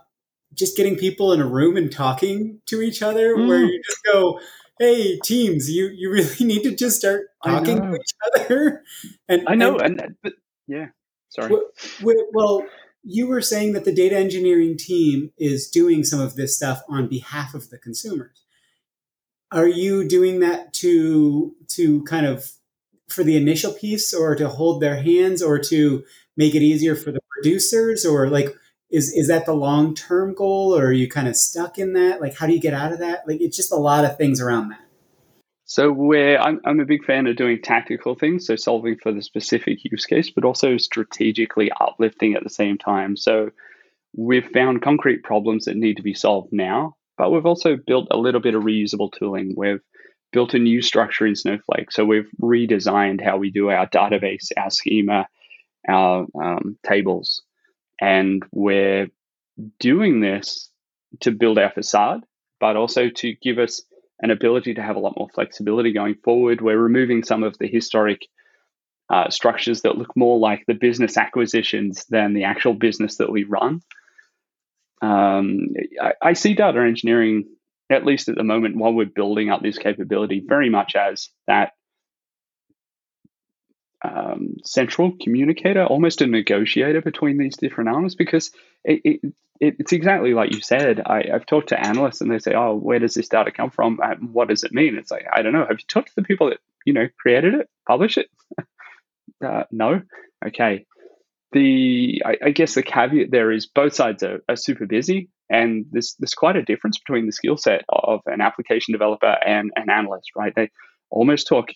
just 0.54 0.78
getting 0.78 0.96
people 0.96 1.34
in 1.34 1.42
a 1.42 1.48
room 1.48 1.78
and 1.78 1.92
talking 1.92 2.60
to 2.68 2.82
each 2.82 3.02
other, 3.02 3.36
mm. 3.36 3.48
where 3.48 3.64
you 3.64 3.82
just 3.84 4.00
go, 4.12 4.40
"Hey, 4.80 5.20
teams, 5.20 5.70
you 5.70 5.88
you 5.88 6.12
really 6.12 6.36
need 6.46 6.64
to 6.64 6.76
just 6.76 6.98
start 6.98 7.28
talking 7.44 7.82
to 7.82 7.96
each 7.96 8.42
other." 8.42 8.84
And 9.30 9.44
I 9.48 9.56
know, 9.56 9.78
and, 9.78 10.00
and 10.00 10.16
but, 10.22 10.34
yeah, 10.68 10.88
sorry. 11.30 11.52
Well, 12.02 12.16
well, 12.34 12.66
you 13.04 13.28
were 13.28 13.42
saying 13.42 13.74
that 13.74 13.86
the 13.86 13.94
data 13.94 14.18
engineering 14.18 14.78
team 14.78 15.32
is 15.38 15.70
doing 15.70 16.04
some 16.04 16.20
of 16.20 16.36
this 16.36 16.56
stuff 16.56 16.84
on 16.88 17.08
behalf 17.08 17.54
of 17.54 17.70
the 17.70 17.78
consumers 17.78 18.44
are 19.54 19.68
you 19.68 20.06
doing 20.06 20.40
that 20.40 20.74
to 20.74 21.56
to 21.70 22.04
kind 22.04 22.26
of 22.26 22.52
for 23.08 23.24
the 23.24 23.38
initial 23.38 23.72
piece 23.72 24.14
or 24.14 24.36
to 24.36 24.50
hold 24.50 24.82
their 24.82 25.02
hands 25.02 25.42
or 25.42 25.60
to 25.60 26.04
make 26.36 26.56
it 26.56 26.64
easier 26.64 26.96
for 26.96 27.12
the 27.12 27.20
producers 27.30 28.06
or 28.06 28.28
like 28.30 28.54
is 28.94 29.12
is 29.14 29.28
that 29.28 29.46
the 29.46 29.54
long 29.54 29.94
term 29.94 30.34
goal 30.34 30.76
or 30.76 30.86
are 30.86 30.92
you 30.92 31.10
kind 31.10 31.28
of 31.28 31.36
stuck 31.36 31.78
in 31.78 31.94
that 31.94 32.22
like 32.22 32.36
how 32.38 32.48
do 32.48 32.54
you 32.54 32.60
get 32.60 32.74
out 32.74 32.94
of 32.94 33.00
that 33.00 33.28
like 33.28 33.42
it's 33.42 33.58
just 33.58 33.72
a 33.72 33.78
lot 33.78 34.06
of 34.06 34.18
things 34.18 34.40
around 34.40 34.70
that 34.70 34.80
so 35.66 35.92
where 35.92 36.40
I'm, 36.40 36.60
I'm 36.66 36.80
a 36.80 36.86
big 36.86 37.04
fan 37.04 37.26
of 37.26 37.36
doing 37.36 37.60
tactical 37.62 38.16
things 38.16 38.48
so 38.48 38.56
solving 38.56 38.98
for 38.98 39.12
the 39.12 39.22
specific 39.22 39.80
use 39.84 40.06
case 40.06 40.30
but 40.30 40.46
also 40.46 40.78
strategically 40.78 41.72
uplifting 41.82 42.36
at 42.36 42.44
the 42.44 42.50
same 42.50 42.78
time 42.78 43.18
so 43.18 43.50
we've 44.16 44.48
found 44.54 44.82
concrete 44.82 45.24
problems 45.24 45.66
that 45.66 45.76
need 45.76 45.98
to 45.98 46.04
be 46.04 46.14
solved 46.14 46.54
now 46.54 46.96
but 47.18 47.32
we've 47.32 47.46
also 47.46 47.76
built 47.76 48.08
a 48.12 48.18
little 48.18 48.42
bit 48.42 48.56
of 48.56 48.64
reusable 48.64 49.12
tooling. 49.12 49.54
We've 49.56 49.82
built 50.32 50.54
a 50.54 50.60
new 50.60 50.82
structure 50.82 51.28
in 51.28 51.36
Snowflake. 51.36 51.92
So 51.92 52.06
we've 52.06 52.30
redesigned 52.42 53.24
how 53.24 53.38
we 53.38 53.52
do 53.52 53.70
our 53.70 53.88
database, 53.88 54.52
our 54.58 54.72
schema, 54.72 55.28
our 55.88 56.26
um, 56.42 56.78
tables. 56.84 57.44
And 58.02 58.44
we're 58.52 59.08
doing 59.80 60.20
this 60.20 60.70
to 61.22 61.32
build 61.32 61.58
our 61.58 61.72
facade, 61.72 62.24
but 62.60 62.76
also 62.76 63.10
to 63.10 63.36
give 63.42 63.60
us 63.60 63.82
an 64.22 64.32
ability 64.32 64.76
to 64.76 64.82
have 64.82 64.96
a 64.96 65.00
lot 65.00 65.18
more 65.18 65.30
flexibility 65.34 65.94
going 65.94 66.16
forward. 66.24 66.62
We're 66.62 66.78
removing 66.78 67.24
some 67.24 67.44
of 67.44 67.58
the 67.58 67.68
historic 67.68 68.28
uh, 69.10 69.30
structures 69.30 69.82
that 69.82 69.98
look 69.98 70.16
more 70.16 70.40
like 70.40 70.64
the 70.66 70.74
business 70.74 71.18
acquisitions 71.18 72.06
than 72.10 72.34
the 72.34 72.46
actual 72.46 72.74
business 72.74 73.18
that 73.18 73.32
we 73.32 73.44
run. 73.44 73.82
Um, 75.02 75.68
I, 76.02 76.14
I, 76.22 76.34
see 76.34 76.54
data 76.54 76.80
engineering, 76.80 77.44
at 77.90 78.06
least 78.06 78.30
at 78.30 78.36
the 78.36 78.44
moment, 78.44 78.78
while 78.78 78.94
we're 78.94 79.06
building 79.06 79.50
up 79.50 79.62
this 79.62 79.78
capability, 79.78 80.42
very 80.48 80.70
much 80.70 80.96
as 80.96 81.28
that 81.48 81.74
um, 84.04 84.58
central 84.64 85.14
communicator, 85.22 85.86
almost 85.86 86.22
a 86.22 86.28
negotiator 86.28 87.02
between 87.02 87.38
these 87.38 87.58
different 87.58 87.90
arms, 87.90 88.16
because 88.16 88.52
it, 88.84 89.02
it, 89.04 89.34
it, 89.60 89.76
it's 89.80 89.94
exactly 89.94 90.34
like 90.34 90.54
you 90.54 90.62
said. 90.62 91.02
I, 91.06 91.26
have 91.32 91.46
talked 91.46 91.70
to 91.70 91.80
analysts 91.80 92.22
and 92.22 92.32
they 92.32 92.40
say, 92.40 92.54
"Oh, 92.54 92.76
where 92.76 93.00
does 93.00 93.14
this 93.14 93.30
data 93.30 93.52
come 93.52 93.70
from? 93.70 94.00
And 94.04 94.34
what 94.34 94.50
does 94.50 94.64
it 94.64 94.74
mean?" 94.74 94.98
It's 94.98 95.12
like 95.12 95.26
I 95.32 95.42
don't 95.42 95.54
know. 95.54 95.66
Have 95.66 95.80
you 95.80 95.86
talked 95.88 96.10
to 96.10 96.16
the 96.16 96.24
people 96.24 96.50
that 96.50 96.60
you 96.86 96.94
know 96.94 97.08
created 97.20 97.54
it, 97.54 97.70
publish 97.88 98.18
it? 98.18 98.30
uh, 99.46 99.64
no. 99.72 100.02
Okay 100.46 100.86
the 101.54 102.22
I, 102.26 102.38
I, 102.46 102.50
guess 102.50 102.74
the 102.74 102.84
caveat 102.84 103.32
there 103.32 103.52
is 103.52 103.68
both 103.68 103.94
sides 103.94 104.24
are, 104.24 104.42
are 104.50 104.56
super 104.56 104.86
busy 104.86 105.30
and 105.50 105.86
there's 105.92 106.16
there's 106.20 106.34
quite 106.34 106.58
a 106.58 106.64
difference 106.64 107.00
between 107.00 107.26
the 107.26 107.32
skill 107.32 107.58
set 107.58 107.86
of 107.88 108.22
an 108.26 108.42
application 108.42 108.92
developer 108.92 109.38
and 109.46 109.72
an 109.76 109.90
analyst 109.90 110.32
right 110.36 110.54
they 110.56 110.70
almost 111.10 111.48
talk 111.48 111.70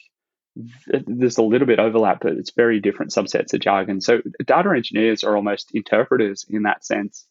there's 0.87 1.37
a 1.37 1.43
little 1.43 1.67
bit 1.67 1.79
overlap 1.79 2.19
but 2.21 2.33
it's 2.33 2.51
very 2.51 2.79
different 2.79 3.11
subsets 3.11 3.53
of 3.53 3.59
jargon 3.59 4.01
so 4.01 4.21
data 4.45 4.69
engineers 4.75 5.23
are 5.23 5.35
almost 5.35 5.71
interpreters 5.73 6.45
in 6.49 6.63
that 6.63 6.85
sense 6.85 7.25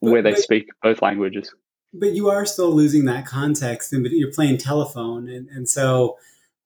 but, 0.00 0.10
where 0.10 0.22
they 0.22 0.32
but, 0.32 0.40
speak 0.40 0.68
both 0.82 1.02
languages 1.02 1.54
but 1.94 2.12
you 2.12 2.30
are 2.30 2.46
still 2.46 2.70
losing 2.70 3.04
that 3.04 3.26
context 3.26 3.92
and 3.92 4.06
you're 4.06 4.32
playing 4.32 4.58
telephone 4.58 5.28
and, 5.28 5.48
and 5.48 5.68
so 5.68 6.16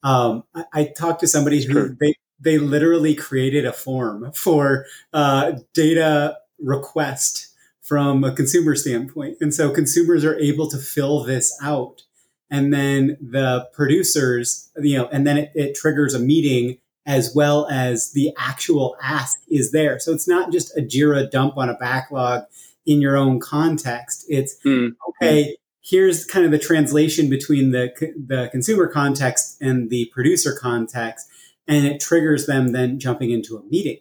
um, 0.02 0.44
I, 0.54 0.64
I, 0.72 0.84
talked 0.84 1.20
to 1.20 1.26
somebody 1.26 1.58
it's 1.58 1.66
who 1.66 1.72
true. 1.72 1.96
they, 1.98 2.14
they 2.38 2.58
literally 2.58 3.14
created 3.14 3.64
a 3.64 3.72
form 3.72 4.30
for 4.32 4.86
uh, 5.12 5.52
data 5.74 6.36
request 6.60 7.48
from 7.82 8.24
a 8.24 8.32
consumer 8.32 8.74
standpoint. 8.74 9.36
And 9.40 9.54
so 9.54 9.70
consumers 9.70 10.24
are 10.24 10.36
able 10.38 10.68
to 10.70 10.78
fill 10.78 11.22
this 11.22 11.56
out. 11.62 12.02
And 12.50 12.72
then 12.72 13.16
the 13.20 13.68
producers, 13.72 14.70
you 14.76 14.98
know, 14.98 15.08
and 15.08 15.26
then 15.26 15.36
it, 15.38 15.52
it 15.54 15.74
triggers 15.74 16.14
a 16.14 16.18
meeting 16.18 16.78
as 17.06 17.32
well 17.34 17.68
as 17.70 18.12
the 18.12 18.32
actual 18.36 18.96
ask 19.02 19.38
is 19.48 19.72
there. 19.72 19.98
So 19.98 20.12
it's 20.12 20.28
not 20.28 20.52
just 20.52 20.76
a 20.76 20.80
JIRA 20.80 21.30
dump 21.30 21.56
on 21.56 21.68
a 21.68 21.74
backlog 21.74 22.44
in 22.84 23.00
your 23.00 23.16
own 23.16 23.40
context. 23.40 24.24
It's 24.28 24.56
mm. 24.64 24.90
okay. 25.08 25.56
Here's 25.82 26.24
kind 26.24 26.44
of 26.44 26.50
the 26.50 26.58
translation 26.58 27.30
between 27.30 27.70
the 27.70 27.92
the 28.26 28.48
consumer 28.50 28.88
context 28.88 29.56
and 29.60 29.88
the 29.88 30.10
producer 30.12 30.56
context, 30.60 31.28
and 31.68 31.86
it 31.86 32.00
triggers 32.00 32.46
them 32.46 32.72
then 32.72 32.98
jumping 32.98 33.30
into 33.30 33.56
a 33.56 33.62
meeting. 33.64 33.98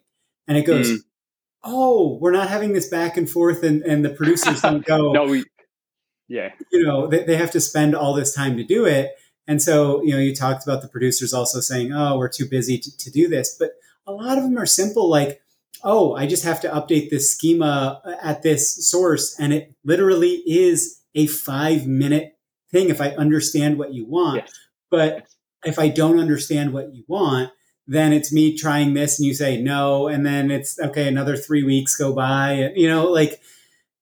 And 0.48 0.58
it 0.58 0.66
goes, 0.66 0.90
mm. 0.90 0.98
oh, 1.64 2.18
we're 2.20 2.32
not 2.32 2.50
having 2.50 2.74
this 2.74 2.88
back 2.88 3.18
and 3.18 3.30
forth, 3.30 3.64
and, 3.64 3.84
and 3.84 4.04
the 4.04 4.10
producers 4.10 4.62
don't 4.62 4.86
go, 4.86 5.12
no, 5.12 5.26
we, 5.26 5.44
yeah. 6.28 6.52
You 6.72 6.84
know, 6.86 7.08
they, 7.08 7.24
they 7.24 7.38
have 7.38 7.52
to 7.52 7.62
spend 7.62 7.96
all 7.96 8.14
this 8.14 8.34
time 8.34 8.58
to 8.58 8.64
do 8.64 8.86
it. 8.86 9.12
And 9.48 9.62
so, 9.62 10.02
you 10.04 10.12
know, 10.12 10.20
you 10.20 10.34
talked 10.34 10.64
about 10.64 10.82
the 10.82 10.88
producers 10.88 11.34
also 11.34 11.60
saying, 11.60 11.94
oh, 11.94 12.18
we're 12.18 12.30
too 12.30 12.48
busy 12.50 12.80
to, 12.80 12.98
to 12.98 13.12
do 13.12 13.28
this. 13.28 13.56
But 13.60 13.72
a 14.08 14.12
lot 14.12 14.38
of 14.38 14.44
them 14.44 14.58
are 14.58 14.66
simple, 14.66 15.10
like, 15.10 15.42
oh, 15.84 16.16
I 16.16 16.26
just 16.26 16.44
have 16.44 16.62
to 16.62 16.70
update 16.70 17.10
this 17.10 17.32
schema 17.32 18.02
uh, 18.04 18.16
at 18.22 18.42
this 18.42 18.90
source. 18.90 19.40
And 19.40 19.54
it 19.54 19.74
literally 19.84 20.42
is 20.48 21.00
a 21.14 21.28
five 21.28 21.86
minute 21.86 22.38
thing 22.72 22.90
if 22.90 23.00
I 23.00 23.10
understand 23.12 23.78
what 23.78 23.94
you 23.94 24.06
want. 24.06 24.38
Yes. 24.38 24.54
But 24.90 25.28
if 25.64 25.78
I 25.78 25.90
don't 25.90 26.20
understand 26.20 26.74
what 26.74 26.94
you 26.94 27.04
want, 27.08 27.52
then 27.88 28.14
it's 28.14 28.34
me 28.34 28.58
trying 28.58 28.96
this 28.96 29.20
and 29.20 29.28
you 29.28 29.34
say 29.36 29.62
no. 29.62 30.08
And 30.08 30.26
then 30.26 30.50
it's 30.50 30.80
okay, 30.80 31.08
another 31.08 31.38
three 31.38 31.64
weeks 31.64 31.96
go 31.96 32.14
by. 32.14 32.52
And, 32.52 32.78
You 32.78 32.90
know, 32.90 33.06
like 33.06 33.42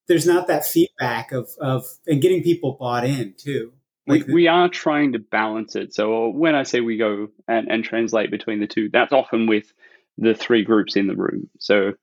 there's 0.07 0.25
not 0.25 0.47
that 0.47 0.65
feedback 0.65 1.31
of, 1.31 1.49
of, 1.59 1.85
and 2.07 2.21
getting 2.21 2.43
people 2.43 2.77
bought 2.79 3.05
in 3.05 3.33
too. 3.37 3.73
Like 4.05 4.27
we, 4.27 4.33
we 4.33 4.47
are 4.47 4.67
trying 4.67 5.13
to 5.13 5.19
balance 5.19 5.75
it. 5.75 5.93
So 5.93 6.29
when 6.29 6.55
I 6.55 6.63
say 6.63 6.81
we 6.81 6.97
go 6.97 7.29
and, 7.47 7.69
and 7.69 7.83
translate 7.83 8.31
between 8.31 8.59
the 8.59 8.67
two, 8.67 8.89
that's 8.91 9.13
often 9.13 9.47
with 9.47 9.71
the 10.17 10.33
three 10.33 10.63
groups 10.63 10.95
in 10.95 11.07
the 11.07 11.15
room. 11.15 11.49
So 11.59 11.93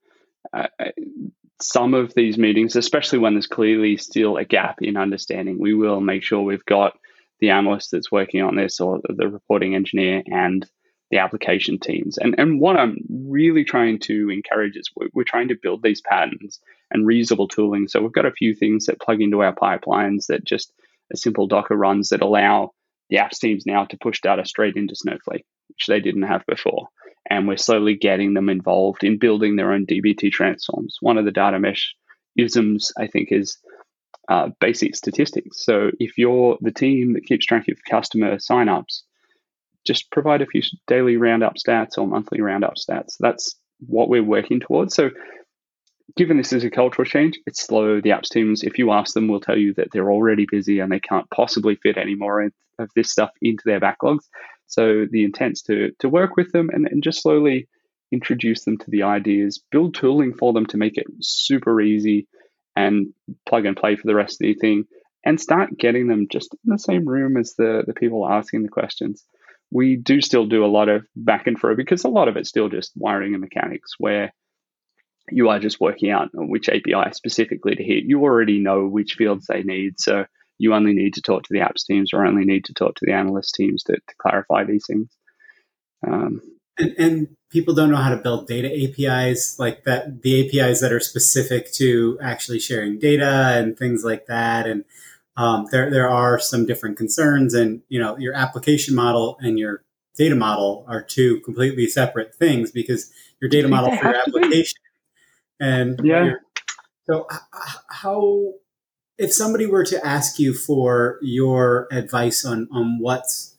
uh, 0.52 0.68
some 1.60 1.94
of 1.94 2.14
these 2.14 2.38
meetings, 2.38 2.74
especially 2.74 3.18
when 3.18 3.34
there's 3.34 3.46
clearly 3.46 3.96
still 3.98 4.36
a 4.36 4.44
gap 4.44 4.78
in 4.80 4.96
understanding, 4.96 5.58
we 5.60 5.74
will 5.74 6.00
make 6.00 6.22
sure 6.22 6.40
we've 6.40 6.64
got 6.64 6.98
the 7.38 7.50
analyst 7.50 7.90
that's 7.90 8.10
working 8.10 8.42
on 8.42 8.56
this 8.56 8.80
or 8.80 9.00
the 9.04 9.28
reporting 9.28 9.74
engineer 9.74 10.22
and 10.26 10.66
the 11.10 11.18
application 11.18 11.78
teams. 11.78 12.18
And, 12.18 12.34
and 12.38 12.60
what 12.60 12.76
I'm 12.76 12.98
really 13.08 13.64
trying 13.64 13.98
to 14.00 14.30
encourage 14.30 14.76
is 14.76 14.90
we're, 14.94 15.08
we're 15.12 15.24
trying 15.24 15.48
to 15.48 15.58
build 15.60 15.82
these 15.82 16.00
patterns 16.00 16.60
and 16.90 17.06
reusable 17.06 17.48
tooling. 17.48 17.88
So 17.88 18.00
we've 18.00 18.12
got 18.12 18.26
a 18.26 18.32
few 18.32 18.54
things 18.54 18.86
that 18.86 19.00
plug 19.00 19.20
into 19.20 19.42
our 19.42 19.54
pipelines 19.54 20.26
that 20.26 20.44
just 20.44 20.72
a 21.12 21.16
simple 21.16 21.46
Docker 21.46 21.76
runs 21.76 22.10
that 22.10 22.22
allow 22.22 22.70
the 23.08 23.16
apps 23.16 23.38
teams 23.40 23.66
now 23.66 23.84
to 23.86 23.98
push 23.98 24.20
data 24.20 24.44
straight 24.44 24.76
into 24.76 24.94
Snowflake, 24.94 25.44
which 25.68 25.86
they 25.88 26.00
didn't 26.00 26.22
have 26.22 26.46
before. 26.46 26.88
And 27.28 27.48
we're 27.48 27.56
slowly 27.56 27.96
getting 27.96 28.34
them 28.34 28.48
involved 28.48 29.02
in 29.02 29.18
building 29.18 29.56
their 29.56 29.72
own 29.72 29.86
DBT 29.86 30.30
transforms. 30.30 30.96
One 31.00 31.18
of 31.18 31.24
the 31.24 31.32
data 31.32 31.58
mesh 31.58 31.94
isms, 32.36 32.92
I 32.96 33.08
think, 33.08 33.28
is 33.32 33.58
uh, 34.28 34.50
basic 34.60 34.94
statistics. 34.94 35.64
So 35.64 35.90
if 35.98 36.16
you're 36.16 36.56
the 36.60 36.70
team 36.70 37.14
that 37.14 37.26
keeps 37.26 37.46
track 37.46 37.66
of 37.68 37.78
customer 37.88 38.36
signups, 38.36 39.02
just 39.86 40.10
provide 40.10 40.42
a 40.42 40.46
few 40.46 40.62
daily 40.86 41.16
roundup 41.16 41.54
stats 41.56 41.98
or 41.98 42.06
monthly 42.06 42.40
roundup 42.40 42.74
stats. 42.76 43.16
That's 43.18 43.56
what 43.86 44.08
we're 44.08 44.22
working 44.22 44.60
towards. 44.60 44.94
So 44.94 45.10
given 46.16 46.36
this 46.36 46.52
is 46.52 46.64
a 46.64 46.70
cultural 46.70 47.06
change, 47.06 47.38
it's 47.46 47.62
slow. 47.62 48.00
The 48.00 48.10
apps 48.10 48.28
teams, 48.28 48.62
if 48.62 48.78
you 48.78 48.90
ask 48.90 49.14
them, 49.14 49.28
will 49.28 49.40
tell 49.40 49.56
you 49.56 49.74
that 49.74 49.88
they're 49.92 50.10
already 50.10 50.46
busy 50.50 50.80
and 50.80 50.90
they 50.90 51.00
can't 51.00 51.30
possibly 51.30 51.76
fit 51.76 51.96
any 51.96 52.14
more 52.14 52.50
of 52.78 52.90
this 52.94 53.10
stuff 53.10 53.30
into 53.40 53.62
their 53.64 53.80
backlogs. 53.80 54.24
So 54.66 55.06
the 55.10 55.24
intent's 55.24 55.62
to 55.62 55.90
to 55.98 56.08
work 56.08 56.36
with 56.36 56.52
them 56.52 56.70
and, 56.72 56.86
and 56.86 57.02
just 57.02 57.22
slowly 57.22 57.68
introduce 58.12 58.64
them 58.64 58.76
to 58.78 58.90
the 58.90 59.04
ideas, 59.04 59.62
build 59.70 59.94
tooling 59.94 60.34
for 60.34 60.52
them 60.52 60.66
to 60.66 60.76
make 60.76 60.96
it 60.96 61.06
super 61.20 61.80
easy 61.80 62.26
and 62.76 63.12
plug 63.46 63.66
and 63.66 63.76
play 63.76 63.96
for 63.96 64.06
the 64.06 64.14
rest 64.14 64.34
of 64.34 64.46
the 64.46 64.54
thing, 64.54 64.84
and 65.24 65.40
start 65.40 65.76
getting 65.76 66.08
them 66.08 66.26
just 66.30 66.54
in 66.64 66.70
the 66.70 66.78
same 66.78 67.04
room 67.04 67.36
as 67.36 67.54
the, 67.54 67.84
the 67.86 67.94
people 67.94 68.28
asking 68.28 68.62
the 68.62 68.68
questions. 68.68 69.24
We 69.70 69.96
do 69.96 70.20
still 70.20 70.46
do 70.46 70.64
a 70.64 70.66
lot 70.66 70.88
of 70.88 71.04
back 71.14 71.46
and 71.46 71.58
fro 71.58 71.76
because 71.76 72.04
a 72.04 72.08
lot 72.08 72.28
of 72.28 72.36
it's 72.36 72.48
still 72.48 72.68
just 72.68 72.92
wiring 72.96 73.34
and 73.34 73.40
mechanics 73.40 73.92
where 73.98 74.32
you 75.30 75.48
are 75.48 75.60
just 75.60 75.80
working 75.80 76.10
out 76.10 76.30
which 76.32 76.68
API 76.68 77.12
specifically 77.12 77.74
to 77.74 77.82
hit. 77.82 78.04
You 78.04 78.22
already 78.22 78.58
know 78.58 78.86
which 78.86 79.14
fields 79.14 79.46
they 79.46 79.62
need. 79.62 80.00
So 80.00 80.24
you 80.58 80.74
only 80.74 80.92
need 80.92 81.14
to 81.14 81.22
talk 81.22 81.44
to 81.44 81.52
the 81.52 81.60
apps 81.60 81.86
teams 81.86 82.12
or 82.12 82.26
only 82.26 82.44
need 82.44 82.66
to 82.66 82.74
talk 82.74 82.94
to 82.96 83.06
the 83.06 83.12
analyst 83.12 83.54
teams 83.54 83.82
to, 83.84 83.94
to 83.94 84.14
clarify 84.20 84.64
these 84.64 84.84
things. 84.86 85.08
Um, 86.06 86.40
and, 86.78 86.94
and, 86.98 87.28
people 87.50 87.74
don't 87.74 87.90
know 87.90 87.96
how 87.96 88.10
to 88.10 88.16
build 88.16 88.46
data 88.46 88.68
APIs 88.68 89.58
like 89.58 89.82
that, 89.82 90.22
the 90.22 90.46
APIs 90.46 90.80
that 90.80 90.92
are 90.92 91.00
specific 91.00 91.72
to 91.72 92.16
actually 92.22 92.60
sharing 92.60 92.96
data 92.96 93.56
and 93.58 93.76
things 93.76 94.04
like 94.04 94.26
that. 94.26 94.68
And 94.68 94.84
um, 95.40 95.66
there, 95.70 95.90
there 95.90 96.10
are 96.10 96.38
some 96.38 96.66
different 96.66 96.98
concerns 96.98 97.54
and, 97.54 97.80
you 97.88 97.98
know, 97.98 98.18
your 98.18 98.34
application 98.34 98.94
model 98.94 99.38
and 99.40 99.58
your 99.58 99.82
data 100.14 100.34
model 100.34 100.84
are 100.86 101.02
two 101.02 101.40
completely 101.40 101.86
separate 101.86 102.34
things 102.34 102.70
because 102.70 103.10
your 103.40 103.48
data 103.48 103.66
model 103.66 103.96
for 103.96 104.04
your 104.04 104.16
application 104.16 104.76
and 105.58 105.98
yeah. 106.04 106.32
So 107.06 107.26
how 107.88 108.52
if 109.16 109.32
somebody 109.32 109.64
were 109.64 109.84
to 109.84 110.06
ask 110.06 110.38
you 110.38 110.52
for 110.52 111.18
your 111.22 111.88
advice 111.90 112.44
on 112.44 112.68
on 112.70 112.98
what's 113.00 113.56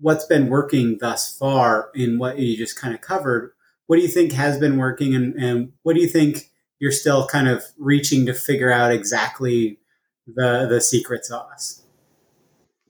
what's 0.00 0.26
been 0.26 0.50
working 0.50 0.98
thus 1.00 1.34
far 1.34 1.88
in 1.94 2.18
what 2.18 2.38
you 2.38 2.58
just 2.58 2.78
kind 2.78 2.94
of 2.94 3.00
covered, 3.00 3.52
what 3.86 3.96
do 3.96 4.02
you 4.02 4.08
think 4.08 4.32
has 4.32 4.58
been 4.58 4.76
working 4.76 5.14
and, 5.14 5.34
and 5.36 5.72
what 5.82 5.94
do 5.94 6.02
you 6.02 6.08
think 6.08 6.50
you're 6.78 6.92
still 6.92 7.26
kind 7.26 7.48
of 7.48 7.64
reaching 7.78 8.26
to 8.26 8.34
figure 8.34 8.70
out 8.70 8.92
exactly 8.92 9.78
the 10.26 10.66
the 10.68 10.80
secret 10.80 11.24
sauce? 11.24 11.82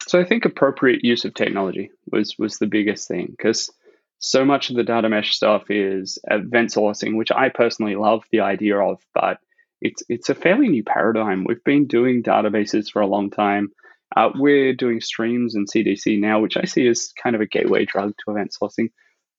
So 0.07 0.21
I 0.21 0.25
think 0.25 0.45
appropriate 0.45 1.05
use 1.05 1.25
of 1.25 1.35
technology 1.35 1.91
was 2.11 2.37
was 2.39 2.59
the 2.59 2.67
biggest 2.67 3.09
thing 3.09 3.29
because 3.31 3.71
so 4.19 4.45
much 4.45 4.71
of 4.71 4.77
the 4.77 4.85
data 4.85 5.09
mesh 5.09 5.35
stuff 5.35 5.65
is 5.71 6.19
event 6.31 6.71
sourcing, 6.71 7.17
which 7.17 7.31
I 7.31 7.49
personally 7.49 7.97
love 7.97 8.25
the 8.31 8.41
idea 8.41 8.79
of, 8.79 9.01
but 9.15 9.39
it's 9.81 10.03
it's 10.09 10.31
a 10.31 10.35
fairly 10.35 10.69
new 10.69 10.83
paradigm. 10.83 11.45
We've 11.45 11.63
been 11.65 11.87
doing 11.87 12.23
databases 12.23 12.91
for 12.91 13.03
a 13.03 13.07
long 13.07 13.31
time. 13.31 13.71
Uh, 14.17 14.31
we're 14.35 14.75
doing 14.75 15.01
streams 15.01 15.55
and 15.55 15.69
CDC 15.69 16.21
now, 16.21 16.41
which 16.41 16.57
I 16.57 16.65
see 16.65 16.87
as 16.87 17.13
kind 17.23 17.35
of 17.35 17.43
a 17.43 17.47
gateway 17.47 17.85
drug 17.85 18.15
to 18.19 18.33
event 18.33 18.55
sourcing. 18.61 18.91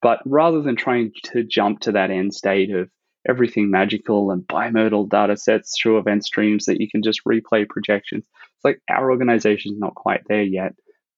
But 0.01 0.19
rather 0.25 0.61
than 0.61 0.75
trying 0.75 1.13
to 1.31 1.43
jump 1.43 1.81
to 1.81 1.93
that 1.93 2.11
end 2.11 2.33
state 2.33 2.69
of 2.71 2.89
everything 3.27 3.71
magical 3.71 4.31
and 4.31 4.43
bimodal 4.47 5.09
data 5.09 5.37
sets 5.37 5.75
through 5.79 5.97
event 5.97 6.25
streams 6.25 6.65
that 6.65 6.79
you 6.79 6.89
can 6.89 7.03
just 7.03 7.23
replay 7.25 7.67
projections, 7.67 8.23
it's 8.23 8.65
like 8.65 8.79
our 8.89 9.11
organization 9.11 9.73
is 9.73 9.79
not 9.79 9.95
quite 9.95 10.21
there 10.27 10.43
yet. 10.43 10.73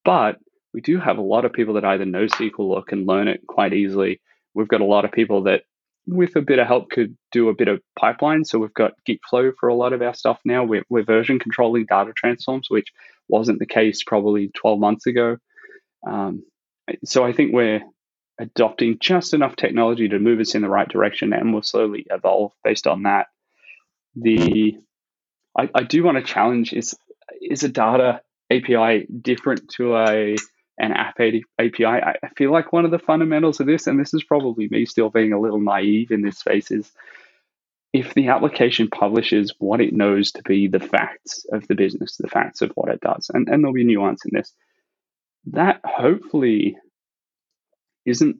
But 0.06 0.38
we 0.74 0.82
do 0.82 1.00
have 1.00 1.18
a 1.18 1.22
lot 1.22 1.46
of 1.46 1.54
people 1.54 1.76
that 1.76 1.86
either 1.86 2.06
know 2.06 2.26
SQL 2.26 2.60
or 2.60 2.84
can 2.84 3.06
learn 3.06 3.28
it 3.28 3.42
quite 3.48 3.74
easily. 3.74 4.22
We've 4.54 4.68
got 4.68 4.82
a 4.82 4.86
lot 4.86 5.06
of 5.06 5.12
people 5.12 5.44
that, 5.44 5.64
with 6.06 6.36
a 6.36 6.42
bit 6.42 6.60
of 6.60 6.68
help, 6.68 6.90
could 6.90 7.18
do 7.32 7.50
a 7.50 7.56
bit 7.56 7.68
of 7.68 7.82
pipeline. 8.00 8.46
So 8.46 8.60
we've 8.60 8.74
got 8.74 8.94
Gitflow 9.08 9.54
for 9.60 9.70
a 9.70 9.76
lot 9.76 9.94
of 9.94 10.02
our 10.02 10.14
stuff 10.14 10.40
now. 10.46 10.64
We're, 10.64 10.84
we're 10.90 11.04
version 11.04 11.40
controlling 11.40 11.86
data 11.86 12.14
transforms, 12.16 12.68
which 12.70 12.88
wasn't 13.28 13.60
the 13.60 13.66
case 13.66 14.04
probably 14.04 14.50
12 14.56 14.80
months 14.80 15.06
ago. 15.08 15.38
Um, 16.08 16.44
so 17.04 17.26
I 17.26 17.34
think 17.34 17.54
we're 17.54 17.82
adopting 18.40 18.98
just 19.00 19.34
enough 19.34 19.56
technology 19.56 20.08
to 20.10 20.20
move 20.20 20.40
us 20.40 20.56
in 20.56 20.62
the 20.62 20.70
right 20.70 20.88
direction, 20.88 21.34
and 21.34 21.54
we'll 21.54 21.64
slowly 21.64 22.06
evolve 22.10 22.52
based 22.64 22.88
on 22.88 23.04
that. 23.04 23.28
The 24.16 24.78
I, 25.58 25.70
I 25.74 25.84
do 25.84 26.04
want 26.04 26.18
to 26.18 26.24
challenge 26.24 26.74
is 26.74 26.96
is 27.42 27.64
a 27.64 27.70
data 27.70 28.22
API 28.52 29.08
different 29.22 29.70
to 29.76 29.98
a 29.98 30.36
an 30.80 30.92
app 30.92 31.20
API. 31.20 31.86
I 31.86 32.16
feel 32.36 32.52
like 32.52 32.72
one 32.72 32.86
of 32.86 32.92
the 32.92 33.00
fundamentals 33.00 33.60
of 33.60 33.66
this, 33.66 33.88
and 33.88 34.00
this 34.00 34.14
is 34.14 34.24
probably 34.24 34.68
me 34.70 34.86
still 34.86 35.10
being 35.10 35.34
a 35.34 35.40
little 35.40 35.60
naive 35.60 36.12
in 36.12 36.22
this 36.22 36.38
space, 36.38 36.70
is 36.70 36.92
if 37.94 38.14
the 38.14 38.28
application 38.28 38.88
publishes 38.88 39.54
what 39.58 39.82
it 39.82 39.94
knows 39.94 40.32
to 40.34 40.44
be 40.44 40.68
the 40.68 40.80
facts 40.80 41.46
of 41.52 41.68
the 41.68 41.74
business, 41.74 42.18
the 42.18 42.28
facts 42.28 42.62
of 42.62 42.72
what 42.76 42.90
it 42.90 43.02
does, 43.02 43.32
and, 43.34 43.50
and 43.50 43.64
there'll 43.64 43.74
be 43.74 43.84
nuance 43.84 44.24
in 44.26 44.38
this, 44.38 44.54
that 45.48 45.82
hopefully 45.84 46.78
isn't 48.08 48.38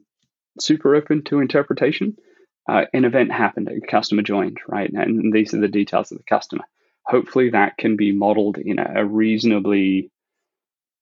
super 0.60 0.96
open 0.96 1.22
to 1.24 1.40
interpretation. 1.40 2.16
Uh, 2.68 2.84
an 2.92 3.04
event 3.04 3.32
happened, 3.32 3.68
a 3.68 3.86
customer 3.86 4.22
joined, 4.22 4.58
right? 4.66 4.90
And 4.92 5.32
these 5.32 5.54
are 5.54 5.60
the 5.60 5.68
details 5.68 6.10
of 6.10 6.18
the 6.18 6.24
customer. 6.24 6.64
Hopefully, 7.06 7.50
that 7.50 7.78
can 7.78 7.96
be 7.96 8.12
modeled 8.12 8.58
in 8.58 8.78
a 8.78 9.04
reasonably 9.04 10.10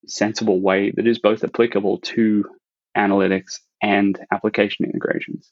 sensible 0.06 0.60
way 0.60 0.92
that 0.94 1.06
is 1.06 1.18
both 1.18 1.42
applicable 1.42 1.98
to 1.98 2.44
analytics 2.96 3.58
and 3.82 4.18
application 4.32 4.84
integrations. 4.84 5.50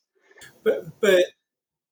But, 0.62 1.00
but 1.00 1.24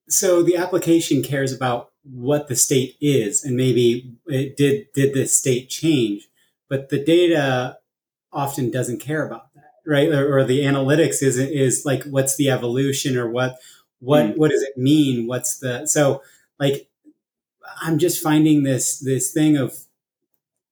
so 0.08 0.42
the 0.42 0.56
application 0.56 1.22
cares 1.22 1.52
about 1.52 1.90
what 2.04 2.48
the 2.48 2.56
state 2.56 2.96
is, 3.00 3.44
and 3.44 3.56
maybe 3.56 4.14
it 4.26 4.56
did 4.56 4.86
did 4.92 5.14
the 5.14 5.26
state 5.26 5.68
change, 5.68 6.28
but 6.68 6.88
the 6.88 7.02
data 7.02 7.78
often 8.32 8.70
doesn't 8.70 9.00
care 9.00 9.26
about 9.26 9.51
right? 9.86 10.08
Or, 10.08 10.38
or 10.38 10.44
the 10.44 10.60
analytics 10.60 11.22
is 11.22 11.38
is 11.38 11.84
like 11.84 12.04
what's 12.04 12.36
the 12.36 12.50
evolution 12.50 13.16
or 13.16 13.30
what 13.30 13.58
what 14.00 14.26
mm. 14.26 14.36
what 14.36 14.50
does 14.50 14.62
it 14.62 14.76
mean? 14.76 15.26
What's 15.26 15.58
the 15.58 15.86
so 15.86 16.22
like 16.58 16.88
I'm 17.80 17.98
just 17.98 18.22
finding 18.22 18.62
this 18.62 18.98
this 18.98 19.32
thing 19.32 19.56
of 19.56 19.74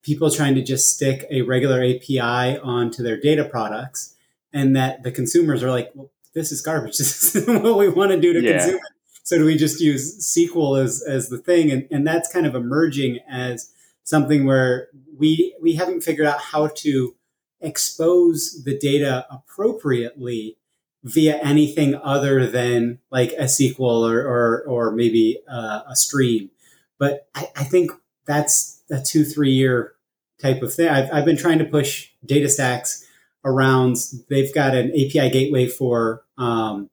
people 0.03 0.31
trying 0.31 0.55
to 0.55 0.63
just 0.63 0.95
stick 0.95 1.27
a 1.31 1.43
regular 1.43 1.83
API 1.83 2.59
onto 2.59 3.03
their 3.03 3.21
data 3.21 3.45
products, 3.45 4.17
and 4.53 4.75
that 4.77 5.03
the 5.03 5.13
consumers 5.13 5.63
are 5.63 5.71
like, 5.71 5.91
well, 5.95 6.11
this 6.35 6.53
is 6.53 6.63
garbage. 6.63 6.97
This 6.99 7.35
is 7.35 7.47
what 7.47 7.79
we 7.79 7.89
want 7.89 8.13
to 8.13 8.21
do 8.21 8.33
to 8.33 8.41
yeah. 8.41 8.59
consume 8.59 8.77
it. 8.77 8.93
So 9.23 9.39
do 9.39 9.45
we 9.45 9.57
just 9.57 9.81
use 9.81 10.19
SQL 10.19 10.83
as, 10.83 11.05
as 11.07 11.29
the 11.29 11.39
thing? 11.39 11.71
And, 11.71 11.87
and 11.91 12.07
that's 12.07 12.33
kind 12.33 12.47
of 12.47 12.55
emerging 12.57 13.21
as 13.29 13.71
something 14.03 14.45
where 14.45 14.89
we 15.17 15.55
we 15.61 15.75
haven't 15.75 16.03
figured 16.03 16.27
out 16.27 16.41
how 16.41 16.69
to 16.79 17.15
expose 17.61 18.65
the 18.65 18.79
data 18.79 19.27
appropriately 19.31 20.57
via 21.03 21.37
anything 21.39 21.95
other 22.03 22.47
than 22.47 22.99
like 23.11 23.33
a 23.33 23.45
SQL 23.45 24.11
or 24.11 24.21
or, 24.21 24.65
or 24.67 24.93
maybe 24.93 25.39
uh, 25.49 25.83
a 25.89 25.97
stream. 25.97 26.51
But 26.99 27.29
I, 27.35 27.49
I 27.57 27.65
think 27.65 27.91
that's 28.27 28.83
a 28.91 29.01
two 29.01 29.25
three 29.25 29.53
year 29.53 29.95
type 30.41 30.63
of 30.63 30.73
thing. 30.73 30.89
I've, 30.89 31.13
I've 31.13 31.25
been 31.25 31.37
trying 31.37 31.59
to 31.59 31.65
push 31.65 32.11
DataStax 32.27 33.05
around. 33.45 33.97
They've 34.29 34.55
got 34.55 34.75
an 34.75 34.91
API 34.91 35.31
gateway 35.31 35.67
for 35.67 36.25
um, 36.39 36.91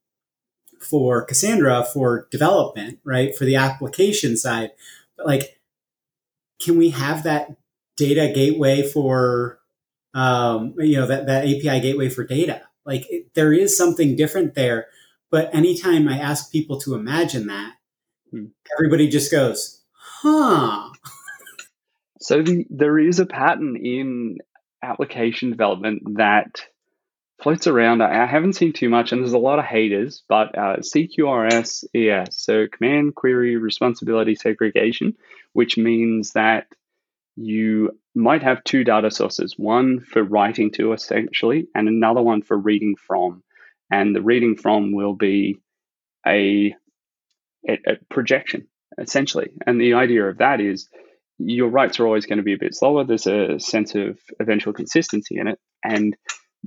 for 0.79 1.23
Cassandra 1.23 1.83
for 1.83 2.27
development, 2.31 2.99
right? 3.03 3.35
For 3.35 3.45
the 3.45 3.55
application 3.55 4.37
side, 4.37 4.71
but 5.17 5.25
like, 5.25 5.59
can 6.61 6.77
we 6.77 6.89
have 6.91 7.23
that 7.23 7.55
data 7.95 8.31
gateway 8.33 8.83
for 8.83 9.59
um, 10.13 10.73
you 10.79 10.97
know 10.97 11.07
that 11.07 11.27
that 11.27 11.43
API 11.45 11.79
gateway 11.81 12.09
for 12.09 12.23
data? 12.23 12.63
Like, 12.85 13.05
it, 13.09 13.33
there 13.33 13.53
is 13.53 13.77
something 13.77 14.15
different 14.15 14.55
there 14.55 14.87
But 15.29 15.53
anytime 15.53 16.07
I 16.07 16.19
ask 16.19 16.51
people 16.51 16.79
to 16.81 16.95
imagine 16.95 17.47
that, 17.47 17.73
Hmm. 18.31 18.45
everybody 18.77 19.07
just 19.07 19.31
goes, 19.31 19.81
huh. 19.93 20.89
So 22.19 22.41
the, 22.41 22.65
there 22.69 22.99
is 22.99 23.19
a 23.19 23.25
pattern 23.25 23.77
in 23.77 24.37
application 24.83 25.49
development 25.49 26.03
that 26.17 26.61
floats 27.41 27.67
around. 27.67 28.01
I 28.01 28.25
haven't 28.25 28.53
seen 28.53 28.73
too 28.73 28.89
much, 28.89 29.11
and 29.11 29.21
there's 29.21 29.33
a 29.33 29.37
lot 29.37 29.59
of 29.59 29.65
haters, 29.65 30.23
but 30.27 30.57
uh, 30.57 30.77
CQRS 30.77 31.85
ES, 31.95 32.37
so 32.37 32.65
Command 32.67 33.15
Query 33.15 33.55
Responsibility 33.57 34.35
Segregation, 34.35 35.15
which 35.53 35.77
means 35.77 36.31
that 36.33 36.67
you 37.35 37.97
might 38.17 38.43
have 38.43 38.63
two 38.63 38.83
data 38.83 39.11
sources 39.11 39.55
one 39.57 39.99
for 39.99 40.23
writing 40.23 40.71
to, 40.71 40.93
essentially, 40.93 41.67
and 41.75 41.87
another 41.87 42.21
one 42.21 42.41
for 42.41 42.57
reading 42.57 42.95
from. 42.95 43.43
And 43.91 44.15
the 44.15 44.21
reading 44.21 44.57
from 44.57 44.91
will 44.91 45.13
be 45.13 45.57
a, 46.25 46.75
a, 47.69 47.73
a 47.73 47.97
projection, 48.09 48.67
essentially. 48.97 49.51
And 49.65 49.79
the 49.79 49.93
idea 49.93 50.25
of 50.25 50.39
that 50.39 50.59
is 50.59 50.89
your 51.37 51.69
writes 51.69 51.99
are 51.99 52.05
always 52.05 52.25
going 52.25 52.37
to 52.37 52.43
be 52.43 52.53
a 52.53 52.59
bit 52.59 52.75
slower. 52.75 53.03
There's 53.03 53.27
a 53.27 53.59
sense 53.59 53.95
of 53.95 54.19
eventual 54.39 54.73
consistency 54.73 55.37
in 55.37 55.47
it. 55.47 55.59
And 55.83 56.17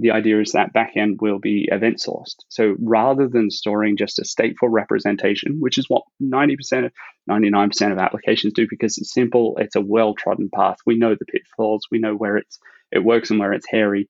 the 0.00 0.12
idea 0.12 0.40
is 0.40 0.52
that 0.52 0.72
backend 0.72 1.20
will 1.20 1.38
be 1.38 1.68
event 1.70 1.98
sourced. 1.98 2.36
So 2.48 2.74
rather 2.80 3.28
than 3.28 3.50
storing 3.50 3.98
just 3.98 4.18
a 4.18 4.22
stateful 4.22 4.68
representation, 4.70 5.58
which 5.60 5.76
is 5.76 5.88
what 5.88 6.04
90%, 6.22 6.90
99% 7.28 7.92
of 7.92 7.98
applications 7.98 8.54
do 8.54 8.66
because 8.68 8.96
it's 8.96 9.12
simple, 9.12 9.56
it's 9.58 9.76
a 9.76 9.80
well 9.80 10.14
trodden 10.14 10.48
path. 10.52 10.78
We 10.86 10.96
know 10.96 11.14
the 11.14 11.26
pitfalls, 11.26 11.86
we 11.90 11.98
know 11.98 12.14
where 12.14 12.38
it's 12.38 12.58
it 12.90 13.04
works 13.04 13.30
and 13.30 13.38
where 13.38 13.52
it's 13.52 13.68
hairy. 13.68 14.08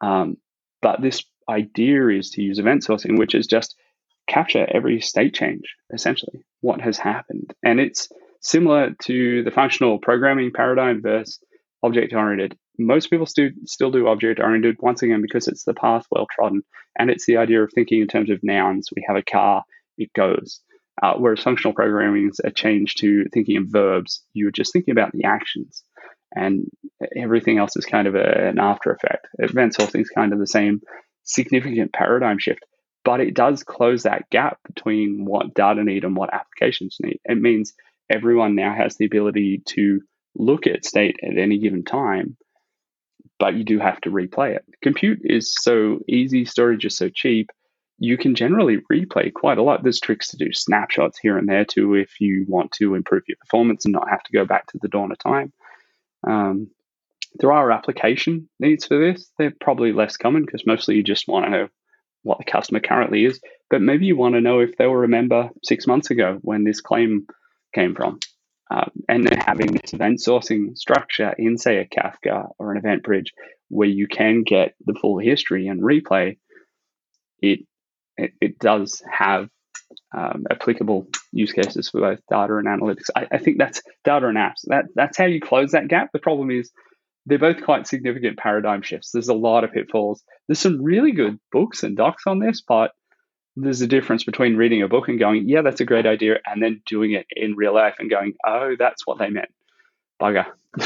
Um, 0.00 0.36
but 0.82 1.00
this 1.00 1.22
idea 1.48 2.08
is 2.08 2.30
to 2.30 2.42
use 2.42 2.58
event 2.58 2.82
sourcing, 2.84 3.16
which 3.16 3.34
is 3.34 3.46
just 3.46 3.76
capture 4.26 4.66
every 4.68 5.00
state 5.00 5.34
change, 5.34 5.76
essentially, 5.94 6.44
what 6.60 6.80
has 6.80 6.98
happened. 6.98 7.54
And 7.64 7.78
it's 7.80 8.08
similar 8.40 8.90
to 9.04 9.44
the 9.44 9.50
functional 9.50 9.98
programming 9.98 10.50
paradigm 10.52 11.00
versus 11.00 11.38
object 11.82 12.12
oriented 12.12 12.56
most 12.78 13.10
people 13.10 13.26
still 13.26 13.50
still 13.64 13.90
do 13.90 14.08
object 14.08 14.40
oriented 14.40 14.76
once 14.80 15.02
again 15.02 15.22
because 15.22 15.48
it's 15.48 15.64
the 15.64 15.74
path 15.74 16.06
well 16.10 16.26
trodden 16.30 16.62
and 16.98 17.10
it's 17.10 17.26
the 17.26 17.36
idea 17.36 17.62
of 17.62 17.70
thinking 17.74 18.00
in 18.00 18.08
terms 18.08 18.30
of 18.30 18.40
nouns. 18.42 18.88
We 18.94 19.04
have 19.06 19.16
a 19.16 19.22
car 19.22 19.64
it 19.98 20.10
goes. 20.14 20.60
Uh, 21.02 21.14
whereas 21.16 21.42
functional 21.42 21.74
programming 21.74 22.28
is 22.28 22.40
a 22.44 22.50
change 22.50 22.96
to 22.96 23.24
thinking 23.32 23.56
of 23.56 23.64
verbs. 23.68 24.22
You're 24.34 24.50
just 24.50 24.72
thinking 24.72 24.92
about 24.92 25.12
the 25.12 25.24
actions 25.24 25.82
and 26.34 26.66
everything 27.16 27.58
else 27.58 27.76
is 27.76 27.86
kind 27.86 28.06
of 28.06 28.14
a, 28.14 28.48
an 28.48 28.58
after 28.58 28.92
effect. 28.92 29.26
Event 29.38 29.74
sourcing 29.74 29.92
things 29.92 30.08
kind 30.14 30.32
of 30.32 30.38
the 30.38 30.46
same 30.46 30.80
significant 31.24 31.92
paradigm 31.92 32.38
shift 32.38 32.64
but 33.04 33.20
it 33.20 33.34
does 33.34 33.64
close 33.64 34.04
that 34.04 34.30
gap 34.30 34.58
between 34.64 35.24
what 35.24 35.54
data 35.54 35.82
need 35.82 36.04
and 36.04 36.16
what 36.16 36.32
applications 36.32 36.98
need. 37.02 37.18
It 37.24 37.36
means 37.36 37.74
everyone 38.08 38.54
now 38.54 38.72
has 38.76 38.96
the 38.96 39.06
ability 39.06 39.62
to 39.70 40.00
look 40.34 40.66
at 40.66 40.84
state 40.84 41.16
at 41.22 41.38
any 41.38 41.58
given 41.58 41.84
time 41.84 42.36
but 43.38 43.54
you 43.54 43.64
do 43.64 43.80
have 43.80 44.00
to 44.00 44.08
replay 44.08 44.54
it. 44.54 44.64
Compute 44.82 45.18
is 45.24 45.52
so 45.52 45.98
easy, 46.06 46.44
storage 46.44 46.84
is 46.84 46.96
so 46.96 47.08
cheap, 47.08 47.50
you 47.98 48.16
can 48.16 48.34
generally 48.34 48.78
replay 48.92 49.32
quite 49.32 49.58
a 49.58 49.62
lot. 49.62 49.82
There's 49.82 50.00
tricks 50.00 50.28
to 50.28 50.36
do 50.36 50.52
snapshots 50.52 51.18
here 51.18 51.38
and 51.38 51.48
there 51.48 51.64
too 51.64 51.94
if 51.94 52.20
you 52.20 52.44
want 52.48 52.72
to 52.72 52.94
improve 52.94 53.22
your 53.28 53.36
performance 53.40 53.84
and 53.84 53.92
not 53.92 54.08
have 54.08 54.22
to 54.24 54.32
go 54.32 54.44
back 54.44 54.66
to 54.68 54.78
the 54.80 54.88
dawn 54.88 55.12
of 55.12 55.18
time. 55.18 55.52
Um, 56.26 56.68
there 57.36 57.52
are 57.52 57.70
application 57.70 58.48
needs 58.58 58.86
for 58.86 58.98
this. 58.98 59.30
They're 59.38 59.54
probably 59.60 59.92
less 59.92 60.16
common 60.16 60.44
because 60.44 60.66
mostly 60.66 60.96
you 60.96 61.02
just 61.02 61.28
want 61.28 61.46
to 61.46 61.50
know 61.50 61.68
what 62.22 62.38
the 62.38 62.44
customer 62.44 62.80
currently 62.80 63.24
is, 63.24 63.40
but 63.70 63.82
maybe 63.82 64.06
you 64.06 64.16
want 64.16 64.34
to 64.34 64.40
know 64.40 64.60
if 64.60 64.76
they'll 64.76 64.92
remember 64.92 65.50
six 65.64 65.86
months 65.86 66.10
ago 66.10 66.38
when 66.42 66.64
this 66.64 66.80
claim 66.80 67.26
came 67.74 67.94
from. 67.94 68.18
Um, 68.72 68.90
and 69.08 69.26
then 69.26 69.38
having 69.38 69.72
this 69.72 69.92
event 69.92 70.20
sourcing 70.20 70.78
structure 70.78 71.34
in, 71.36 71.58
say, 71.58 71.78
a 71.78 71.86
Kafka 71.86 72.48
or 72.58 72.72
an 72.72 72.78
event 72.78 73.02
bridge 73.02 73.32
where 73.68 73.88
you 73.88 74.06
can 74.06 74.44
get 74.44 74.74
the 74.86 74.94
full 74.94 75.18
history 75.18 75.68
and 75.68 75.82
replay, 75.82 76.38
it 77.40 77.60
it, 78.16 78.32
it 78.40 78.58
does 78.58 79.02
have 79.10 79.48
um, 80.16 80.44
applicable 80.50 81.06
use 81.32 81.52
cases 81.52 81.90
for 81.90 82.00
both 82.00 82.20
data 82.30 82.56
and 82.56 82.66
analytics. 82.66 83.10
I, 83.14 83.26
I, 83.32 83.38
think 83.38 83.58
that's 83.58 83.82
data 84.04 84.26
and 84.28 84.38
apps. 84.38 84.62
That 84.66 84.86
that's 84.94 85.18
how 85.18 85.26
you 85.26 85.40
close 85.40 85.72
that 85.72 85.88
gap. 85.88 86.10
The 86.12 86.18
problem 86.18 86.50
is 86.50 86.70
they're 87.26 87.38
both 87.38 87.62
quite 87.62 87.86
significant 87.86 88.38
paradigm 88.38 88.82
shifts. 88.82 89.10
There's 89.12 89.28
a 89.28 89.34
lot 89.34 89.64
of 89.64 89.72
pitfalls. 89.72 90.22
There's 90.48 90.58
some 90.58 90.82
really 90.82 91.12
good 91.12 91.38
books 91.50 91.82
and 91.82 91.96
docs 91.96 92.24
on 92.26 92.38
this, 92.38 92.62
but 92.66 92.92
there's 93.56 93.82
a 93.82 93.86
difference 93.86 94.24
between 94.24 94.56
reading 94.56 94.82
a 94.82 94.88
book 94.88 95.08
and 95.08 95.18
going, 95.18 95.48
yeah, 95.48 95.62
that's 95.62 95.80
a 95.80 95.84
great 95.84 96.06
idea, 96.06 96.36
and 96.46 96.62
then 96.62 96.82
doing 96.86 97.12
it 97.12 97.26
in 97.30 97.54
real 97.54 97.74
life 97.74 97.96
and 97.98 98.08
going, 98.08 98.34
oh, 98.46 98.74
that's 98.78 99.06
what 99.06 99.18
they 99.18 99.28
meant. 99.28 99.52
Bugger. 100.20 100.46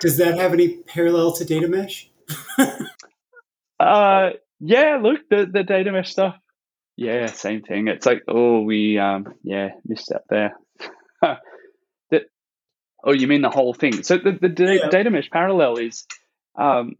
Does 0.00 0.18
that 0.18 0.38
have 0.38 0.52
any 0.52 0.76
parallel 0.78 1.32
to 1.32 1.44
data 1.44 1.68
mesh? 1.68 2.10
uh, 3.80 4.30
yeah, 4.60 4.98
look, 5.02 5.28
the, 5.28 5.48
the 5.52 5.64
data 5.64 5.90
mesh 5.90 6.10
stuff. 6.10 6.36
Yeah, 6.96 7.26
same 7.26 7.62
thing. 7.62 7.88
It's 7.88 8.06
like, 8.06 8.22
oh, 8.28 8.60
we, 8.60 8.98
um, 8.98 9.34
yeah, 9.42 9.70
missed 9.84 10.12
out 10.12 10.24
there. 10.28 10.56
that, 11.22 12.22
oh, 13.04 13.12
you 13.12 13.26
mean 13.26 13.42
the 13.42 13.50
whole 13.50 13.74
thing? 13.74 14.04
So 14.04 14.18
the, 14.18 14.38
the 14.40 14.48
da- 14.48 14.72
yeah. 14.74 14.88
data 14.88 15.10
mesh 15.10 15.30
parallel 15.30 15.78
is 15.78 16.06
um, 16.56 16.94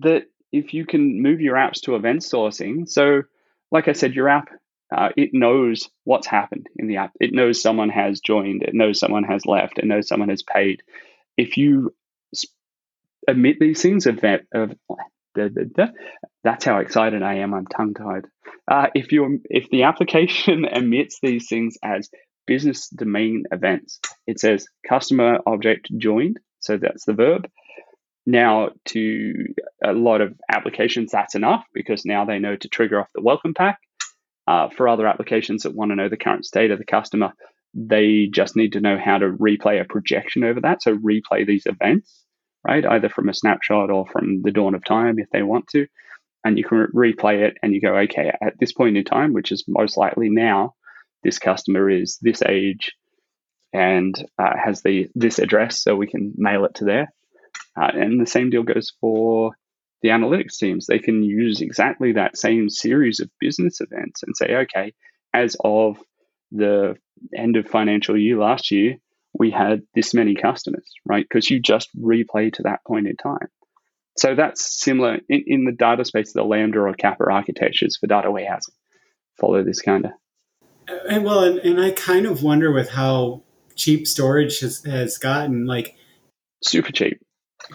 that 0.00 0.24
if 0.50 0.74
you 0.74 0.86
can 0.86 1.22
move 1.22 1.40
your 1.40 1.54
apps 1.54 1.82
to 1.82 1.94
event 1.94 2.22
sourcing, 2.22 2.88
so 2.88 3.22
like 3.70 3.88
I 3.88 3.92
said, 3.92 4.14
your 4.14 4.28
app, 4.28 4.48
uh, 4.94 5.10
it 5.16 5.30
knows 5.32 5.88
what's 6.04 6.26
happened 6.26 6.68
in 6.76 6.88
the 6.88 6.96
app. 6.96 7.12
It 7.20 7.32
knows 7.32 7.62
someone 7.62 7.90
has 7.90 8.20
joined. 8.20 8.62
It 8.62 8.74
knows 8.74 8.98
someone 8.98 9.24
has 9.24 9.46
left. 9.46 9.78
It 9.78 9.84
knows 9.84 10.08
someone 10.08 10.30
has 10.30 10.42
paid. 10.42 10.82
If 11.36 11.56
you 11.56 11.94
emit 13.28 13.58
these 13.60 13.80
things, 13.80 14.06
of, 14.06 14.18
of 14.52 14.72
da, 15.34 15.48
da, 15.48 15.62
da, 15.72 15.86
that's 16.42 16.64
how 16.64 16.78
excited 16.78 17.22
I 17.22 17.36
am. 17.36 17.54
I'm 17.54 17.66
tongue 17.66 17.94
tied. 17.94 18.24
Uh, 18.70 18.88
if 18.94 19.12
you 19.12 19.40
if 19.44 19.68
the 19.70 19.84
application 19.84 20.64
emits 20.72 21.18
these 21.22 21.48
things 21.48 21.76
as 21.82 22.10
business 22.46 22.88
domain 22.88 23.44
events, 23.52 24.00
it 24.26 24.40
says 24.40 24.66
customer 24.88 25.38
object 25.46 25.88
joined. 25.96 26.40
So 26.58 26.76
that's 26.76 27.04
the 27.04 27.14
verb. 27.14 27.48
Now, 28.30 28.70
to 28.86 29.34
a 29.84 29.92
lot 29.92 30.20
of 30.20 30.38
applications, 30.48 31.10
that's 31.10 31.34
enough 31.34 31.64
because 31.74 32.04
now 32.04 32.24
they 32.24 32.38
know 32.38 32.54
to 32.54 32.68
trigger 32.68 33.00
off 33.00 33.08
the 33.12 33.22
welcome 33.22 33.54
pack. 33.54 33.80
Uh, 34.46 34.68
for 34.68 34.86
other 34.88 35.06
applications 35.06 35.64
that 35.64 35.74
want 35.74 35.90
to 35.90 35.96
know 35.96 36.08
the 36.08 36.16
current 36.16 36.44
state 36.44 36.70
of 36.70 36.78
the 36.78 36.84
customer, 36.84 37.32
they 37.74 38.26
just 38.26 38.54
need 38.54 38.72
to 38.74 38.80
know 38.80 38.98
how 39.04 39.18
to 39.18 39.30
replay 39.30 39.80
a 39.80 39.84
projection 39.84 40.44
over 40.44 40.60
that. 40.60 40.80
So, 40.80 40.96
replay 40.96 41.44
these 41.44 41.66
events, 41.66 42.24
right? 42.64 42.86
Either 42.86 43.08
from 43.08 43.28
a 43.28 43.34
snapshot 43.34 43.90
or 43.90 44.06
from 44.06 44.42
the 44.42 44.52
dawn 44.52 44.76
of 44.76 44.84
time 44.84 45.18
if 45.18 45.28
they 45.32 45.42
want 45.42 45.66
to. 45.68 45.88
And 46.44 46.56
you 46.56 46.64
can 46.64 46.86
re- 46.92 47.12
replay 47.12 47.48
it 47.48 47.58
and 47.64 47.74
you 47.74 47.80
go, 47.80 47.96
okay, 47.96 48.32
at 48.40 48.54
this 48.60 48.72
point 48.72 48.96
in 48.96 49.04
time, 49.04 49.32
which 49.32 49.50
is 49.50 49.64
most 49.66 49.96
likely 49.96 50.30
now, 50.30 50.74
this 51.24 51.40
customer 51.40 51.90
is 51.90 52.16
this 52.22 52.42
age 52.48 52.92
and 53.72 54.14
uh, 54.38 54.56
has 54.56 54.82
the 54.82 55.08
this 55.16 55.40
address, 55.40 55.82
so 55.82 55.96
we 55.96 56.06
can 56.06 56.32
mail 56.36 56.64
it 56.64 56.76
to 56.76 56.84
there. 56.84 57.12
Uh, 57.80 57.90
and 57.94 58.20
the 58.20 58.30
same 58.30 58.50
deal 58.50 58.62
goes 58.62 58.92
for 59.00 59.52
the 60.02 60.08
analytics 60.08 60.58
teams. 60.58 60.86
They 60.86 60.98
can 60.98 61.22
use 61.22 61.60
exactly 61.60 62.12
that 62.12 62.36
same 62.36 62.68
series 62.68 63.20
of 63.20 63.30
business 63.38 63.80
events 63.80 64.22
and 64.22 64.36
say, 64.36 64.54
okay, 64.54 64.92
as 65.32 65.56
of 65.62 65.98
the 66.52 66.96
end 67.36 67.56
of 67.56 67.66
financial 67.66 68.18
year 68.18 68.36
last 68.36 68.70
year, 68.70 68.96
we 69.38 69.50
had 69.50 69.82
this 69.94 70.12
many 70.12 70.34
customers, 70.34 70.90
right? 71.06 71.24
Because 71.24 71.48
you 71.50 71.60
just 71.60 71.88
replay 71.96 72.52
to 72.52 72.62
that 72.64 72.80
point 72.86 73.06
in 73.06 73.16
time. 73.16 73.48
So 74.18 74.34
that's 74.34 74.82
similar 74.82 75.18
in, 75.28 75.44
in 75.46 75.64
the 75.64 75.72
data 75.72 76.04
space, 76.04 76.32
the 76.32 76.42
Lambda 76.42 76.80
or 76.80 76.92
Kappa 76.94 77.24
architectures 77.30 77.96
for 77.96 78.06
data 78.06 78.30
warehousing 78.30 78.74
follow 79.40 79.64
this 79.64 79.80
kind 79.80 80.04
of. 80.04 80.12
And 81.08 81.24
well, 81.24 81.44
and, 81.44 81.58
and 81.60 81.80
I 81.80 81.92
kind 81.92 82.26
of 82.26 82.42
wonder 82.42 82.70
with 82.70 82.90
how 82.90 83.42
cheap 83.74 84.06
storage 84.06 84.60
has, 84.60 84.84
has 84.84 85.18
gotten, 85.18 85.66
like 85.66 85.96
super 86.62 86.92
cheap 86.92 87.20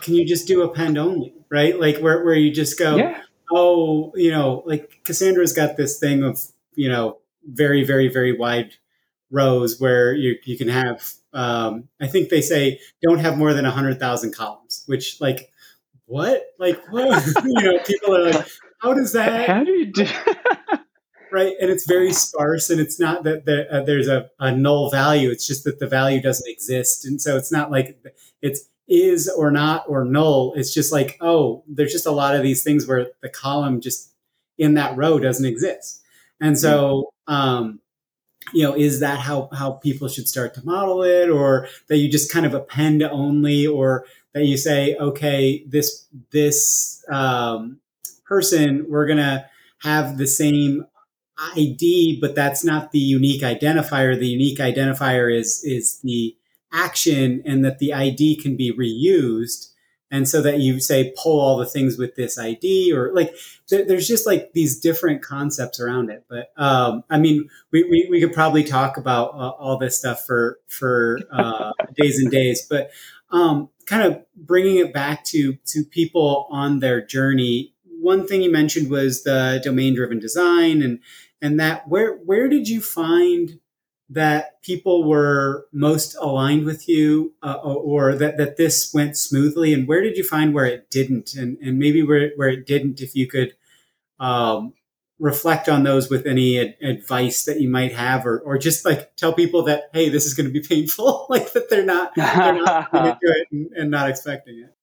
can 0.01 0.13
you 0.13 0.25
just 0.25 0.47
do 0.47 0.63
append 0.63 0.97
only, 0.97 1.33
right? 1.49 1.79
Like 1.79 1.97
where, 1.99 2.23
where 2.23 2.35
you 2.35 2.51
just 2.51 2.77
go, 2.77 2.97
yeah. 2.97 3.21
oh, 3.51 4.11
you 4.15 4.31
know, 4.31 4.63
like 4.65 5.01
Cassandra's 5.03 5.53
got 5.53 5.77
this 5.77 5.99
thing 5.99 6.23
of, 6.23 6.41
you 6.75 6.89
know, 6.89 7.19
very, 7.45 7.83
very, 7.83 8.07
very 8.07 8.37
wide 8.37 8.73
rows 9.31 9.79
where 9.79 10.13
you, 10.13 10.35
you 10.43 10.57
can 10.57 10.67
have, 10.67 11.13
um, 11.33 11.87
I 12.01 12.07
think 12.07 12.29
they 12.29 12.41
say 12.41 12.79
don't 13.01 13.19
have 13.19 13.37
more 13.37 13.53
than 13.53 13.65
a 13.65 13.71
hundred 13.71 13.99
thousand 13.99 14.33
columns, 14.33 14.83
which 14.87 15.19
like, 15.21 15.51
what? 16.05 16.43
Like 16.59 16.81
what? 16.89 17.25
you 17.43 17.61
know, 17.61 17.79
people 17.79 18.15
are 18.15 18.31
like, 18.31 18.47
how 18.81 18.93
does 18.93 19.13
that? 19.13 19.49
How 19.49 19.63
do 19.63 19.71
you 19.71 19.91
do? 19.91 20.07
right 21.31 21.55
and 21.59 21.69
it's 21.69 21.85
very 21.85 22.13
sparse 22.13 22.69
and 22.69 22.79
it's 22.79 22.99
not 22.99 23.23
that 23.23 23.45
the, 23.45 23.67
uh, 23.73 23.83
there's 23.83 24.07
a, 24.07 24.29
a 24.39 24.55
null 24.55 24.89
value 24.89 25.29
it's 25.29 25.45
just 25.45 25.63
that 25.65 25.79
the 25.79 25.87
value 25.87 26.21
doesn't 26.21 26.49
exist 26.49 27.03
and 27.03 27.21
so 27.21 27.35
it's 27.35 27.51
not 27.51 27.71
like 27.71 27.99
it's 28.41 28.69
is 28.87 29.29
or 29.29 29.51
not 29.51 29.85
or 29.87 30.05
null. 30.05 30.53
It's 30.55 30.73
just 30.73 30.91
like, 30.91 31.17
oh, 31.21 31.63
there's 31.67 31.91
just 31.91 32.05
a 32.05 32.11
lot 32.11 32.35
of 32.35 32.43
these 32.43 32.63
things 32.63 32.87
where 32.87 33.07
the 33.21 33.29
column 33.29 33.81
just 33.81 34.11
in 34.57 34.75
that 34.75 34.95
row 34.95 35.19
doesn't 35.19 35.45
exist. 35.45 36.01
And 36.39 36.57
so, 36.57 37.11
um, 37.27 37.79
you 38.53 38.63
know, 38.63 38.75
is 38.75 38.99
that 38.99 39.19
how, 39.19 39.49
how 39.53 39.71
people 39.71 40.07
should 40.07 40.27
start 40.27 40.53
to 40.53 40.65
model 40.65 41.03
it 41.03 41.29
or 41.29 41.67
that 41.87 41.97
you 41.97 42.09
just 42.09 42.31
kind 42.31 42.45
of 42.45 42.53
append 42.53 43.01
only 43.01 43.65
or 43.65 44.05
that 44.33 44.45
you 44.45 44.57
say, 44.57 44.95
okay, 44.97 45.63
this, 45.65 46.05
this, 46.31 47.03
um, 47.09 47.79
person, 48.25 48.85
we're 48.89 49.05
going 49.05 49.17
to 49.17 49.45
have 49.79 50.17
the 50.17 50.27
same 50.27 50.85
ID, 51.55 52.19
but 52.19 52.35
that's 52.35 52.63
not 52.63 52.91
the 52.91 52.99
unique 52.99 53.41
identifier. 53.41 54.17
The 54.17 54.27
unique 54.27 54.59
identifier 54.59 55.33
is, 55.33 55.63
is 55.63 55.99
the 55.99 56.35
action 56.73 57.41
and 57.45 57.63
that 57.63 57.79
the 57.79 57.93
ID 57.93 58.37
can 58.37 58.55
be 58.55 58.73
reused. 58.73 59.71
And 60.11 60.29
so 60.29 60.41
that 60.43 60.59
you 60.59 60.79
say 60.79 61.13
pull 61.21 61.39
all 61.41 61.57
the 61.57 61.65
things 61.65 61.97
with 61.97 62.15
this 62.15 62.37
id 62.37 62.93
or 62.93 63.11
like 63.13 63.35
there's 63.69 64.07
just 64.07 64.25
like 64.25 64.53
these 64.53 64.79
different 64.79 65.21
concepts 65.21 65.79
around 65.79 66.09
it. 66.09 66.23
But 66.29 66.51
um, 66.57 67.03
i 67.09 67.17
mean 67.17 67.49
we, 67.71 67.83
we, 67.83 68.07
we, 68.09 68.21
could 68.21 68.33
probably 68.33 68.63
talk 68.63 68.97
about 68.97 69.33
uh, 69.33 69.49
all 69.49 69.77
this 69.77 69.97
stuff 69.97 70.25
for 70.25 70.59
for 70.67 71.19
uh, 71.31 71.71
days 71.97 72.19
and 72.19 72.31
days. 72.31 72.65
But 72.69 72.91
um, 73.31 73.69
kind 73.87 74.03
of 74.03 74.23
bringing 74.35 74.77
it 74.77 74.93
back 74.93 75.25
to 75.25 75.57
to 75.65 75.83
people 75.83 76.47
on 76.49 76.79
their 76.79 77.05
journey 77.05 77.75
one 78.05 78.27
thing 78.27 78.43
you 78.43 78.51
mentioned 78.51 78.91
was 78.91 79.23
the 79.23 79.59
domain 79.63 79.95
driven 79.95 80.19
design 80.19 80.83
and 80.83 80.99
and 81.41 81.59
that. 81.59 81.87
Where 81.87 82.15
where 82.17 82.47
did 82.47 82.69
you 82.69 82.79
find 82.79 83.59
that 84.09 84.61
people 84.61 85.07
were 85.07 85.65
most 85.71 86.15
aligned 86.15 86.65
with 86.65 86.87
you 86.87 87.33
uh, 87.41 87.55
or 87.55 88.13
that, 88.15 88.37
that 88.37 88.57
this 88.57 88.93
went 88.93 89.17
smoothly 89.17 89.73
and 89.73 89.87
where 89.87 90.01
did 90.01 90.15
you 90.15 90.23
find 90.23 90.53
where 90.53 90.65
it 90.65 90.89
didn't 90.91 91.33
and, 91.33 91.57
and 91.57 91.79
maybe 91.79 92.03
where, 92.03 92.31
where 92.35 92.49
it 92.49 92.67
didn't 92.67 93.01
if 93.01 93.15
you 93.15 93.27
could 93.27 93.53
um, 94.19 94.73
reflect 95.17 95.67
on 95.67 95.83
those 95.83 96.09
with 96.09 96.27
any 96.27 96.59
ad- 96.59 96.75
advice 96.81 97.45
that 97.45 97.59
you 97.59 97.67
might 97.67 97.93
have 97.93 98.27
or, 98.27 98.39
or 98.39 98.57
just 98.59 98.85
like 98.85 99.15
tell 99.15 99.33
people 99.33 99.63
that 99.63 99.85
hey 99.91 100.09
this 100.09 100.25
is 100.25 100.35
going 100.35 100.47
to 100.47 100.53
be 100.53 100.65
painful 100.67 101.25
like 101.29 101.51
that 101.53 101.69
they're 101.69 101.85
not 101.85 102.13
they're 102.15 102.61
not 102.61 102.93
into 102.93 103.17
it 103.23 103.47
and, 103.51 103.71
and 103.75 103.91
not 103.91 104.07
expecting 104.07 104.59
it 104.59 104.75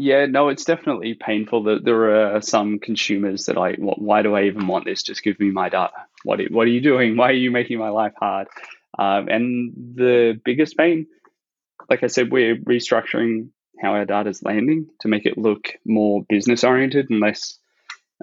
yeah, 0.00 0.26
no, 0.26 0.48
it's 0.48 0.64
definitely 0.64 1.14
painful 1.14 1.64
that 1.64 1.84
there 1.84 2.36
are 2.36 2.40
some 2.40 2.78
consumers 2.78 3.46
that 3.46 3.58
I, 3.58 3.72
why 3.72 4.22
do 4.22 4.36
I 4.36 4.44
even 4.44 4.68
want 4.68 4.84
this? 4.84 5.02
Just 5.02 5.24
give 5.24 5.40
me 5.40 5.50
my 5.50 5.68
data. 5.68 6.06
What, 6.24 6.40
what 6.50 6.66
are 6.66 6.70
you 6.70 6.80
doing? 6.80 7.16
Why 7.16 7.30
are 7.30 7.32
you 7.32 7.50
making 7.50 7.78
my 7.78 7.90
life 7.90 8.14
hard? 8.18 8.48
Um, 8.98 9.28
and 9.28 9.72
the 9.94 10.40
biggest 10.44 10.76
pain, 10.76 11.06
like 11.88 12.02
I 12.02 12.08
said, 12.08 12.30
we're 12.30 12.56
restructuring 12.56 13.50
how 13.80 13.92
our 13.92 14.04
data 14.04 14.30
is 14.30 14.42
landing 14.42 14.88
to 15.00 15.08
make 15.08 15.26
it 15.26 15.38
look 15.38 15.74
more 15.84 16.24
business 16.28 16.64
oriented 16.64 17.10
and 17.10 17.20
less 17.20 17.58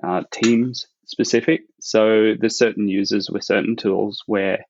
uh, 0.03 0.23
teams 0.31 0.87
specific. 1.05 1.61
So 1.79 2.33
there's 2.39 2.57
certain 2.57 2.87
users 2.87 3.29
with 3.29 3.43
certain 3.43 3.75
tools 3.75 4.23
where 4.25 4.65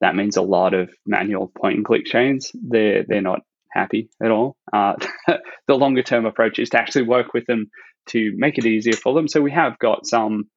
that 0.00 0.16
means 0.16 0.36
a 0.36 0.42
lot 0.42 0.74
of 0.74 0.90
manual 1.06 1.46
point 1.46 1.76
and 1.76 1.84
click 1.84 2.04
chains. 2.04 2.50
They're 2.54 3.04
they're 3.04 3.22
not 3.22 3.40
happy 3.70 4.10
at 4.22 4.30
all. 4.30 4.56
Uh, 4.72 4.94
the 5.68 5.74
longer 5.74 6.02
term 6.02 6.26
approach 6.26 6.58
is 6.58 6.70
to 6.70 6.78
actually 6.78 7.04
work 7.04 7.32
with 7.32 7.46
them 7.46 7.70
to 8.06 8.32
make 8.36 8.58
it 8.58 8.66
easier 8.66 8.94
for 8.94 9.14
them. 9.14 9.28
So 9.28 9.40
we 9.40 9.52
have 9.52 9.78
got 9.78 10.06
some 10.06 10.48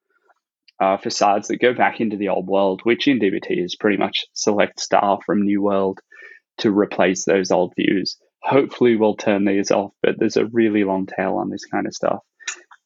uh, 0.80 0.96
facades 0.96 1.48
that 1.48 1.58
go 1.60 1.74
back 1.74 2.00
into 2.00 2.16
the 2.16 2.28
old 2.28 2.46
world, 2.46 2.80
which 2.84 3.08
in 3.08 3.18
DBT 3.18 3.64
is 3.64 3.76
pretty 3.76 3.96
much 3.96 4.26
select 4.32 4.80
star 4.80 5.18
from 5.24 5.42
new 5.42 5.62
world 5.62 5.98
to 6.58 6.70
replace 6.70 7.24
those 7.24 7.50
old 7.50 7.72
views. 7.76 8.16
Hopefully, 8.42 8.96
we'll 8.96 9.16
turn 9.16 9.44
these 9.44 9.70
off, 9.70 9.92
but 10.02 10.14
there's 10.18 10.36
a 10.36 10.46
really 10.46 10.84
long 10.84 11.06
tail 11.06 11.36
on 11.36 11.50
this 11.50 11.64
kind 11.64 11.86
of 11.86 11.94
stuff. 11.94 12.20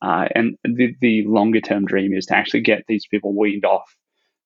Uh, 0.01 0.27
and 0.35 0.57
the, 0.65 0.95
the 1.01 1.23
longer 1.27 1.61
term 1.61 1.85
dream 1.85 2.13
is 2.13 2.27
to 2.27 2.37
actually 2.37 2.63
get 2.63 2.83
these 2.89 3.07
people 3.07 3.37
weaned 3.37 3.65
off 3.65 3.95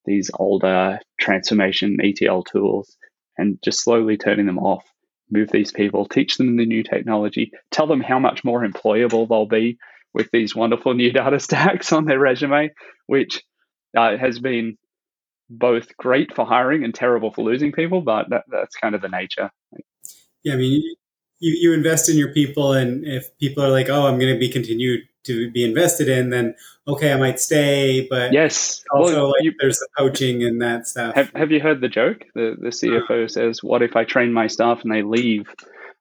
these 0.04 0.30
older 0.38 0.98
transformation 1.18 1.96
ETL 2.02 2.42
tools 2.44 2.96
and 3.38 3.58
just 3.64 3.82
slowly 3.82 4.16
turning 4.16 4.46
them 4.46 4.58
off 4.58 4.84
move 5.30 5.50
these 5.50 5.72
people, 5.72 6.06
teach 6.06 6.36
them 6.36 6.56
the 6.56 6.66
new 6.66 6.82
technology, 6.82 7.50
tell 7.70 7.86
them 7.86 8.00
how 8.00 8.18
much 8.18 8.44
more 8.44 8.66
employable 8.66 9.28
they'll 9.28 9.46
be 9.46 9.78
with 10.16 10.30
these 10.32 10.56
wonderful 10.56 10.94
new 10.94 11.12
data 11.12 11.38
stacks 11.46 11.92
on 11.92 12.06
their 12.06 12.18
resume, 12.18 12.72
which 13.06 13.44
uh, 13.96 14.16
has 14.16 14.40
been 14.40 14.78
both 15.48 15.94
great 15.98 16.34
for 16.34 16.44
hiring 16.44 16.82
and 16.82 16.94
terrible 16.94 17.30
for 17.30 17.44
losing 17.44 17.70
people, 17.70 18.00
but 18.00 18.30
that, 18.30 18.44
that's 18.48 18.74
kind 18.76 18.94
of 18.94 19.02
the 19.02 19.08
nature. 19.08 19.50
Yeah, 20.42 20.54
I 20.54 20.56
mean, 20.56 20.82
you, 21.38 21.56
you 21.60 21.72
invest 21.74 22.08
in 22.08 22.16
your 22.16 22.32
people, 22.32 22.72
and 22.72 23.06
if 23.06 23.36
people 23.38 23.62
are 23.62 23.68
like, 23.68 23.88
"Oh, 23.88 24.06
I'm 24.06 24.18
going 24.18 24.32
to 24.32 24.40
be 24.40 24.48
continued 24.48 25.02
to 25.24 25.50
be 25.50 25.64
invested 25.64 26.08
in," 26.08 26.30
then 26.30 26.54
okay, 26.88 27.12
I 27.12 27.18
might 27.18 27.38
stay. 27.38 28.06
But 28.08 28.32
yes, 28.32 28.82
also 28.90 29.14
well, 29.14 29.26
like 29.28 29.42
you, 29.42 29.52
there's 29.58 29.78
the 29.78 29.88
coaching 29.98 30.42
and 30.44 30.62
that 30.62 30.86
stuff. 30.86 31.14
Have 31.14 31.30
Have 31.34 31.50
you 31.50 31.60
heard 31.60 31.80
the 31.80 31.88
joke? 31.88 32.24
The 32.34 32.56
the 32.58 32.68
CFO 32.68 33.24
uh, 33.24 33.28
says, 33.28 33.62
"What 33.62 33.82
if 33.82 33.96
I 33.96 34.04
train 34.04 34.32
my 34.32 34.46
staff 34.46 34.82
and 34.82 34.92
they 34.92 35.02
leave?" 35.02 35.52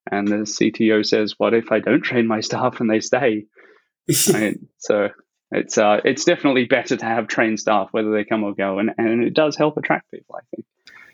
And 0.10 0.28
the 0.28 0.46
CTO 0.46 1.06
says, 1.06 1.34
"What 1.38 1.54
if 1.54 1.72
I 1.72 1.80
don't 1.80 2.02
train 2.02 2.28
my 2.28 2.40
staff 2.40 2.80
and 2.80 2.90
they 2.90 3.02
stay?" 3.02 3.46
Right? 4.34 4.58
So 4.78 5.10
it's 5.52 5.78
uh 5.78 6.02
it's 6.04 6.26
definitely 6.26 6.66
better 6.66 6.98
to 6.98 7.06
have 7.06 7.28
trained 7.28 7.60
staff 7.60 7.90
whether 7.92 8.12
they 8.12 8.26
come 8.26 8.44
or 8.44 8.54
go, 8.54 8.80
and 8.80 8.92
and 8.98 9.24
it 9.24 9.34
does 9.34 9.56
help 9.56 9.78
attract 9.78 10.12
people. 10.12 10.36
I 10.36 10.44
think. 10.56 10.66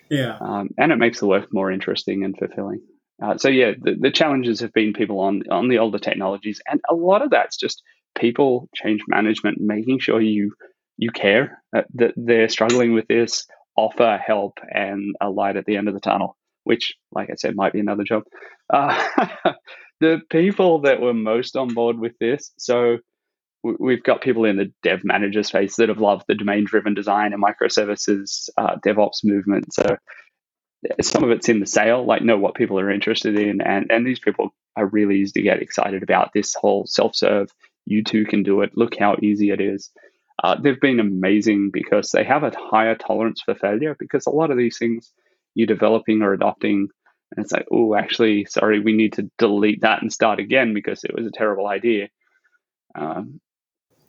Yeah. 0.09 0.37
Um, 0.41 0.71
and 0.77 0.91
it 0.91 0.97
makes 0.97 1.21
the 1.21 1.27
work 1.27 1.53
more 1.53 1.71
interesting 1.71 2.25
and 2.25 2.37
fulfilling. 2.37 2.81
Uh, 3.23 3.37
so 3.37 3.47
yeah, 3.47 3.71
the, 3.79 3.95
the 3.97 4.11
challenges 4.11 4.59
have 4.59 4.73
been 4.73 4.93
people 4.93 5.19
on 5.19 5.43
on 5.49 5.69
the 5.69 5.77
older 5.77 5.99
technologies, 5.99 6.61
and 6.67 6.81
a 6.89 6.95
lot 6.95 7.21
of 7.21 7.29
that's 7.29 7.57
just 7.57 7.81
people, 8.15 8.67
change 8.75 9.01
management, 9.07 9.59
making 9.59 9.99
sure 9.99 10.19
you 10.19 10.53
you 10.97 11.11
care 11.11 11.61
uh, 11.75 11.83
that 11.95 12.13
they're 12.17 12.49
struggling 12.49 12.93
with 12.93 13.07
this, 13.07 13.47
offer 13.75 14.19
help 14.23 14.59
and 14.69 15.15
a 15.21 15.29
light 15.29 15.55
at 15.55 15.65
the 15.65 15.77
end 15.77 15.87
of 15.87 15.93
the 15.93 15.99
tunnel. 15.99 16.37
Which, 16.63 16.93
like 17.11 17.29
I 17.31 17.35
said, 17.35 17.55
might 17.55 17.73
be 17.73 17.79
another 17.79 18.03
job. 18.03 18.23
Uh, 18.71 19.53
the 19.99 20.21
people 20.29 20.81
that 20.81 21.01
were 21.01 21.13
most 21.13 21.55
on 21.55 21.73
board 21.73 21.99
with 21.99 22.17
this, 22.19 22.51
so 22.57 22.97
we've 23.63 24.03
got 24.03 24.21
people 24.21 24.45
in 24.45 24.57
the 24.57 24.71
dev 24.81 25.01
manager 25.03 25.43
space 25.43 25.75
that 25.75 25.89
have 25.89 25.99
loved 25.99 26.25
the 26.27 26.35
domain 26.35 26.65
driven 26.65 26.93
design 26.93 27.33
and 27.33 27.43
microservices 27.43 28.49
uh, 28.57 28.75
DevOps 28.83 29.23
movement. 29.23 29.71
So 29.73 29.97
some 31.01 31.23
of 31.23 31.29
it's 31.29 31.49
in 31.49 31.59
the 31.59 31.67
sale, 31.67 32.05
like 32.05 32.23
know 32.23 32.37
what 32.37 32.55
people 32.55 32.79
are 32.79 32.89
interested 32.89 33.37
in, 33.37 33.61
and 33.61 33.91
and 33.91 34.05
these 34.05 34.19
people 34.19 34.53
are 34.75 34.87
really 34.87 35.17
easy 35.19 35.33
to 35.33 35.41
get 35.41 35.61
excited 35.61 36.01
about 36.03 36.31
this 36.33 36.55
whole 36.55 36.85
self 36.87 37.15
serve. 37.15 37.49
You 37.85 38.03
too 38.03 38.25
can 38.25 38.43
do 38.43 38.61
it. 38.61 38.71
Look 38.75 38.97
how 38.97 39.17
easy 39.21 39.51
it 39.51 39.61
is. 39.61 39.91
Uh, 40.43 40.55
they've 40.59 40.79
been 40.79 40.99
amazing 40.99 41.69
because 41.71 42.09
they 42.11 42.23
have 42.23 42.43
a 42.43 42.51
higher 42.57 42.95
tolerance 42.95 43.41
for 43.41 43.53
failure. 43.53 43.95
Because 43.99 44.25
a 44.25 44.31
lot 44.31 44.51
of 44.51 44.57
these 44.57 44.77
things 44.77 45.13
you're 45.53 45.67
developing 45.67 46.21
or 46.21 46.33
adopting, 46.33 46.89
and 47.31 47.43
it's 47.43 47.51
like, 47.51 47.65
oh, 47.71 47.95
actually, 47.95 48.45
sorry, 48.45 48.79
we 48.79 48.93
need 48.93 49.13
to 49.13 49.29
delete 49.37 49.81
that 49.81 50.01
and 50.01 50.11
start 50.11 50.39
again 50.39 50.73
because 50.73 51.03
it 51.03 51.15
was 51.15 51.25
a 51.25 51.31
terrible 51.31 51.67
idea. 51.67 52.09
Um, 52.93 53.39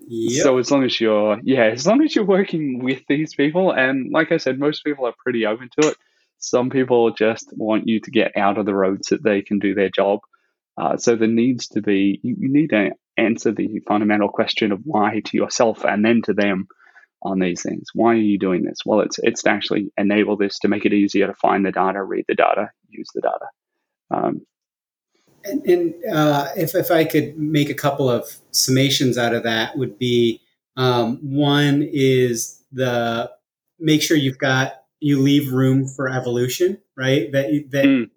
Yep. 0.09 0.43
So 0.43 0.59
as 0.59 0.71
long 0.71 0.85
as 0.85 1.01
you're 1.01 1.39
yeah, 1.43 1.65
as 1.67 1.87
long 1.87 2.03
as 2.03 2.15
you're 2.15 2.25
working 2.25 2.83
with 2.83 3.03
these 3.09 3.35
people, 3.35 3.71
and 3.71 4.13
like 4.13 4.33
I 4.33 4.39
said, 4.39 4.59
most 4.59 4.85
people 4.85 5.07
are 5.07 5.15
pretty 5.17 5.47
open 5.47 5.69
to 5.81 5.89
it. 5.89 5.97
Some 6.39 6.71
people 6.71 7.13
just 7.13 7.53
want 7.57 7.87
you 7.87 8.01
to 8.01 8.11
get 8.11 8.37
out 8.37 8.59
of 8.59 8.67
the 8.67 8.75
road 8.75 9.05
so 9.05 9.17
they 9.17 9.43
can 9.43 9.61
do 9.61 9.75
their 9.75 9.91
job. 9.91 10.21
Uh, 10.77 10.97
so 10.97 11.15
there 11.15 11.29
needs 11.29 11.69
to 11.69 11.83
be, 11.83 12.19
you, 12.23 12.35
you 12.39 12.53
need 12.53 12.71
to 12.71 12.91
answer 13.17 13.53
the 13.53 13.81
fundamental 13.87 14.29
question 14.29 14.73
of 14.73 14.81
why 14.85 15.21
to 15.25 15.37
yourself 15.37 15.85
and 15.85 16.05
then 16.05 16.23
to 16.23 16.33
them 16.33 16.67
on 17.23 17.39
these 17.39 17.63
things. 17.63 17.89
Why 17.95 18.13
are 18.13 18.17
you 18.17 18.39
doing 18.39 18.65
this? 18.65 18.79
Well, 18.85 19.01
it's 19.01 19.19
it's 19.23 19.43
to 19.45 19.51
actually 19.51 19.93
enable 19.97 20.37
this 20.37 20.59
to 20.61 20.69
make 20.69 20.85
it 20.85 20.93
easier 20.93 21.27
to 21.27 21.35
find 21.35 21.65
the 21.65 21.73
data, 21.73 22.03
read 22.03 22.25
the 22.29 22.35
data, 22.35 22.71
use 22.89 23.09
the 23.15 23.21
data. 23.21 23.47
Um, 24.11 24.43
and, 25.45 25.65
and 25.65 25.95
uh, 26.13 26.49
if 26.57 26.75
if 26.75 26.91
I 26.91 27.05
could 27.05 27.39
make 27.39 27.71
a 27.71 27.75
couple 27.75 28.11
of 28.11 28.25
summations 28.53 29.17
out 29.17 29.35
of 29.35 29.43
that, 29.45 29.77
would 29.77 29.99
be 29.99 30.41
um, 30.77 31.19
one 31.23 31.89
is 31.93 32.63
the 32.73 33.31
make 33.79 34.03
sure 34.03 34.17
you've 34.17 34.39
got 34.39 34.85
you 35.01 35.21
leave 35.21 35.53
room 35.53 35.87
for 35.87 36.09
evolution, 36.09 36.79
right? 36.97 37.31
That 37.33 37.47
that 37.71 37.85
mm. 37.85 38.11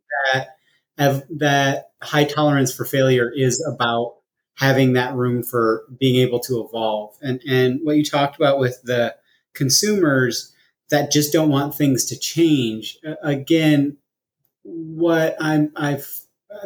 that 0.98 1.28
that 1.30 1.90
high 2.02 2.26
tolerance 2.26 2.74
for 2.74 2.86
failure 2.86 3.32
is 3.36 3.66
about 3.74 4.16
having 4.56 4.94
that 4.94 5.14
room 5.14 5.44
for 5.44 5.86
being 6.00 6.16
able 6.16 6.40
to 6.40 6.64
evolve. 6.64 7.16
And 7.22 7.42
and 7.48 7.80
what 7.84 7.98
you 7.98 8.04
talked 8.04 8.36
about 8.36 8.60
with 8.60 8.82
the 8.84 9.16
consumers 9.54 10.54
that 10.90 11.12
just 11.12 11.34
don't 11.34 11.50
want 11.50 11.76
things 11.76 12.06
to 12.06 12.18
change. 12.18 12.98
Again, 13.24 13.98
what 14.64 15.36
I'm 15.40 15.72
I've 15.76 16.08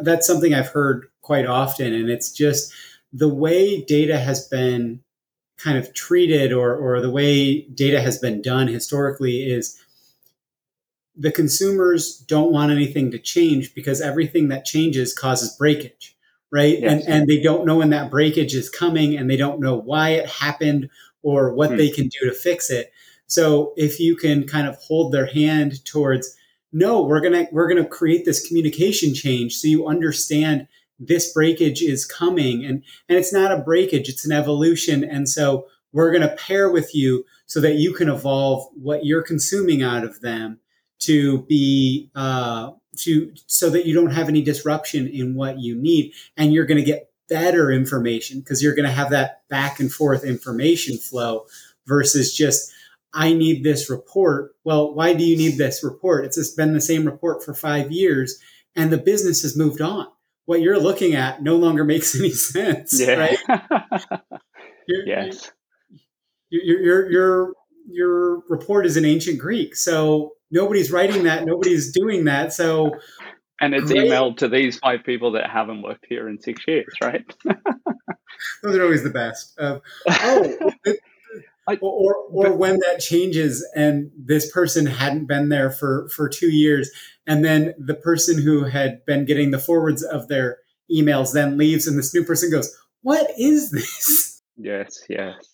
that's 0.02 0.26
something 0.26 0.54
I've 0.54 0.68
heard 0.68 1.08
quite 1.20 1.46
often, 1.46 1.92
and 1.92 2.10
it's 2.10 2.32
just 2.32 2.72
the 3.12 3.28
way 3.28 3.82
data 3.82 4.18
has 4.18 4.46
been 4.46 5.00
kind 5.58 5.76
of 5.76 5.92
treated 5.92 6.52
or 6.52 6.74
or 6.74 7.00
the 7.00 7.10
way 7.10 7.62
data 7.62 8.00
has 8.00 8.18
been 8.18 8.40
done 8.40 8.68
historically 8.68 9.50
is 9.50 9.78
the 11.16 11.32
consumers 11.32 12.18
don't 12.18 12.52
want 12.52 12.72
anything 12.72 13.10
to 13.10 13.18
change 13.18 13.74
because 13.74 14.00
everything 14.00 14.48
that 14.48 14.64
changes 14.64 15.12
causes 15.12 15.54
breakage 15.56 16.16
right 16.50 16.78
yes. 16.80 17.04
and 17.04 17.14
and 17.14 17.28
they 17.28 17.40
don't 17.40 17.66
know 17.66 17.78
when 17.78 17.90
that 17.90 18.10
breakage 18.10 18.54
is 18.54 18.68
coming 18.68 19.16
and 19.16 19.30
they 19.30 19.36
don't 19.36 19.60
know 19.60 19.76
why 19.76 20.10
it 20.10 20.28
happened 20.28 20.88
or 21.22 21.52
what 21.54 21.70
hmm. 21.70 21.76
they 21.76 21.90
can 21.90 22.08
do 22.08 22.28
to 22.28 22.32
fix 22.32 22.70
it. 22.70 22.92
So 23.26 23.72
if 23.76 24.00
you 24.00 24.16
can 24.16 24.46
kind 24.46 24.66
of 24.66 24.76
hold 24.76 25.12
their 25.12 25.26
hand 25.26 25.84
towards, 25.84 26.34
no, 26.72 27.02
we're 27.02 27.20
gonna 27.20 27.46
we're 27.52 27.68
gonna 27.68 27.86
create 27.86 28.24
this 28.24 28.46
communication 28.46 29.14
change 29.14 29.54
so 29.54 29.68
you 29.68 29.86
understand 29.86 30.66
this 30.98 31.32
breakage 31.32 31.82
is 31.82 32.04
coming 32.04 32.64
and 32.64 32.82
and 33.08 33.18
it's 33.18 33.32
not 33.32 33.52
a 33.52 33.62
breakage, 33.62 34.08
it's 34.08 34.26
an 34.26 34.32
evolution. 34.32 35.04
And 35.04 35.28
so 35.28 35.66
we're 35.92 36.12
gonna 36.12 36.36
pair 36.36 36.70
with 36.70 36.94
you 36.94 37.24
so 37.46 37.60
that 37.60 37.74
you 37.74 37.92
can 37.92 38.08
evolve 38.08 38.68
what 38.74 39.04
you're 39.04 39.22
consuming 39.22 39.82
out 39.82 40.04
of 40.04 40.20
them 40.20 40.60
to 41.00 41.42
be 41.42 42.10
uh, 42.14 42.70
to 43.04 43.32
so 43.46 43.70
that 43.70 43.86
you 43.86 43.94
don't 43.94 44.12
have 44.12 44.28
any 44.28 44.42
disruption 44.42 45.06
in 45.08 45.34
what 45.34 45.58
you 45.58 45.74
need 45.74 46.12
and 46.36 46.52
you're 46.52 46.66
going 46.66 46.78
to 46.78 46.84
get 46.84 47.10
better 47.28 47.70
information 47.70 48.40
because 48.40 48.62
you're 48.62 48.74
going 48.74 48.88
to 48.88 48.94
have 48.94 49.10
that 49.10 49.48
back 49.48 49.80
and 49.80 49.92
forth 49.92 50.24
information 50.24 50.98
flow 50.98 51.46
versus 51.86 52.36
just 52.36 52.72
I 53.12 53.32
need 53.32 53.64
this 53.64 53.90
report. 53.90 54.54
Well, 54.64 54.94
why 54.94 55.14
do 55.14 55.24
you 55.24 55.36
need 55.36 55.58
this 55.58 55.82
report? 55.82 56.24
It's 56.24 56.36
just 56.36 56.56
been 56.56 56.74
the 56.74 56.80
same 56.80 57.04
report 57.04 57.44
for 57.44 57.54
5 57.54 57.90
years 57.90 58.38
and 58.76 58.92
the 58.92 58.98
business 58.98 59.42
has 59.42 59.56
moved 59.56 59.80
on. 59.80 60.06
What 60.46 60.60
you're 60.60 60.80
looking 60.80 61.14
at 61.14 61.42
no 61.42 61.56
longer 61.56 61.84
makes 61.94 62.18
any 62.18 62.30
sense, 62.30 63.00
yeah. 63.00 63.14
right? 63.14 63.38
you're, 64.88 65.06
yes. 65.06 65.50
Your, 66.50 66.80
your 66.80 67.10
your 67.12 67.54
your 67.92 68.42
report 68.48 68.86
is 68.86 68.96
in 68.96 69.04
ancient 69.04 69.38
Greek. 69.38 69.76
So 69.76 70.32
nobody's 70.50 70.90
writing 70.90 71.24
that, 71.24 71.44
nobody's 71.44 71.92
doing 71.92 72.24
that. 72.24 72.52
So, 72.52 72.92
and 73.60 73.74
it's 73.74 73.92
great. 73.92 74.10
emailed 74.10 74.38
to 74.38 74.48
these 74.48 74.78
five 74.78 75.04
people 75.04 75.32
that 75.32 75.50
haven't 75.50 75.82
worked 75.82 76.06
here 76.08 76.28
in 76.28 76.40
six 76.40 76.62
years, 76.66 76.92
right? 77.02 77.24
Those 78.62 78.76
are 78.76 78.84
always 78.84 79.02
the 79.02 79.10
best. 79.10 79.58
Uh, 79.58 79.80
oh, 80.08 80.72
I, 81.68 81.76
or 81.82 82.14
or 82.30 82.44
but, 82.48 82.58
when 82.58 82.78
that 82.80 83.00
changes 83.00 83.66
and 83.76 84.10
this 84.16 84.50
person 84.50 84.86
hadn't 84.86 85.26
been 85.26 85.50
there 85.50 85.70
for 85.70 86.08
for 86.08 86.28
two 86.28 86.50
years, 86.50 86.90
and 87.26 87.44
then 87.44 87.74
the 87.78 87.94
person 87.94 88.40
who 88.40 88.64
had 88.64 89.04
been 89.04 89.24
getting 89.24 89.50
the 89.50 89.58
forwards 89.58 90.02
of 90.02 90.28
their 90.28 90.58
emails 90.90 91.32
then 91.32 91.58
leaves, 91.58 91.86
and 91.86 91.98
this 91.98 92.14
new 92.14 92.24
person 92.24 92.50
goes, 92.50 92.74
"What 93.02 93.30
is 93.38 93.70
this?" 93.70 94.42
Yes, 94.56 95.04
yes. 95.08 95.49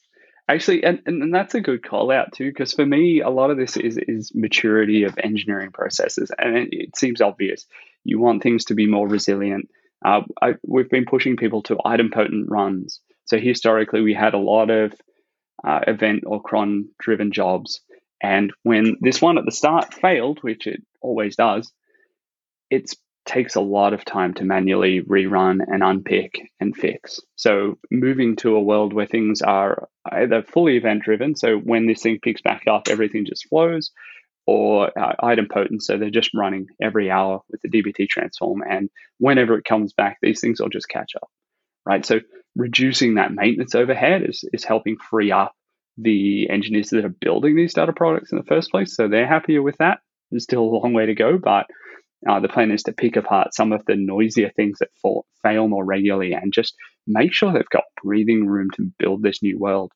Actually, 0.48 0.84
and, 0.84 1.02
and 1.06 1.34
that's 1.34 1.56
a 1.56 1.60
good 1.60 1.82
call 1.82 2.12
out 2.12 2.32
too, 2.32 2.48
because 2.48 2.72
for 2.72 2.86
me, 2.86 3.20
a 3.20 3.30
lot 3.30 3.50
of 3.50 3.56
this 3.56 3.76
is 3.76 3.98
is 3.98 4.32
maturity 4.34 5.02
of 5.02 5.18
engineering 5.18 5.72
processes, 5.72 6.30
and 6.38 6.56
it, 6.56 6.68
it 6.70 6.96
seems 6.96 7.20
obvious. 7.20 7.66
You 8.04 8.20
want 8.20 8.42
things 8.42 8.66
to 8.66 8.74
be 8.74 8.86
more 8.86 9.08
resilient. 9.08 9.68
Uh, 10.04 10.20
I, 10.40 10.54
we've 10.64 10.88
been 10.88 11.04
pushing 11.04 11.36
people 11.36 11.62
to 11.64 11.76
idempotent 11.76 12.44
runs. 12.46 13.00
So 13.24 13.38
historically, 13.38 14.02
we 14.02 14.14
had 14.14 14.34
a 14.34 14.38
lot 14.38 14.70
of 14.70 14.92
uh, 15.66 15.80
event 15.88 16.22
or 16.26 16.40
cron 16.40 16.90
driven 17.00 17.32
jobs, 17.32 17.80
and 18.22 18.52
when 18.62 18.98
this 19.00 19.20
one 19.20 19.38
at 19.38 19.44
the 19.44 19.50
start 19.50 19.94
failed, 19.94 20.38
which 20.42 20.68
it 20.68 20.80
always 21.00 21.34
does, 21.34 21.72
it's 22.70 22.94
takes 23.26 23.56
a 23.56 23.60
lot 23.60 23.92
of 23.92 24.04
time 24.04 24.32
to 24.34 24.44
manually 24.44 25.02
rerun 25.02 25.58
and 25.66 25.82
unpick 25.82 26.40
and 26.60 26.74
fix. 26.74 27.20
So 27.34 27.78
moving 27.90 28.36
to 28.36 28.56
a 28.56 28.62
world 28.62 28.92
where 28.92 29.06
things 29.06 29.42
are 29.42 29.88
either 30.10 30.42
fully 30.42 30.76
event 30.76 31.02
driven, 31.02 31.34
so 31.34 31.56
when 31.56 31.86
this 31.86 32.02
thing 32.02 32.18
picks 32.22 32.40
back 32.40 32.62
up, 32.68 32.88
everything 32.88 33.26
just 33.26 33.48
flows, 33.48 33.90
or 34.46 34.96
uh, 34.98 35.14
idempotent, 35.22 35.82
so 35.82 35.98
they're 35.98 36.10
just 36.10 36.30
running 36.34 36.68
every 36.80 37.10
hour 37.10 37.40
with 37.50 37.60
the 37.62 37.68
DBT 37.68 38.08
transform, 38.08 38.62
and 38.62 38.88
whenever 39.18 39.58
it 39.58 39.64
comes 39.64 39.92
back, 39.92 40.18
these 40.22 40.40
things 40.40 40.60
will 40.60 40.68
just 40.68 40.88
catch 40.88 41.12
up, 41.16 41.28
right? 41.84 42.06
So 42.06 42.20
reducing 42.54 43.14
that 43.14 43.32
maintenance 43.32 43.74
overhead 43.74 44.22
is, 44.22 44.44
is 44.52 44.64
helping 44.64 44.96
free 45.10 45.32
up 45.32 45.52
the 45.98 46.48
engineers 46.48 46.90
that 46.90 47.04
are 47.04 47.14
building 47.20 47.56
these 47.56 47.74
data 47.74 47.92
products 47.92 48.30
in 48.30 48.38
the 48.38 48.44
first 48.44 48.70
place. 48.70 48.94
So 48.94 49.08
they're 49.08 49.26
happier 49.26 49.62
with 49.62 49.78
that. 49.78 49.98
There's 50.30 50.44
still 50.44 50.62
a 50.62 50.74
long 50.76 50.92
way 50.92 51.06
to 51.06 51.14
go, 51.14 51.38
but 51.38 51.66
uh, 52.28 52.40
the 52.40 52.48
plan 52.48 52.70
is 52.70 52.82
to 52.84 52.92
pick 52.92 53.16
apart 53.16 53.54
some 53.54 53.72
of 53.72 53.84
the 53.86 53.96
noisier 53.96 54.50
things 54.54 54.78
that 54.78 54.88
fall, 55.00 55.26
fail 55.42 55.68
more 55.68 55.84
regularly 55.84 56.32
and 56.32 56.52
just 56.52 56.74
make 57.06 57.32
sure 57.32 57.52
they've 57.52 57.68
got 57.70 57.84
breathing 58.02 58.46
room 58.46 58.68
to 58.74 58.90
build 58.98 59.22
this 59.22 59.42
new 59.42 59.58
world. 59.58 59.92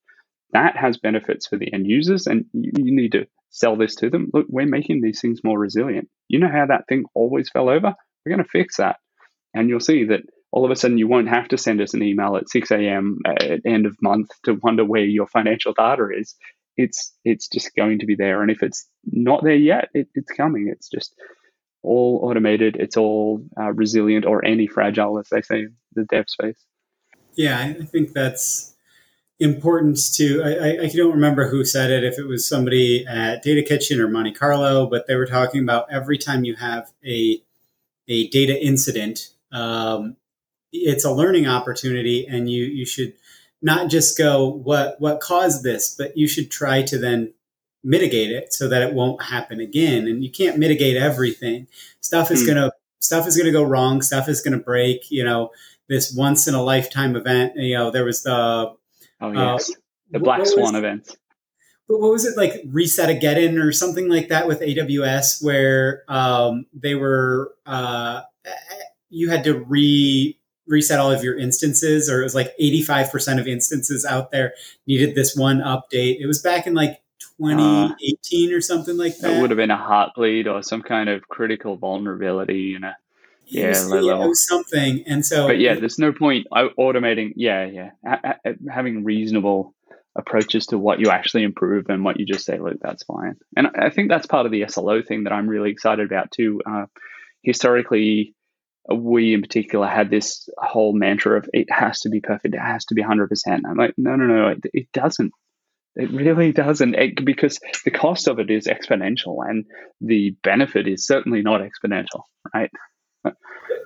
That 0.53 0.77
has 0.77 0.99
benefits 0.99 1.47
for 1.47 1.57
the 1.57 1.73
end 1.73 1.87
users, 1.87 2.27
and 2.27 2.45
you, 2.53 2.73
you 2.77 2.97
need 2.97 3.13
to 3.13 3.27
sell 3.51 3.77
this 3.77 3.95
to 3.97 4.11
them. 4.11 4.31
Look, 4.33 4.47
we're 4.49 4.67
making 4.67 5.01
these 5.01 5.21
things 5.21 5.41
more 5.45 5.59
resilient. 5.59 6.09
You 6.29 6.41
know 6.41 6.51
how 6.51 6.67
that 6.67 6.87
thing 6.89 7.05
always 7.15 7.51
fell 7.51 7.69
over? 7.69 7.95
We're 8.25 8.37
going 8.37 8.45
to 8.45 8.51
fix 8.51 8.77
that. 8.79 8.97
And 9.55 9.69
you'll 9.69 9.81
see 9.81 10.05
that 10.07 10.23
all 10.53 10.65
of 10.65 10.71
a 10.71 10.77
sudden 10.77 10.99
you 10.99 11.09
won't 11.09 11.29
have 11.29 11.49
to 11.49 11.59
send 11.59 11.81
us 11.81 11.95
an 11.95 12.03
email 12.03 12.37
at 12.37 12.49
6 12.49 12.71
a.m. 12.71 13.19
at 13.27 13.61
end 13.65 13.87
of 13.87 13.97
month 14.03 14.31
to 14.45 14.59
wonder 14.63 14.85
where 14.85 15.05
your 15.05 15.27
financial 15.27 15.73
data 15.73 16.09
is. 16.17 16.35
It's 16.77 17.15
it's 17.25 17.49
just 17.49 17.75
going 17.77 17.99
to 17.99 18.07
be 18.07 18.15
there, 18.15 18.41
and 18.41 18.51
if 18.51 18.63
it's 18.63 18.89
not 19.05 19.45
there 19.45 19.57
yet, 19.57 19.89
it, 19.93 20.09
it's 20.15 20.33
coming. 20.33 20.73
It's 20.73 20.89
just 20.89 21.15
all 21.83 22.21
automated. 22.23 22.77
It's 22.77 22.97
all 22.97 23.45
uh, 23.59 23.73
resilient 23.73 24.27
or 24.27 24.45
anti-fragile, 24.45 25.19
as 25.19 25.29
they 25.29 25.43
say 25.43 25.61
in 25.61 25.75
the 25.95 26.05
dev 26.05 26.29
space. 26.29 26.65
Yeah, 27.35 27.59
I 27.59 27.85
think 27.85 28.13
that's 28.13 28.75
important 29.39 29.99
to. 30.15 30.43
I, 30.43 30.85
I, 30.85 30.89
don't 30.89 31.15
remember 31.15 31.49
who 31.49 31.65
said 31.65 31.91
it. 31.91 32.05
If 32.05 32.19
it 32.19 32.27
was 32.27 32.47
somebody 32.47 33.07
at 33.07 33.45
DataKitchen 33.45 33.99
or 33.99 34.09
Monte 34.09 34.33
Carlo, 34.33 34.87
but 34.87 35.07
they 35.07 35.17
were 35.17 35.27
talking 35.27 35.63
about 35.63 35.87
every 35.91 36.19
time 36.19 36.45
you 36.45 36.57
have 36.57 36.91
a 37.05 37.43
a 38.09 38.29
data 38.29 38.63
incident, 38.63 39.31
um, 39.53 40.17
it's 40.73 41.05
a 41.05 41.13
learning 41.13 41.47
opportunity, 41.47 42.27
and 42.27 42.51
you 42.51 42.65
you 42.65 42.85
should 42.85 43.15
not 43.63 43.91
just 43.91 44.19
go 44.19 44.47
what 44.47 45.01
what 45.01 45.21
caused 45.21 45.63
this, 45.65 45.95
but 45.95 46.17
you 46.17 46.29
should 46.29 46.51
try 46.51 46.83
to 46.83 46.99
then 46.99 47.33
mitigate 47.83 48.31
it 48.31 48.53
so 48.53 48.69
that 48.69 48.83
it 48.83 48.95
won't 48.95 49.23
happen 49.23 49.61
again. 49.61 50.07
And 50.07 50.23
you 50.23 50.31
can't 50.31 50.59
mitigate 50.59 50.97
everything. 50.97 51.67
Stuff 52.01 52.31
is 52.31 52.43
mm. 52.43 52.49
gonna 52.49 52.73
stuff 53.01 53.27
is 53.27 53.37
gonna 53.37 53.53
go 53.53 53.63
wrong. 53.63 54.03
Stuff 54.03 54.29
is 54.29 54.41
gonna 54.41 54.59
break. 54.59 55.11
You 55.11 55.25
know, 55.25 55.51
this 55.89 56.15
once 56.15 56.47
in 56.47 56.55
a 56.55 56.63
lifetime 56.63 57.17
event. 57.17 57.55
You 57.57 57.75
know, 57.75 57.91
there 57.91 58.05
was 58.05 58.23
the 58.23 58.33
oh 58.33 58.77
uh, 59.21 59.33
yes, 59.33 59.71
uh, 59.71 59.75
the 60.13 60.19
Black 60.21 60.47
Swan 60.47 60.75
event. 60.75 61.17
But 61.89 62.01
what 62.01 62.13
was 62.13 62.25
it 62.25 62.37
like? 62.37 62.63
Reset-A-Geddon 62.67 63.61
or 63.61 63.73
something 63.73 64.09
like 64.09 64.29
that 64.29 64.47
with 64.47 64.61
AWS, 64.61 65.43
where 65.43 66.05
um, 66.07 66.67
they 66.73 66.95
were 66.95 67.53
uh, 67.67 68.23
you 69.09 69.29
had 69.29 69.43
to 69.45 69.59
re 69.59 70.37
reset 70.69 71.01
all 71.01 71.11
of 71.11 71.25
your 71.25 71.37
instances, 71.37 72.09
or 72.09 72.21
it 72.21 72.25
was 72.25 72.35
like 72.35 72.55
85% 72.61 73.41
of 73.41 73.49
instances 73.49 74.05
out 74.05 74.31
there 74.31 74.55
needed 74.87 75.17
this 75.17 75.35
one 75.35 75.59
update. 75.59 76.21
It 76.21 76.27
was 76.27 76.41
back 76.41 76.69
in 76.69 76.75
like 76.75 77.03
2018 77.41 78.53
uh, 78.53 78.57
or 78.57 78.61
something 78.61 78.97
like 78.97 79.17
that. 79.19 79.37
It 79.37 79.41
would 79.41 79.51
have 79.51 79.57
been 79.57 79.71
a 79.71 79.77
heartbleed 79.77 80.47
or 80.47 80.63
some 80.63 80.83
kind 80.83 81.09
of 81.09 81.27
critical 81.29 81.77
vulnerability, 81.77 82.61
you 82.61 82.79
know. 82.79 82.93
Yeah, 83.47 83.69
was, 83.71 83.91
yeah, 83.91 84.25
it 84.25 84.29
was 84.29 84.47
something. 84.47 85.03
And 85.07 85.27
so, 85.27 85.49
but 85.49 85.59
yeah, 85.59 85.75
there's 85.75 85.99
no 85.99 86.13
point 86.13 86.47
automating. 86.53 87.33
Yeah, 87.35 87.65
yeah, 87.65 87.91
ha- 88.07 88.37
having 88.69 89.03
reasonable 89.03 89.75
approaches 90.17 90.67
to 90.67 90.79
what 90.79 91.01
you 91.01 91.11
actually 91.11 91.43
improve 91.43 91.87
and 91.89 92.05
what 92.05 92.19
you 92.19 92.27
just 92.27 92.45
say, 92.45 92.59
look, 92.59 92.79
that's 92.81 93.05
fine. 93.05 93.37
And 93.57 93.69
I 93.77 93.91
think 93.91 94.09
that's 94.09 94.27
part 94.27 94.47
of 94.47 94.53
the 94.53 94.67
SLO 94.69 95.03
thing 95.03 95.25
that 95.25 95.33
I'm 95.33 95.49
really 95.49 95.71
excited 95.71 96.07
about 96.07 96.31
too. 96.31 96.61
Uh, 96.65 96.87
historically, 97.43 98.35
we 98.93 99.35
in 99.35 99.41
particular 99.41 99.87
had 99.87 100.11
this 100.11 100.49
whole 100.59 100.93
mantra 100.93 101.39
of 101.39 101.49
it 101.53 101.71
has 101.71 102.01
to 102.01 102.09
be 102.09 102.21
perfect, 102.21 102.55
it 102.55 102.61
has 102.61 102.85
to 102.87 102.95
be 102.95 103.03
100%. 103.03 103.29
I'm 103.67 103.77
like, 103.77 103.95
no, 103.97 104.17
no, 104.17 104.27
no, 104.27 104.49
it, 104.49 104.59
it 104.73 104.93
doesn't. 104.93 105.33
It 106.01 106.11
really 106.11 106.51
doesn't, 106.51 106.95
it, 106.95 107.25
because 107.25 107.59
the 107.85 107.91
cost 107.91 108.27
of 108.27 108.39
it 108.39 108.51
is 108.51 108.67
exponential, 108.67 109.39
and 109.47 109.67
the 110.01 110.31
benefit 110.43 110.89
is 110.89 111.07
certainly 111.07 111.43
not 111.43 111.61
exponential, 111.61 112.23
right? 112.55 112.71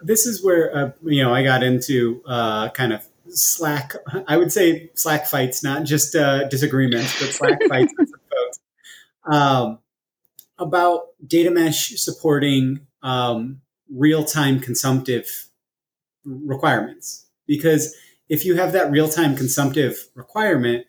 This 0.01 0.25
is 0.25 0.45
where 0.45 0.77
uh, 0.77 0.91
you 1.03 1.23
know 1.23 1.35
I 1.35 1.43
got 1.43 1.65
into 1.65 2.23
uh, 2.27 2.69
kind 2.71 2.93
of 2.93 3.05
Slack. 3.29 3.95
I 4.29 4.37
would 4.37 4.53
say 4.53 4.91
Slack 4.95 5.27
fights, 5.27 5.65
not 5.65 5.85
just 5.85 6.15
uh, 6.15 6.47
disagreements, 6.49 7.19
but 7.19 7.31
Slack 7.31 7.59
fights 7.69 7.93
with 7.99 8.11
folks 8.11 8.61
um, 9.31 9.79
about 10.59 11.07
data 11.27 11.51
mesh 11.51 11.89
supporting 11.97 12.87
um, 13.03 13.61
real 13.93 14.25
time 14.25 14.61
consumptive 14.61 15.49
requirements. 16.25 17.27
Because 17.47 17.95
if 18.29 18.45
you 18.45 18.55
have 18.55 18.73
that 18.73 18.91
real 18.91 19.09
time 19.09 19.35
consumptive 19.35 20.09
requirement, 20.15 20.87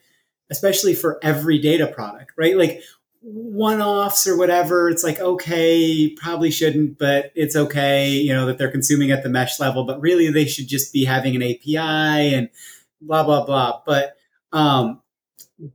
especially 0.49 0.93
for 0.93 1.19
every 1.21 1.59
data 1.59 1.87
product, 1.87 2.31
right? 2.37 2.57
Like 2.57 2.81
one 3.21 3.81
offs 3.81 4.27
or 4.27 4.37
whatever, 4.37 4.87
it's 4.89 5.03
like, 5.03 5.19
okay, 5.19 6.15
probably 6.15 6.51
shouldn't, 6.51 6.99
but 6.99 7.31
it's 7.33 7.55
okay, 7.55 8.11
you 8.11 8.31
know, 8.31 8.45
that 8.45 8.59
they're 8.59 8.71
consuming 8.71 9.09
at 9.09 9.23
the 9.23 9.29
mesh 9.29 9.59
level, 9.59 9.83
but 9.83 9.99
really 9.99 10.29
they 10.29 10.45
should 10.45 10.67
just 10.67 10.93
be 10.93 11.05
having 11.05 11.35
an 11.35 11.41
API 11.41 12.35
and 12.35 12.49
blah, 13.01 13.23
blah, 13.23 13.43
blah. 13.43 13.81
But, 13.83 14.15
um, 14.53 15.01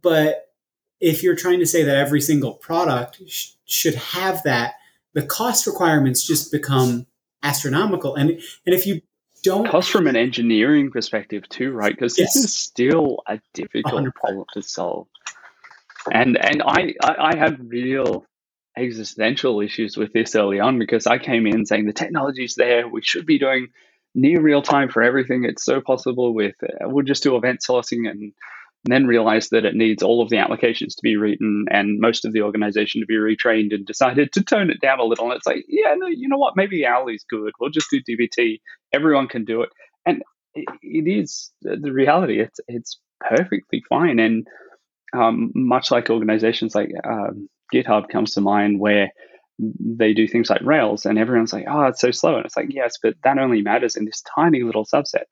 but 0.01 0.53
if 1.01 1.25
you're 1.25 1.35
trying 1.35 1.59
to 1.59 1.67
say 1.67 1.83
that 1.83 1.97
every 1.97 2.21
single 2.21 2.55
product 2.55 3.21
sh- 3.27 3.53
should 3.65 3.97
have 3.97 4.43
that, 4.45 4.75
the 5.15 5.27
cost 5.27 5.67
requirements 5.67 6.25
just 6.25 6.53
become 6.53 7.07
astronomical. 7.43 8.15
And, 8.15 8.31
and 8.31 8.75
if 8.75 8.87
you, 8.87 9.01
don't 9.43 9.69
cost 9.69 9.91
from 9.91 10.07
an 10.07 10.17
engineering 10.17 10.91
perspective 10.91 11.49
too, 11.49 11.73
right? 11.73 11.93
Because 11.93 12.19
Yes. 12.19 12.35
this 12.35 12.45
is 12.45 12.55
still 12.55 13.23
a 13.27 13.41
difficult 13.55 14.05
100%. 14.05 14.15
problem 14.15 14.45
to 14.55 14.63
solve. 14.63 15.07
And 16.11 16.37
and 16.39 16.63
I, 16.63 16.95
I 17.03 17.15
I 17.33 17.37
had 17.37 17.69
real 17.69 18.25
existential 18.77 19.61
issues 19.61 19.97
with 19.97 20.13
this 20.13 20.35
early 20.35 20.61
on 20.61 20.79
because 20.79 21.07
I 21.07 21.19
came 21.19 21.47
in 21.47 21.67
saying 21.67 21.87
the 21.87 21.93
technology's 21.93 22.55
there, 22.55 22.89
we 22.89 23.03
should 23.03 23.27
be 23.27 23.39
doing 23.39 23.69
near 24.15 24.41
real 24.41 24.63
time 24.63 24.89
for 24.89 25.03
everything. 25.03 25.45
It's 25.45 25.65
so 25.65 25.81
possible 25.81 26.33
with 26.35 26.55
uh, 26.63 26.89
we'll 26.89 27.05
just 27.05 27.23
do 27.23 27.37
event 27.37 27.61
sourcing 27.69 28.09
and, 28.09 28.33
and 28.85 28.93
then 28.93 29.07
realized 29.07 29.51
that 29.51 29.65
it 29.65 29.75
needs 29.75 30.03
all 30.03 30.23
of 30.23 30.31
the 30.31 30.39
applications 30.39 30.95
to 30.95 31.03
be 31.03 31.17
written 31.17 31.67
and 31.71 32.01
most 32.01 32.25
of 32.25 32.33
the 32.33 32.43
organization 32.43 33.01
to 33.01 33.07
be 33.07 33.17
retrained 33.17 33.75
and 33.75 33.85
decided 33.85 34.33
to 34.33 34.43
tone 34.43 34.71
it 34.71 34.81
down 34.81 35.01
a 35.01 35.05
little. 35.05 35.27
And 35.27 35.35
it's 35.35 35.47
like, 35.47 35.65
yeah, 35.69 35.95
no, 35.97 36.07
you 36.07 36.29
know 36.29 36.39
what? 36.39 36.57
Maybe 36.57 36.87
OWL 36.87 37.09
is 37.09 37.25
good. 37.29 37.53
We'll 37.61 37.71
just 37.71 37.89
do 37.91 38.01
DBT. 38.03 38.61
Everyone 38.93 39.29
can 39.29 39.45
do 39.45 39.63
it. 39.63 39.69
And 40.07 40.23
it, 40.55 40.65
it 40.83 41.11
is 41.11 41.51
the 41.63 41.93
reality. 41.93 42.41
It's 42.41 42.59
it's 42.69 42.99
perfectly 43.21 43.83
fine. 43.89 44.19
And 44.19 44.47
um, 45.13 45.53
much 45.55 45.91
like 45.91 46.11
organizations 46.11 46.75
like 46.75 46.91
um, 47.05 47.49
GitHub 47.73 48.09
comes 48.09 48.35
to 48.35 48.41
mind, 48.41 48.81
where 48.81 49.11
they 49.59 50.15
do 50.15 50.27
things 50.27 50.49
like 50.49 50.63
Rails, 50.63 51.05
and 51.05 51.19
everyone's 51.19 51.53
like, 51.53 51.67
"Oh, 51.69 51.85
it's 51.85 52.01
so 52.01 52.11
slow," 52.11 52.37
and 52.37 52.47
it's 52.47 52.57
like, 52.57 52.69
"Yes, 52.71 52.95
but 53.03 53.15
that 53.25 53.39
only 53.39 53.63
matters 53.63 53.97
in 53.97 54.05
this 54.05 54.23
tiny 54.35 54.63
little 54.63 54.85
subset." 54.85 55.25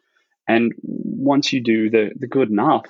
And 0.47 0.73
once 0.83 1.53
you 1.53 1.63
do 1.63 1.91
the 1.91 2.11
the 2.19 2.27
good 2.27 2.51
enough, 2.51 2.87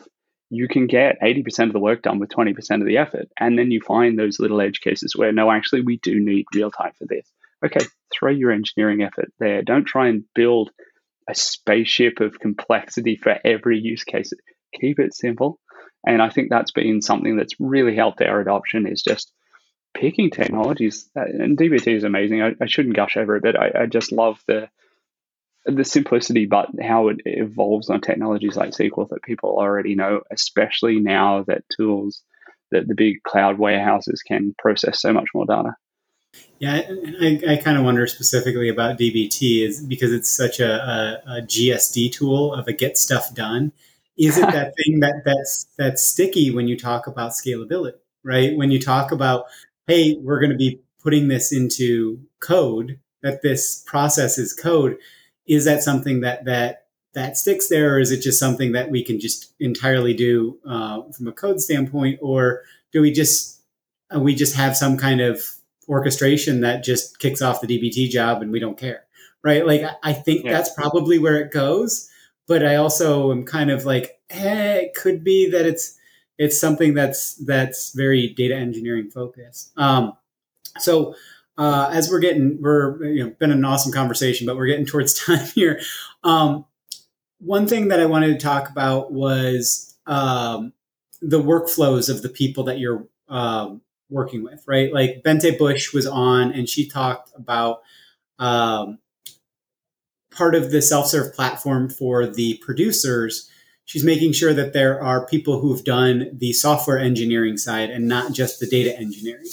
you 0.50 0.68
can 0.68 0.86
get 0.86 1.18
eighty 1.22 1.42
percent 1.42 1.68
of 1.68 1.74
the 1.74 1.80
work 1.80 2.02
done 2.02 2.18
with 2.18 2.30
twenty 2.30 2.54
percent 2.54 2.82
of 2.82 2.88
the 2.88 2.98
effort, 2.98 3.28
and 3.38 3.58
then 3.58 3.70
you 3.70 3.80
find 3.80 4.18
those 4.18 4.40
little 4.40 4.60
edge 4.60 4.80
cases 4.80 5.14
where 5.16 5.32
no, 5.32 5.50
actually, 5.50 5.82
we 5.82 5.98
do 5.98 6.18
need 6.18 6.46
real 6.54 6.70
time 6.70 6.92
for 6.98 7.06
this. 7.06 7.30
Okay, 7.64 7.84
throw 8.12 8.30
your 8.30 8.52
engineering 8.52 9.02
effort 9.02 9.32
there. 9.38 9.62
Don't 9.62 9.84
try 9.84 10.08
and 10.08 10.24
build 10.34 10.70
a 11.28 11.34
spaceship 11.34 12.20
of 12.20 12.38
complexity 12.38 13.16
for 13.16 13.36
every 13.44 13.78
use 13.78 14.04
case. 14.04 14.32
Keep 14.80 14.98
it 14.98 15.14
simple. 15.14 15.58
And 16.06 16.22
I 16.22 16.30
think 16.30 16.48
that's 16.48 16.70
been 16.70 17.02
something 17.02 17.36
that's 17.36 17.54
really 17.58 17.94
helped 17.96 18.22
our 18.22 18.40
adoption 18.40 18.86
is 18.86 19.02
just 19.02 19.32
picking 19.94 20.30
technologies. 20.30 21.10
Uh, 21.16 21.22
And 21.22 21.58
DBT 21.58 21.96
is 21.96 22.04
amazing. 22.04 22.42
I, 22.42 22.52
I 22.62 22.66
shouldn't 22.66 22.96
gush 22.96 23.16
over 23.16 23.36
it, 23.36 23.42
but 23.42 23.58
I, 23.58 23.82
I 23.82 23.86
just 23.86 24.12
love 24.12 24.40
the 24.46 24.68
the 25.64 25.84
simplicity, 25.84 26.46
but 26.46 26.68
how 26.80 27.08
it 27.08 27.18
evolves 27.24 27.90
on 27.90 28.00
technologies 28.00 28.56
like 28.56 28.70
SQL 28.70 29.08
that 29.10 29.22
people 29.22 29.50
already 29.50 29.94
know, 29.94 30.20
especially 30.30 31.00
now 31.00 31.44
that 31.46 31.64
tools 31.76 32.22
that 32.70 32.86
the 32.86 32.94
big 32.94 33.22
cloud 33.22 33.58
warehouses 33.58 34.22
can 34.22 34.54
process 34.58 35.00
so 35.00 35.12
much 35.12 35.28
more 35.34 35.46
data. 35.46 35.74
Yeah, 36.58 36.74
and 36.74 37.16
I, 37.20 37.54
I 37.54 37.56
kind 37.56 37.78
of 37.78 37.84
wonder 37.84 38.06
specifically 38.06 38.68
about 38.68 38.98
DBT 38.98 39.66
is 39.66 39.80
because 39.80 40.12
it's 40.12 40.28
such 40.28 40.60
a, 40.60 40.72
a, 41.26 41.38
a 41.38 41.42
GSD 41.42 42.12
tool 42.12 42.52
of 42.52 42.66
a 42.66 42.72
get 42.72 42.98
stuff 42.98 43.34
done. 43.34 43.72
Is 44.18 44.36
it 44.36 44.50
that 44.52 44.74
thing 44.84 45.00
that 45.00 45.22
that's 45.24 45.66
that's 45.76 46.02
sticky 46.02 46.50
when 46.50 46.68
you 46.68 46.76
talk 46.76 47.06
about 47.06 47.32
scalability, 47.32 47.94
right? 48.24 48.56
When 48.56 48.70
you 48.70 48.80
talk 48.80 49.12
about, 49.12 49.44
hey, 49.86 50.18
we're 50.20 50.40
going 50.40 50.50
to 50.50 50.56
be 50.56 50.80
putting 51.02 51.28
this 51.28 51.52
into 51.52 52.20
code, 52.40 52.98
that 53.22 53.42
this 53.42 53.82
process 53.86 54.38
is 54.38 54.52
code. 54.52 54.98
Is 55.48 55.64
that 55.64 55.82
something 55.82 56.20
that 56.20 56.44
that 56.44 56.84
that 57.14 57.36
sticks 57.36 57.68
there, 57.68 57.94
or 57.94 58.00
is 58.00 58.12
it 58.12 58.20
just 58.20 58.38
something 58.38 58.72
that 58.72 58.90
we 58.90 59.02
can 59.02 59.18
just 59.18 59.52
entirely 59.58 60.14
do 60.14 60.58
uh, 60.66 61.02
from 61.12 61.26
a 61.28 61.32
code 61.32 61.60
standpoint, 61.60 62.18
or 62.22 62.62
do 62.92 63.00
we 63.00 63.10
just 63.12 63.60
uh, 64.14 64.20
we 64.20 64.34
just 64.34 64.54
have 64.54 64.76
some 64.76 64.96
kind 64.96 65.20
of 65.20 65.42
orchestration 65.88 66.60
that 66.60 66.84
just 66.84 67.18
kicks 67.18 67.40
off 67.42 67.60
the 67.62 67.66
DBT 67.66 68.10
job 68.10 68.42
and 68.42 68.50
we 68.52 68.60
don't 68.60 68.76
care, 68.78 69.04
right? 69.42 69.66
Like 69.66 69.82
I- 70.02 70.12
think 70.12 70.44
Yeah. 70.44 70.52
that's 70.52 70.72
probably 70.74 71.18
where 71.18 71.36
it 71.36 71.50
goes, 71.50 72.08
but 72.46 72.62
I 72.64 72.76
also 72.76 73.32
am 73.32 73.44
kind 73.44 73.70
of 73.70 73.86
like, 73.86 74.20
eh, 74.30 74.74
it 74.84 74.94
could 74.94 75.24
be 75.24 75.50
that 75.50 75.64
it's 75.66 75.94
it's 76.36 76.60
something 76.60 76.94
that's 76.94 77.34
that's 77.46 77.92
very 77.94 78.28
data 78.28 78.54
engineering 78.54 79.10
focused. 79.10 79.72
Um, 79.78 80.12
so 80.78 81.14
uh, 81.58 81.90
as 81.92 82.08
we're 82.08 82.20
getting, 82.20 82.62
we're 82.62 83.04
you 83.04 83.24
know 83.24 83.30
been 83.38 83.50
an 83.50 83.64
awesome 83.64 83.92
conversation, 83.92 84.46
but 84.46 84.56
we're 84.56 84.68
getting 84.68 84.86
towards 84.86 85.14
time 85.26 85.44
here. 85.54 85.80
Um, 86.24 86.64
one 87.40 87.66
thing 87.66 87.88
that 87.88 88.00
I 88.00 88.06
wanted 88.06 88.28
to 88.28 88.38
talk 88.38 88.70
about 88.70 89.12
was 89.12 89.96
um, 90.06 90.72
the 91.20 91.42
workflows 91.42 92.08
of 92.08 92.22
the 92.22 92.28
people 92.28 92.64
that 92.64 92.78
you're 92.78 93.06
um, 93.28 93.82
working 94.08 94.42
with, 94.42 94.62
right? 94.66 94.92
Like 94.92 95.22
Bente 95.24 95.58
Bush 95.58 95.92
was 95.92 96.06
on, 96.06 96.52
and 96.52 96.68
she 96.68 96.88
talked 96.88 97.32
about 97.34 97.82
um, 98.38 98.98
part 100.30 100.54
of 100.54 100.70
the 100.70 100.80
self-serve 100.80 101.34
platform 101.34 101.90
for 101.90 102.26
the 102.26 102.54
producers. 102.58 103.50
She's 103.84 104.04
making 104.04 104.32
sure 104.32 104.54
that 104.54 104.72
there 104.72 105.02
are 105.02 105.26
people 105.26 105.60
who've 105.60 105.82
done 105.82 106.30
the 106.32 106.52
software 106.52 106.98
engineering 106.98 107.56
side 107.56 107.90
and 107.90 108.06
not 108.06 108.32
just 108.32 108.60
the 108.60 108.66
data 108.66 108.96
engineering, 108.96 109.46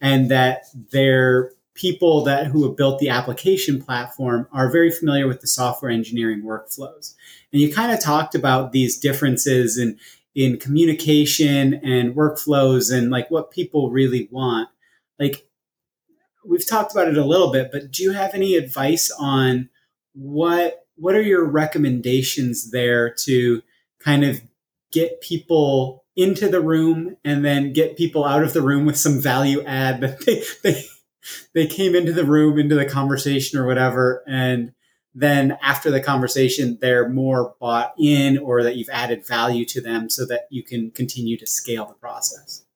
and 0.00 0.30
that 0.30 0.64
they're 0.92 1.52
people 1.74 2.24
that 2.24 2.46
who 2.46 2.66
have 2.66 2.76
built 2.76 2.98
the 2.98 3.10
application 3.10 3.82
platform 3.82 4.48
are 4.50 4.70
very 4.70 4.90
familiar 4.90 5.28
with 5.28 5.42
the 5.42 5.46
software 5.46 5.90
engineering 5.90 6.42
workflows. 6.42 7.14
And 7.52 7.60
you 7.60 7.72
kind 7.72 7.92
of 7.92 8.00
talked 8.00 8.34
about 8.34 8.72
these 8.72 8.98
differences 8.98 9.78
in 9.78 9.98
in 10.34 10.58
communication 10.58 11.74
and 11.82 12.14
workflows 12.14 12.92
and 12.92 13.10
like 13.10 13.30
what 13.30 13.50
people 13.50 13.90
really 13.90 14.28
want. 14.30 14.68
Like 15.18 15.48
we've 16.44 16.66
talked 16.66 16.92
about 16.92 17.08
it 17.08 17.16
a 17.16 17.24
little 17.24 17.50
bit, 17.50 17.70
but 17.72 17.90
do 17.90 18.02
you 18.02 18.12
have 18.12 18.34
any 18.34 18.54
advice 18.54 19.10
on 19.18 19.68
what 20.14 20.86
what 20.96 21.14
are 21.14 21.22
your 21.22 21.44
recommendations 21.44 22.70
there 22.70 23.12
to 23.12 23.62
kind 23.98 24.24
of 24.24 24.40
get 24.92 25.20
people 25.20 26.04
into 26.16 26.48
the 26.48 26.60
room 26.60 27.16
and 27.24 27.44
then 27.44 27.72
get 27.72 27.96
people 27.96 28.24
out 28.24 28.42
of 28.42 28.52
the 28.52 28.62
room 28.62 28.86
with 28.86 28.96
some 28.96 29.20
value 29.20 29.62
add 29.64 30.00
that 30.00 30.20
they 30.26 30.42
they 30.62 30.84
they 31.54 31.66
came 31.66 31.94
into 31.94 32.12
the 32.12 32.24
room 32.24 32.58
into 32.58 32.74
the 32.74 32.86
conversation 32.86 33.58
or 33.58 33.66
whatever 33.66 34.22
and 34.26 34.72
then 35.14 35.56
after 35.62 35.90
the 35.90 36.00
conversation 36.00 36.78
they're 36.80 37.08
more 37.08 37.54
bought 37.60 37.94
in 37.98 38.38
or 38.38 38.62
that 38.62 38.76
you've 38.76 38.88
added 38.90 39.26
value 39.26 39.64
to 39.64 39.80
them 39.80 40.08
so 40.08 40.24
that 40.26 40.46
you 40.50 40.62
can 40.62 40.90
continue 40.90 41.36
to 41.36 41.46
scale 41.46 41.86
the 41.86 41.94
process 41.94 42.66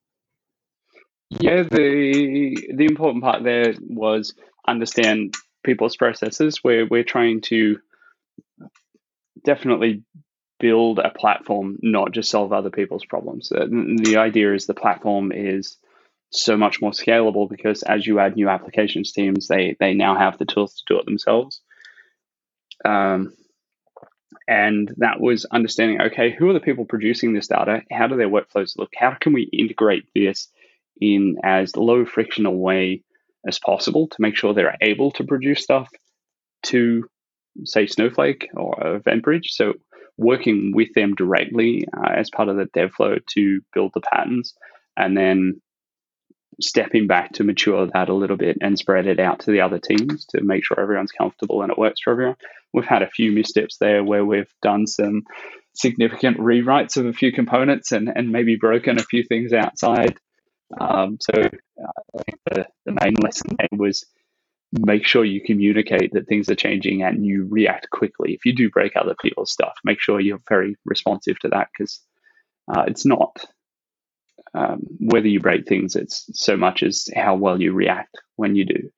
Yeah, 1.31 1.63
the 1.63 2.57
the 2.75 2.87
important 2.87 3.23
part 3.23 3.45
there 3.45 3.75
was 3.81 4.35
understand 4.67 5.37
people's 5.63 5.97
processes. 5.97 6.59
Where 6.63 6.87
we're 6.87 7.05
trying 7.05 7.41
to 7.43 7.79
definitely 9.45 10.03
build 10.61 10.99
a 10.99 11.11
platform, 11.11 11.79
not 11.83 12.13
just 12.13 12.31
solve 12.31 12.53
other 12.53 12.71
people's 12.71 13.05
problems. 13.05 13.51
Uh, 13.51 13.67
The 13.67 14.17
idea 14.19 14.55
is 14.55 14.67
the 14.67 14.75
platform 14.75 15.33
is 15.33 15.77
so 16.31 16.57
much 16.57 16.81
more 16.81 16.93
scalable 16.93 17.49
because 17.49 17.83
as 17.83 18.07
you 18.07 18.21
add 18.21 18.37
new 18.37 18.49
applications 18.49 19.13
teams, 19.13 19.49
they 19.49 19.77
they 19.81 19.95
now 19.95 20.17
have 20.17 20.39
the 20.39 20.45
tools 20.45 20.75
to 20.77 20.95
do 20.95 21.01
it 21.01 21.07
themselves. 21.07 21.61
Um, 22.85 23.35
and 24.47 24.93
that 24.99 25.21
was 25.21 25.45
understanding 25.45 26.01
okay, 26.01 26.31
who 26.31 26.49
are 26.49 26.53
the 26.53 26.61
people 26.61 26.85
producing 26.85 27.33
this 27.33 27.49
data? 27.49 27.83
How 27.91 28.07
do 28.07 28.17
their 28.17 28.29
workflows 28.29 28.77
look? 28.77 28.91
How 28.97 29.17
can 29.21 29.33
we 29.33 29.43
integrate 29.43 30.07
this 30.15 30.49
in 31.01 31.37
as 31.43 31.77
low 31.77 32.05
frictional 32.05 32.57
way 32.57 33.03
as 33.47 33.59
possible 33.59 34.09
to 34.09 34.17
make 34.21 34.37
sure 34.37 34.53
they're 34.53 34.77
able 34.83 35.11
to 35.13 35.25
produce 35.25 35.63
stuff 35.63 35.89
to 36.63 37.09
say 37.65 37.87
Snowflake 37.87 38.49
or 38.55 39.01
EventBridge. 39.01 39.47
So 39.47 39.75
working 40.21 40.73
with 40.75 40.93
them 40.95 41.15
directly 41.15 41.87
uh, 41.97 42.13
as 42.15 42.29
part 42.29 42.51
of 42.51 42.57
the 42.57 42.67
dev 42.75 42.93
flow 42.93 43.17
to 43.27 43.63
build 43.73 43.91
the 43.95 44.03
patterns 44.03 44.55
and 44.95 45.17
then 45.17 45.63
stepping 46.61 47.07
back 47.07 47.33
to 47.33 47.43
mature 47.43 47.87
that 47.87 48.11
a 48.11 48.15
little 48.15 48.37
bit 48.37 48.59
and 48.61 48.79
spread 48.79 49.07
it 49.07 49.19
out 49.19 49.41
to 49.41 49.51
the 49.51 49.63
other 49.63 49.79
teams 49.79 50.27
to 50.27 50.43
make 50.43 50.63
sure 50.63 50.79
everyone's 50.79 51.11
comfortable 51.11 51.63
and 51.63 51.73
it 51.73 51.79
works 51.79 52.01
for 52.05 52.13
everyone. 52.13 52.37
We've 52.75 52.85
had 52.85 53.03
a 53.03 53.09
few 53.09 53.33
missteps 53.33 53.79
there 53.79 54.05
where 54.05 54.25
we've 54.25 54.53
done 54.61 54.87
some 54.87 55.23
significant 55.73 56.37
rewrites 56.37 56.99
of 56.99 57.07
a 57.07 57.15
few 57.15 57.33
components 57.33 57.91
and, 57.91 58.11
and 58.15 58.31
maybe 58.31 58.57
broken 58.57 58.99
a 58.99 59.03
few 59.03 59.25
things 59.25 59.55
outside. 59.55 60.19
Um, 60.79 61.17
so 61.19 61.33
uh, 61.35 62.19
I 62.19 62.23
think 62.25 62.41
the, 62.45 62.67
the 62.85 62.99
main 63.03 63.15
lesson 63.15 63.57
there 63.59 63.69
was 63.73 64.05
make 64.73 65.05
sure 65.05 65.25
you 65.25 65.43
communicate 65.45 66.13
that 66.13 66.29
things 66.29 66.49
are 66.49 66.55
changing 66.55 67.03
and 67.03 67.25
you 67.25 67.47
react 67.51 67.91
quickly. 67.91 68.35
If 68.35 68.45
you 68.45 68.55
do 68.55 68.71
break 68.71 68.93
other 68.97 69.15
people's 69.21 69.53
stuff, 69.53 69.75
make 69.85 70.01
sure 70.01 70.21
you're 70.21 70.41
very 70.49 70.77
responsive 70.85 71.39
to 71.41 71.49
that 71.49 71.69
because 71.77 72.01
uh, 72.73 72.85
it's 72.87 73.05
not 73.05 73.45
um, 74.55 74.81
whether 74.99 75.29
you 75.29 75.41
break 75.41 75.67
things, 75.67 75.97
it's 75.97 76.29
so 76.33 76.57
much 76.57 76.83
as 76.83 77.09
how 77.15 77.37
well 77.37 77.61
you 77.61 77.73
react 77.73 78.17
when 78.37 78.57
you 78.57 78.65
do. 78.65 78.91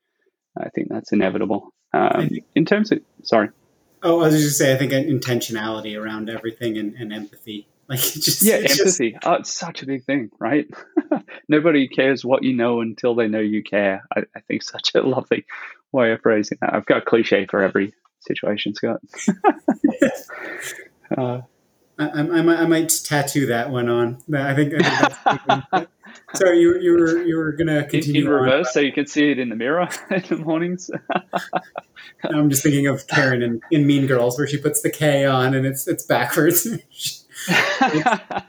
I 0.59 0.69
think 0.71 0.89
that's 0.89 1.13
inevitable. 1.13 1.73
Um, 1.95 2.31
in 2.55 2.65
terms 2.65 2.93
of, 2.93 3.01
sorry. 3.23 3.51
Oh, 4.03 4.21
I 4.21 4.29
was 4.29 4.43
just 4.43 4.59
say, 4.59 4.73
I 4.73 4.77
think 4.77 4.93
intentionality 4.93 5.99
around 6.01 6.29
everything 6.29 6.79
and, 6.79 6.95
and 6.95 7.13
empathy. 7.13 7.69
Like, 7.93 8.01
just, 8.01 8.43
yeah, 8.43 8.55
empathy. 8.55 9.13
Just... 9.13 9.27
Oh, 9.27 9.35
it's 9.35 9.53
such 9.53 9.83
a 9.83 9.87
big 9.87 10.05
thing, 10.05 10.31
right? 10.39 10.67
Nobody 11.49 11.89
cares 11.89 12.25
what 12.25 12.43
you 12.43 12.55
know 12.55 12.81
until 12.81 13.15
they 13.15 13.29
know 13.29 13.39
you 13.39 13.63
care. 13.63 14.03
I, 14.17 14.23
I 14.35 14.41
think 14.41 14.63
such 14.63 14.95
a 14.95 15.03
lovely 15.03 15.45
way 15.93 16.13
of 16.13 16.23
phrasing 16.23 16.57
that. 16.63 16.73
I've 16.73 16.87
got 16.87 16.99
a 16.99 17.03
cliche 17.03 17.47
for 17.47 17.63
every 17.63 17.93
situation, 18.21 18.75
Scott. 18.75 19.03
uh, 21.19 21.43
I, 21.99 22.09
I, 22.09 22.23
I, 22.29 22.67
might 22.67 22.89
tattoo 23.05 23.47
that 23.47 23.71
one 23.71 23.91
on. 23.91 24.23
I 24.35 24.55
think. 24.55 24.73
I 24.75 25.37
think 25.37 25.65
that's 25.71 25.87
Sorry, 26.35 26.61
you, 26.61 26.79
you 26.81 26.93
were 26.93 27.23
you 27.23 27.37
were 27.37 27.53
gonna 27.53 27.85
continue 27.85 28.23
in, 28.23 28.27
in 28.27 28.33
reverse, 28.33 28.69
on. 28.69 28.73
so 28.73 28.81
you 28.81 28.93
can 28.93 29.07
see 29.07 29.31
it 29.31 29.39
in 29.39 29.51
the 29.51 29.57
mirror 29.57 29.89
in 30.11 30.23
the 30.23 30.37
mornings. 30.37 30.91
I'm 32.25 32.49
just 32.49 32.63
thinking 32.63 32.87
of 32.87 33.07
Karen 33.07 33.43
in, 33.43 33.61
in 33.71 33.87
Mean 33.87 34.07
Girls, 34.07 34.39
where 34.39 34.47
she 34.47 34.57
puts 34.57 34.81
the 34.81 34.91
K 34.91 35.27
on 35.27 35.55
and 35.55 35.67
it's 35.67 35.87
it's 35.87 36.05
backwards. 36.05 37.22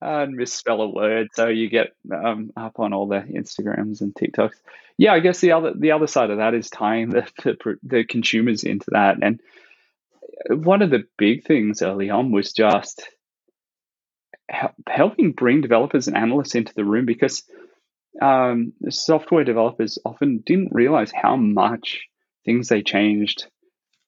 and 0.00 0.34
misspell 0.34 0.82
a 0.82 0.88
word, 0.88 1.28
so 1.34 1.48
you 1.48 1.68
get 1.68 1.88
um, 2.12 2.52
up 2.56 2.78
on 2.78 2.92
all 2.92 3.08
the 3.08 3.20
Instagrams 3.20 4.00
and 4.00 4.14
TikToks. 4.14 4.54
Yeah, 4.96 5.12
I 5.12 5.20
guess 5.20 5.40
the 5.40 5.52
other 5.52 5.72
the 5.78 5.92
other 5.92 6.06
side 6.06 6.30
of 6.30 6.38
that 6.38 6.54
is 6.54 6.70
tying 6.70 7.10
the, 7.10 7.28
the, 7.44 7.76
the 7.82 8.04
consumers 8.04 8.64
into 8.64 8.86
that, 8.92 9.18
and 9.22 9.40
one 10.50 10.82
of 10.82 10.90
the 10.90 11.04
big 11.16 11.44
things 11.44 11.82
early 11.82 12.10
on 12.10 12.32
was 12.32 12.52
just 12.52 13.08
helping 14.86 15.32
bring 15.32 15.60
developers 15.60 16.08
and 16.08 16.16
analysts 16.16 16.54
into 16.54 16.72
the 16.74 16.84
room 16.84 17.04
because 17.04 17.42
um, 18.22 18.72
software 18.88 19.44
developers 19.44 19.98
often 20.04 20.42
didn't 20.44 20.72
realize 20.72 21.12
how 21.12 21.36
much 21.36 22.06
things 22.44 22.68
they 22.68 22.82
changed 22.82 23.46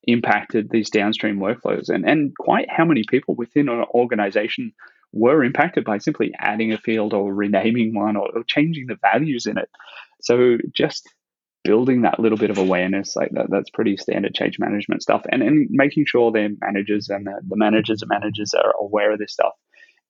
impacted 0.05 0.71
these 0.71 0.91
downstream 0.91 1.39
workflows 1.39 1.89
and, 1.89 2.09
and 2.09 2.33
quite 2.39 2.69
how 2.71 2.85
many 2.85 3.03
people 3.09 3.35
within 3.35 3.69
an 3.69 3.85
organization 3.95 4.73
were 5.13 5.45
impacted 5.45 5.85
by 5.85 5.99
simply 5.99 6.33
adding 6.39 6.73
a 6.73 6.79
field 6.79 7.13
or 7.13 7.35
renaming 7.35 7.95
one 7.95 8.17
or, 8.17 8.29
or 8.35 8.45
changing 8.47 8.87
the 8.87 8.99
values 9.03 9.47
in 9.47 9.59
it. 9.59 9.69
So 10.23 10.57
just 10.75 11.09
building 11.65 12.03
that 12.03 12.19
little 12.19 12.39
bit 12.39 12.51
of 12.51 12.57
awareness 12.57 13.15
like 13.17 13.31
that 13.33 13.47
that's 13.51 13.69
pretty 13.69 13.97
standard 13.97 14.35
change 14.35 14.59
management 14.59 15.03
stuff 15.03 15.27
and, 15.31 15.43
and 15.43 15.69
making 15.71 16.07
sure 16.07 16.33
their 16.33 16.49
managers 16.61 17.11
and 17.11 17.27
the, 17.27 17.39
the 17.47 17.57
managers 17.57 18.01
and 18.01 18.09
managers 18.09 18.55
are 18.55 18.73
aware 18.81 19.13
of 19.13 19.19
this 19.19 19.33
stuff 19.33 19.53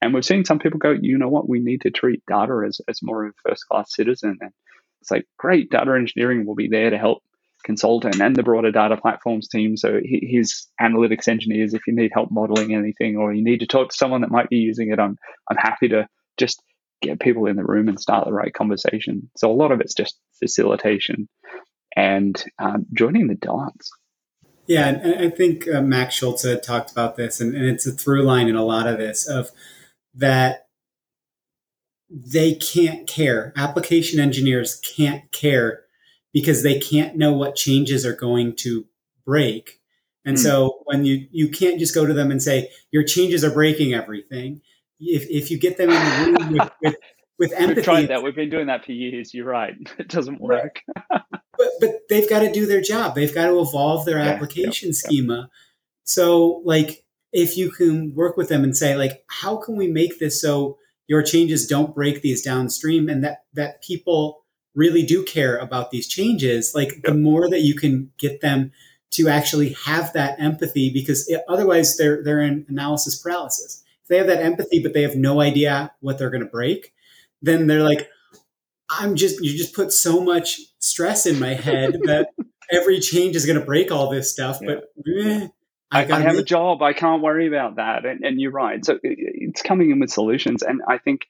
and 0.01 0.15
we've 0.15 0.25
seen 0.25 0.45
some 0.45 0.59
people 0.59 0.79
go, 0.79 0.97
you 0.99 1.19
know 1.19 1.29
what, 1.29 1.49
we 1.49 1.61
need 1.61 1.83
to 1.83 1.91
treat 1.91 2.23
data 2.27 2.65
as, 2.67 2.81
as 2.89 3.03
more 3.03 3.27
of 3.27 3.35
a 3.35 3.49
first 3.49 3.67
class 3.69 3.95
citizen. 3.95 4.39
And 4.41 4.53
it's 5.01 5.11
like, 5.11 5.27
great, 5.39 5.71
data 5.71 5.95
engineering 5.95 6.47
will 6.47 6.55
be 6.55 6.69
there 6.69 6.91
to 6.91 6.99
help 6.99 7.23
consultant 7.65 8.21
and 8.21 8.35
the 8.35 8.43
broader 8.43 8.71
data 8.71 8.97
platforms 8.97 9.49
team. 9.49 9.77
So 9.77 10.01
his 10.03 10.67
analytics 10.81 11.29
engineers, 11.29 11.75
if 11.75 11.83
you 11.87 11.95
need 11.95 12.11
help 12.13 12.31
modeling 12.31 12.75
anything 12.75 13.17
or 13.17 13.33
you 13.33 13.45
need 13.45 13.61
to 13.61 13.67
talk 13.67 13.91
to 13.91 13.97
someone 13.97 14.23
that 14.23 14.31
might 14.31 14.49
be 14.49 14.57
using 14.57 14.91
it, 14.91 14.99
I'm 14.99 15.17
I'm 15.51 15.57
happy 15.57 15.89
to 15.89 16.09
just 16.39 16.63
get 17.03 17.21
people 17.21 17.47
in 17.47 17.57
the 17.57 17.65
room 17.65 17.89
and 17.89 18.01
start 18.01 18.27
the 18.27 18.33
right 18.33 18.53
conversation. 18.53 19.31
So 19.37 19.51
a 19.51 19.55
lot 19.55 19.73
of 19.73 19.81
it's 19.81 19.95
just 19.95 20.19
facilitation 20.39 21.29
and 21.97 22.43
um, 22.59 22.87
joining 22.93 23.29
the 23.29 23.35
dots. 23.35 23.91
Yeah, 24.67 24.89
and 24.89 25.25
I 25.25 25.31
think 25.31 25.67
uh, 25.67 25.83
Max 25.83 26.15
Schultze 26.15 26.49
had 26.49 26.63
talked 26.63 26.93
about 26.93 27.17
this, 27.17 27.41
and, 27.41 27.57
and 27.57 27.65
it's 27.65 27.87
a 27.87 27.93
through 27.93 28.23
line 28.23 28.47
in 28.47 28.55
a 28.55 28.65
lot 28.65 28.87
of 28.87 28.99
this 28.99 29.27
of 29.27 29.51
that 30.15 30.67
they 32.09 32.55
can't 32.55 33.09
care. 33.09 33.53
Application 33.57 34.21
engineers 34.21 34.81
can't 34.97 35.31
care 35.33 35.85
because 36.33 36.63
they 36.63 36.79
can't 36.79 37.17
know 37.17 37.33
what 37.33 37.57
changes 37.57 38.07
are 38.07 38.15
going 38.15 38.55
to 38.57 38.87
break. 39.25 39.81
And 40.25 40.37
mm. 40.37 40.41
so 40.41 40.81
when 40.85 41.05
you 41.05 41.27
you 41.31 41.49
can't 41.49 41.79
just 41.79 41.95
go 41.95 42.07
to 42.07 42.13
them 42.13 42.31
and 42.31 42.43
say 42.43 42.71
your 42.91 43.05
changes 43.05 43.45
are 43.45 43.51
breaking 43.51 43.95
everything. 43.95 44.61
If 44.99 45.29
if 45.31 45.51
you 45.51 45.59
get 45.59 45.77
them 45.77 45.91
in 45.91 45.95
the 46.35 46.41
room 46.41 46.53
with, 46.53 46.71
with, 46.83 46.97
with 47.39 47.53
empathy, 47.53 47.75
we've 47.75 47.85
tried 47.85 48.09
that. 48.09 48.23
We've 48.23 48.35
been 48.35 48.51
doing 48.51 48.67
that 48.67 48.85
for 48.85 48.93
years. 48.93 49.33
You're 49.33 49.47
right. 49.47 49.75
It 49.99 50.09
doesn't 50.09 50.41
work. 50.41 50.81
but 51.11 51.69
but 51.81 52.01
they've 52.09 52.29
got 52.29 52.41
to 52.41 52.53
do 52.53 52.67
their 52.67 52.83
job. 52.83 53.15
They've 53.15 53.35
got 53.35 53.47
to 53.47 53.61
evolve 53.61 54.05
their 54.05 54.19
yeah, 54.19 54.31
application 54.31 54.91
yeah, 54.91 54.95
schema. 54.95 55.35
Yeah. 55.35 55.47
So 56.05 56.63
like 56.65 57.05
if 57.33 57.57
you 57.57 57.71
can 57.71 58.13
work 58.15 58.37
with 58.37 58.49
them 58.49 58.65
and 58.65 58.77
say 58.77 58.97
like 58.97 59.25
how 59.29 59.57
can 59.57 59.77
we 59.77 59.87
make 59.89 60.19
this 60.19 60.41
so 60.41 60.77
your 61.07 61.23
changes 61.23 61.67
don't 61.67 61.95
break 61.95 62.23
these 62.23 62.43
downstream 62.43 63.09
and 63.09 63.25
that 63.25 63.45
that 63.55 63.83
people 63.83 64.45
really 64.75 65.03
do 65.03 65.25
care 65.25 65.57
about 65.57 65.91
these 65.91 66.07
changes 66.07 66.73
like 66.75 66.93
yep. 66.93 67.03
the 67.05 67.15
more 67.15 67.49
that 67.49 67.61
you 67.61 67.75
can 67.75 68.11
get 68.19 68.41
them 68.41 68.73
to 69.11 69.29
actually 69.29 69.71
have 69.85 70.13
that 70.13 70.39
empathy 70.41 70.91
because 70.93 71.29
it, 71.29 71.43
otherwise 71.49 71.97
they're 71.97 72.23
they're 72.23 72.41
in 72.41 72.65
analysis 72.69 73.21
paralysis 73.21 73.83
if 74.03 74.09
they 74.09 74.17
have 74.17 74.27
that 74.27 74.43
empathy 74.43 74.81
but 74.83 74.93
they 74.93 75.03
have 75.03 75.17
no 75.17 75.41
idea 75.41 75.93
what 76.01 76.19
they're 76.19 76.31
going 76.31 76.45
to 76.45 76.51
break 76.51 76.95
then 77.43 77.67
they're 77.67 77.83
like 77.83 78.09
i'm 78.89 79.17
just 79.17 79.43
you 79.43 79.57
just 79.57 79.75
put 79.75 79.93
so 79.93 80.21
much 80.21 80.61
stress 80.79 81.27
in 81.27 81.39
my 81.39 81.55
head 81.55 81.99
that 82.05 82.29
every 82.71 83.01
change 83.01 83.35
is 83.35 83.47
going 83.47 83.59
to 83.59 83.65
break 83.65 83.91
all 83.91 84.09
this 84.09 84.33
stuff 84.33 84.61
yeah. 84.63 84.69
but 84.69 84.85
eh, 85.21 85.49
I, 85.93 86.05
I, 86.05 86.21
have 86.21 86.37
a 86.37 86.45
job. 86.45 86.83
I 86.83 86.93
can't 86.93 87.21
worry 87.21 87.49
about 87.49 87.77
that. 87.77 88.05
And, 88.05 88.25
and 88.25 88.41
you're 88.41 88.53
right. 88.53 88.85
So 88.85 89.01
it's 89.03 89.61
coming 89.61 89.91
in 89.91 89.99
with 89.99 90.11
solutions. 90.11 90.63
And 90.63 90.81
I 90.87 90.99
think 90.99 91.27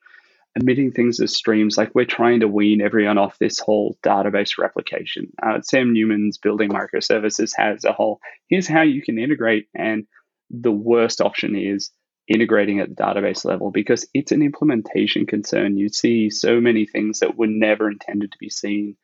emitting 0.56 0.90
things 0.90 1.20
as 1.20 1.34
streams, 1.34 1.78
like 1.78 1.94
we're 1.94 2.04
trying 2.04 2.40
to 2.40 2.48
wean 2.48 2.80
everyone 2.80 3.18
off 3.18 3.38
this 3.38 3.58
whole 3.58 3.96
database 4.04 4.58
replication. 4.58 5.32
Uh, 5.42 5.60
Sam 5.62 5.92
Newman's 5.92 6.38
building 6.38 6.70
microservices 6.70 7.52
has 7.56 7.84
a 7.84 7.92
whole 7.92 8.20
here's 8.48 8.66
how 8.66 8.82
you 8.82 9.02
can 9.02 9.18
integrate. 9.18 9.68
And 9.74 10.06
the 10.50 10.72
worst 10.72 11.20
option 11.20 11.54
is 11.56 11.90
integrating 12.26 12.80
at 12.80 12.88
the 12.88 12.94
database 12.94 13.44
level 13.44 13.70
because 13.70 14.08
it's 14.12 14.32
an 14.32 14.42
implementation 14.42 15.26
concern. 15.26 15.76
You 15.76 15.88
see 15.88 16.30
so 16.30 16.60
many 16.60 16.86
things 16.86 17.20
that 17.20 17.36
were 17.36 17.46
never 17.46 17.90
intended 17.90 18.32
to 18.32 18.38
be 18.38 18.50
seen. 18.50 18.96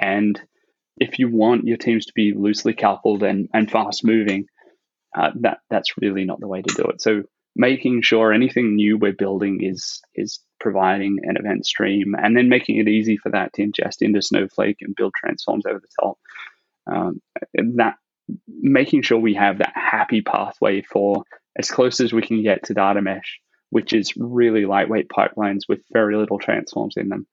And 0.00 0.40
if 0.96 1.18
you 1.18 1.30
want 1.30 1.66
your 1.66 1.76
teams 1.76 2.06
to 2.06 2.12
be 2.14 2.34
loosely 2.36 2.74
coupled 2.74 3.22
and, 3.22 3.48
and 3.54 3.70
fast 3.70 4.04
moving, 4.04 4.46
uh, 5.16 5.30
that 5.40 5.58
that's 5.70 5.96
really 6.00 6.24
not 6.24 6.40
the 6.40 6.48
way 6.48 6.62
to 6.62 6.74
do 6.74 6.84
it. 6.84 7.00
So 7.00 7.22
making 7.56 8.02
sure 8.02 8.32
anything 8.32 8.76
new 8.76 8.96
we're 8.96 9.12
building 9.12 9.62
is 9.62 10.00
is 10.14 10.40
providing 10.60 11.18
an 11.22 11.36
event 11.36 11.66
stream, 11.66 12.14
and 12.16 12.36
then 12.36 12.48
making 12.48 12.78
it 12.78 12.88
easy 12.88 13.16
for 13.16 13.30
that 13.30 13.52
to 13.54 13.62
ingest 13.62 14.02
into 14.02 14.22
Snowflake 14.22 14.78
and 14.80 14.94
build 14.96 15.12
transforms 15.16 15.66
over 15.66 15.80
the 15.80 15.88
top. 16.00 16.18
Um, 16.90 17.20
that 17.76 17.94
making 18.48 19.02
sure 19.02 19.18
we 19.18 19.34
have 19.34 19.58
that 19.58 19.72
happy 19.74 20.20
pathway 20.20 20.82
for 20.82 21.22
as 21.58 21.70
close 21.70 22.00
as 22.00 22.12
we 22.12 22.22
can 22.22 22.42
get 22.42 22.64
to 22.64 22.74
data 22.74 23.00
mesh, 23.00 23.40
which 23.70 23.92
is 23.92 24.12
really 24.16 24.66
lightweight 24.66 25.08
pipelines 25.08 25.62
with 25.68 25.80
very 25.92 26.16
little 26.16 26.38
transforms 26.38 26.96
in 26.96 27.08
them, 27.08 27.26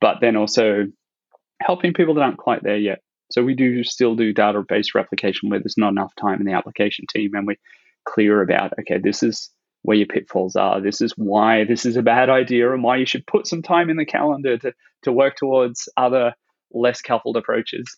but 0.00 0.18
then 0.20 0.36
also 0.36 0.86
helping 1.60 1.92
people 1.92 2.14
that 2.14 2.22
aren't 2.22 2.38
quite 2.38 2.62
there 2.62 2.78
yet 2.78 3.00
so 3.30 3.44
we 3.44 3.54
do 3.54 3.84
still 3.84 4.16
do 4.16 4.34
database 4.34 4.94
replication 4.94 5.48
where 5.48 5.60
there's 5.60 5.78
not 5.78 5.92
enough 5.92 6.12
time 6.20 6.40
in 6.40 6.46
the 6.46 6.52
application 6.52 7.04
team 7.12 7.30
and 7.34 7.46
we're 7.46 7.56
clear 8.04 8.42
about, 8.42 8.72
okay, 8.80 8.98
this 8.98 9.22
is 9.22 9.50
where 9.82 9.96
your 9.96 10.06
pitfalls 10.06 10.56
are. 10.56 10.80
This 10.80 11.00
is 11.00 11.12
why 11.16 11.64
this 11.64 11.86
is 11.86 11.96
a 11.96 12.02
bad 12.02 12.28
idea 12.28 12.72
and 12.72 12.82
why 12.82 12.96
you 12.96 13.06
should 13.06 13.26
put 13.26 13.46
some 13.46 13.62
time 13.62 13.88
in 13.88 13.96
the 13.96 14.04
calendar 14.04 14.58
to, 14.58 14.72
to 15.02 15.12
work 15.12 15.36
towards 15.36 15.88
other 15.96 16.34
less 16.72 17.00
coupled 17.00 17.36
approaches. 17.36 17.96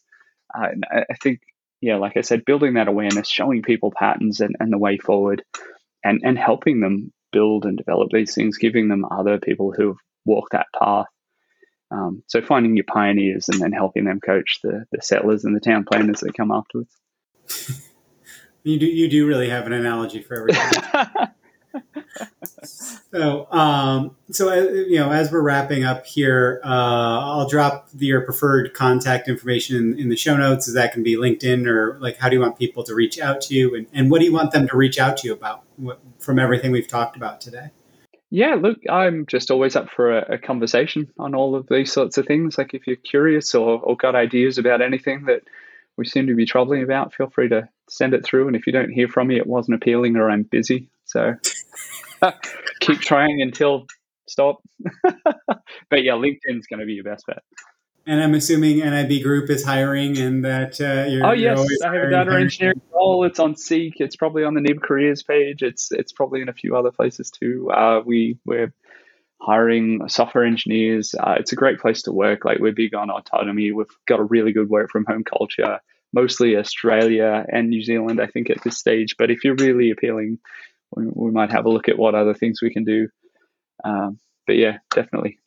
Uh, 0.54 0.68
I 0.92 1.14
think, 1.22 1.40
yeah, 1.80 1.96
like 1.96 2.16
I 2.16 2.20
said, 2.20 2.44
building 2.44 2.74
that 2.74 2.88
awareness, 2.88 3.28
showing 3.28 3.62
people 3.62 3.92
patterns 3.96 4.40
and, 4.40 4.54
and 4.60 4.72
the 4.72 4.78
way 4.78 4.98
forward 4.98 5.42
and, 6.04 6.20
and 6.22 6.38
helping 6.38 6.80
them 6.80 7.12
build 7.32 7.64
and 7.64 7.76
develop 7.76 8.10
these 8.12 8.34
things, 8.34 8.58
giving 8.58 8.88
them 8.88 9.04
other 9.10 9.38
people 9.38 9.72
who 9.72 9.88
have 9.88 9.98
walked 10.24 10.52
that 10.52 10.66
path 10.78 11.06
um, 11.92 12.22
so 12.26 12.40
finding 12.40 12.74
your 12.74 12.86
pioneers 12.86 13.48
and 13.48 13.60
then 13.60 13.72
helping 13.72 14.04
them 14.04 14.18
coach 14.18 14.60
the, 14.62 14.86
the 14.92 15.02
settlers 15.02 15.44
and 15.44 15.54
the 15.54 15.60
town 15.60 15.84
planners 15.84 16.20
that 16.20 16.34
come 16.34 16.50
afterwards. 16.50 16.96
you 18.64 18.78
do 18.78 18.86
you 18.86 19.08
do 19.08 19.26
really 19.26 19.48
have 19.48 19.66
an 19.66 19.72
analogy 19.72 20.22
for 20.22 20.36
everything. 20.36 20.72
so 23.12 23.50
um, 23.50 24.16
so 24.30 24.50
uh, 24.50 24.54
you 24.54 24.98
know 24.98 25.10
as 25.10 25.32
we're 25.32 25.42
wrapping 25.42 25.84
up 25.84 26.06
here, 26.06 26.60
uh, 26.64 26.68
I'll 26.68 27.48
drop 27.48 27.88
your 27.98 28.20
preferred 28.22 28.74
contact 28.74 29.28
information 29.28 29.76
in, 29.76 29.98
in, 29.98 30.08
the 30.08 30.16
show 30.16 30.36
notes. 30.36 30.68
Is 30.68 30.74
that 30.74 30.92
can 30.92 31.02
be 31.02 31.16
LinkedIn 31.16 31.66
or 31.66 31.98
like 32.00 32.18
how 32.18 32.28
do 32.28 32.36
you 32.36 32.40
want 32.40 32.58
people 32.58 32.84
to 32.84 32.94
reach 32.94 33.18
out 33.18 33.40
to 33.42 33.54
you, 33.54 33.74
and, 33.74 33.86
and 33.92 34.10
what 34.10 34.20
do 34.20 34.26
you 34.26 34.32
want 34.32 34.52
them 34.52 34.68
to 34.68 34.76
reach 34.76 34.98
out 34.98 35.16
to 35.18 35.28
you 35.28 35.32
about 35.32 35.62
what, 35.76 36.00
from 36.18 36.38
everything 36.38 36.70
we've 36.70 36.88
talked 36.88 37.16
about 37.16 37.40
today? 37.40 37.70
Yeah, 38.34 38.54
look, 38.54 38.78
I'm 38.88 39.26
just 39.26 39.50
always 39.50 39.76
up 39.76 39.90
for 39.90 40.18
a, 40.18 40.36
a, 40.36 40.38
conversation 40.38 41.12
on 41.18 41.34
all 41.34 41.54
of 41.54 41.66
these 41.68 41.92
sorts 41.92 42.16
of 42.16 42.24
things. 42.24 42.56
Like 42.56 42.72
if 42.72 42.86
you're 42.86 42.96
curious 42.96 43.54
or, 43.54 43.78
or 43.78 43.94
got 43.94 44.14
ideas 44.14 44.56
about 44.56 44.80
anything 44.80 45.26
that 45.26 45.42
we 45.96 46.04
seem 46.04 46.26
to 46.26 46.34
be 46.34 46.46
troubling 46.46 46.82
about, 46.82 47.14
feel 47.14 47.30
free 47.30 47.48
to 47.48 47.68
send 47.88 48.14
it 48.14 48.24
through. 48.24 48.46
And 48.46 48.56
if 48.56 48.66
you 48.66 48.72
don't 48.72 48.90
hear 48.90 49.08
from 49.08 49.28
me, 49.28 49.36
it 49.36 49.46
wasn't 49.46 49.76
appealing 49.76 50.16
or 50.16 50.30
I'm 50.30 50.42
busy. 50.42 50.88
So 51.04 51.34
keep 52.80 53.00
trying 53.00 53.42
until 53.42 53.86
stop. 54.26 54.62
but 55.02 56.02
yeah, 56.02 56.12
LinkedIn's 56.12 56.66
going 56.66 56.80
to 56.80 56.86
be 56.86 56.94
your 56.94 57.04
best 57.04 57.26
bet. 57.26 57.42
And 58.04 58.20
I'm 58.20 58.34
assuming 58.34 58.78
NIB 58.78 59.22
Group 59.22 59.48
is 59.48 59.64
hiring, 59.64 60.18
and 60.18 60.44
that 60.44 60.80
uh, 60.80 61.08
you're. 61.08 61.24
Oh 61.24 61.30
yes, 61.30 61.56
you're 61.56 61.88
I 61.88 61.94
have 61.94 62.08
a 62.08 62.10
data 62.10 62.34
engineering 62.34 62.80
role. 62.92 63.22
It's 63.22 63.38
on 63.38 63.54
Seek. 63.54 64.00
It's 64.00 64.16
probably 64.16 64.42
on 64.42 64.54
the 64.54 64.60
NIB 64.60 64.82
careers 64.82 65.22
page. 65.22 65.62
It's 65.62 65.92
it's 65.92 66.10
probably 66.10 66.42
in 66.42 66.48
a 66.48 66.52
few 66.52 66.74
other 66.74 66.90
places 66.90 67.30
too. 67.30 67.70
Uh, 67.70 68.00
we 68.04 68.38
we're 68.44 68.74
hiring 69.42 70.00
software 70.08 70.44
engineers. 70.44 71.14
Uh, 71.18 71.34
it's 71.38 71.52
a 71.52 71.56
great 71.56 71.80
place 71.80 72.02
to 72.02 72.12
work. 72.12 72.44
Like 72.44 72.58
we're 72.60 72.72
big 72.72 72.94
on 72.94 73.10
autonomy. 73.10 73.72
We've 73.72 73.86
got 74.06 74.20
a 74.20 74.24
really 74.24 74.52
good 74.52 74.68
work 74.68 74.88
from 74.90 75.04
home 75.04 75.24
culture. 75.24 75.80
mostly 76.12 76.56
Australia 76.56 77.44
and 77.48 77.68
New 77.68 77.82
Zealand, 77.82 78.20
I 78.20 78.26
think, 78.26 78.50
at 78.50 78.62
this 78.62 78.78
stage. 78.78 79.16
But 79.18 79.30
if 79.30 79.42
you're 79.42 79.56
really 79.56 79.90
appealing, 79.90 80.38
we, 80.94 81.06
we 81.12 81.30
might 81.32 81.50
have 81.50 81.64
a 81.64 81.70
look 81.70 81.88
at 81.88 81.98
what 81.98 82.14
other 82.14 82.34
things 82.34 82.60
we 82.62 82.72
can 82.72 82.84
do. 82.84 83.08
Um, 83.82 84.18
but 84.46 84.56
yeah, 84.56 84.78
definitely. 84.94 85.38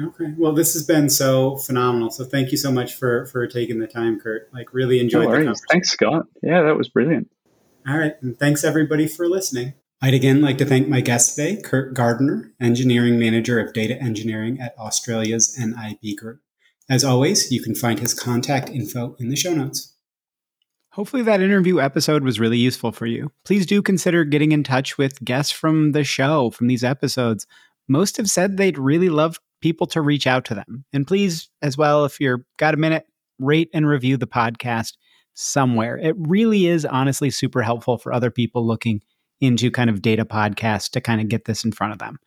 Okay. 0.00 0.32
Well, 0.36 0.52
this 0.52 0.72
has 0.72 0.84
been 0.84 1.10
so 1.10 1.56
phenomenal. 1.56 2.10
So 2.10 2.24
thank 2.24 2.50
you 2.50 2.56
so 2.56 2.72
much 2.72 2.94
for 2.94 3.26
for 3.26 3.46
taking 3.46 3.78
the 3.78 3.86
time, 3.86 4.18
Kurt. 4.18 4.52
Like 4.52 4.72
really 4.72 4.98
enjoyed 4.98 5.26
no 5.26 5.30
the 5.30 5.36
conversation. 5.36 5.66
Thanks, 5.70 5.90
Scott. 5.90 6.26
Yeah, 6.42 6.62
that 6.62 6.76
was 6.76 6.88
brilliant. 6.88 7.30
All 7.86 7.98
right. 7.98 8.14
And 8.22 8.38
thanks 8.38 8.64
everybody 8.64 9.06
for 9.06 9.28
listening. 9.28 9.74
I'd 10.02 10.14
again 10.14 10.40
like 10.40 10.56
to 10.58 10.64
thank 10.64 10.88
my 10.88 11.02
guest 11.02 11.36
today, 11.36 11.60
Kurt 11.60 11.92
Gardiner, 11.92 12.54
Engineering 12.58 13.18
Manager 13.18 13.58
of 13.60 13.74
Data 13.74 14.00
Engineering 14.00 14.58
at 14.58 14.74
Australia's 14.78 15.54
NIB 15.58 16.16
Group. 16.16 16.40
As 16.88 17.04
always, 17.04 17.52
you 17.52 17.62
can 17.62 17.74
find 17.74 18.00
his 18.00 18.14
contact 18.14 18.70
info 18.70 19.14
in 19.18 19.28
the 19.28 19.36
show 19.36 19.52
notes. 19.52 19.94
Hopefully, 20.92 21.22
that 21.24 21.42
interview 21.42 21.80
episode 21.80 22.24
was 22.24 22.40
really 22.40 22.56
useful 22.56 22.92
for 22.92 23.04
you. 23.04 23.30
Please 23.44 23.66
do 23.66 23.82
consider 23.82 24.24
getting 24.24 24.52
in 24.52 24.64
touch 24.64 24.96
with 24.96 25.22
guests 25.22 25.52
from 25.52 25.92
the 25.92 26.02
show, 26.02 26.48
from 26.48 26.68
these 26.68 26.82
episodes. 26.82 27.46
Most 27.86 28.16
have 28.16 28.30
said 28.30 28.56
they'd 28.56 28.78
really 28.78 29.10
love 29.10 29.38
people 29.60 29.86
to 29.88 30.00
reach 30.00 30.26
out 30.26 30.46
to 30.46 30.54
them. 30.54 30.86
And 30.94 31.06
please, 31.06 31.50
as 31.60 31.76
well, 31.76 32.06
if 32.06 32.18
you're 32.18 32.46
got 32.56 32.72
a 32.72 32.78
minute, 32.78 33.04
rate 33.38 33.68
and 33.74 33.86
review 33.86 34.16
the 34.16 34.26
podcast 34.26 34.94
somewhere. 35.34 35.98
It 35.98 36.16
really 36.18 36.68
is 36.68 36.86
honestly 36.86 37.28
super 37.28 37.60
helpful 37.60 37.98
for 37.98 38.14
other 38.14 38.30
people 38.30 38.66
looking 38.66 39.02
into 39.40 39.70
kind 39.70 39.90
of 39.90 40.02
data 40.02 40.24
podcasts 40.24 40.90
to 40.90 41.00
kind 41.00 41.20
of 41.20 41.28
get 41.28 41.44
this 41.46 41.64
in 41.64 41.72
front 41.72 41.92
of 41.92 41.98
them. 41.98 42.18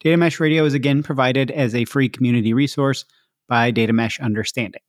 Data 0.00 0.16
Mesh 0.16 0.40
Radio 0.40 0.64
is 0.64 0.74
again 0.74 1.02
provided 1.02 1.50
as 1.50 1.74
a 1.74 1.84
free 1.84 2.08
community 2.08 2.52
resource 2.52 3.04
by 3.48 3.70
Data 3.70 3.92
Mesh 3.92 4.20
Understanding. 4.20 4.82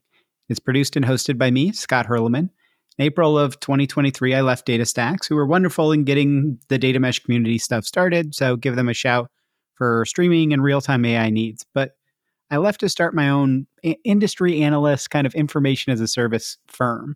It's 0.50 0.60
produced 0.60 0.96
and 0.96 1.06
hosted 1.06 1.38
by 1.38 1.52
me, 1.52 1.72
Scott 1.72 2.08
Hirleman. 2.08 2.50
In 2.98 3.06
April 3.06 3.38
of 3.38 3.60
2023, 3.60 4.34
I 4.34 4.42
left 4.42 4.68
DataStax, 4.68 5.28
who 5.30 5.36
were 5.36 5.46
wonderful 5.46 5.92
in 5.92 6.04
getting 6.04 6.60
the 6.68 6.80
Data 6.80 7.00
Mesh 7.00 7.20
community 7.20 7.58
stuff 7.58 7.86
started. 7.86 8.34
So 8.34 8.56
give 8.56 8.76
them 8.76 8.90
a 8.90 8.94
shout 8.94 9.30
for 9.76 10.04
streaming 10.06 10.52
and 10.54 10.64
real 10.64 10.82
time 10.82 11.06
AI 11.06 11.30
needs. 11.30 11.66
But 11.74 11.92
I 12.50 12.58
left 12.58 12.80
to 12.80 12.90
start 12.90 13.14
my 13.14 13.30
own 13.30 13.68
industry 14.04 14.62
analyst 14.62 15.12
kind 15.12 15.28
of 15.28 15.36
information 15.36 15.94
as 15.94 16.02
a 16.02 16.08
service 16.08 16.58
firm. 16.68 17.16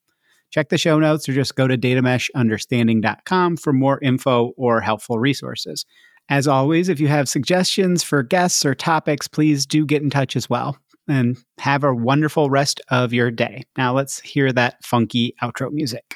Check 0.51 0.69
the 0.69 0.77
show 0.77 0.99
notes 0.99 1.27
or 1.27 1.33
just 1.33 1.55
go 1.55 1.67
to 1.67 1.77
datameshunderstanding.com 1.77 3.57
for 3.57 3.73
more 3.73 3.99
info 4.01 4.51
or 4.57 4.81
helpful 4.81 5.17
resources. 5.17 5.85
As 6.29 6.47
always, 6.47 6.87
if 6.87 6.99
you 6.99 7.07
have 7.07 7.27
suggestions 7.27 8.03
for 8.03 8.23
guests 8.23 8.65
or 8.65 8.75
topics, 8.75 9.27
please 9.27 9.65
do 9.65 9.85
get 9.85 10.01
in 10.01 10.09
touch 10.09 10.35
as 10.35 10.49
well. 10.49 10.77
And 11.07 11.37
have 11.59 11.83
a 11.83 11.93
wonderful 11.93 12.49
rest 12.49 12.79
of 12.89 13.11
your 13.11 13.31
day. 13.31 13.63
Now 13.77 13.93
let's 13.93 14.21
hear 14.21 14.53
that 14.53 14.83
funky 14.85 15.35
outro 15.41 15.71
music. 15.71 16.15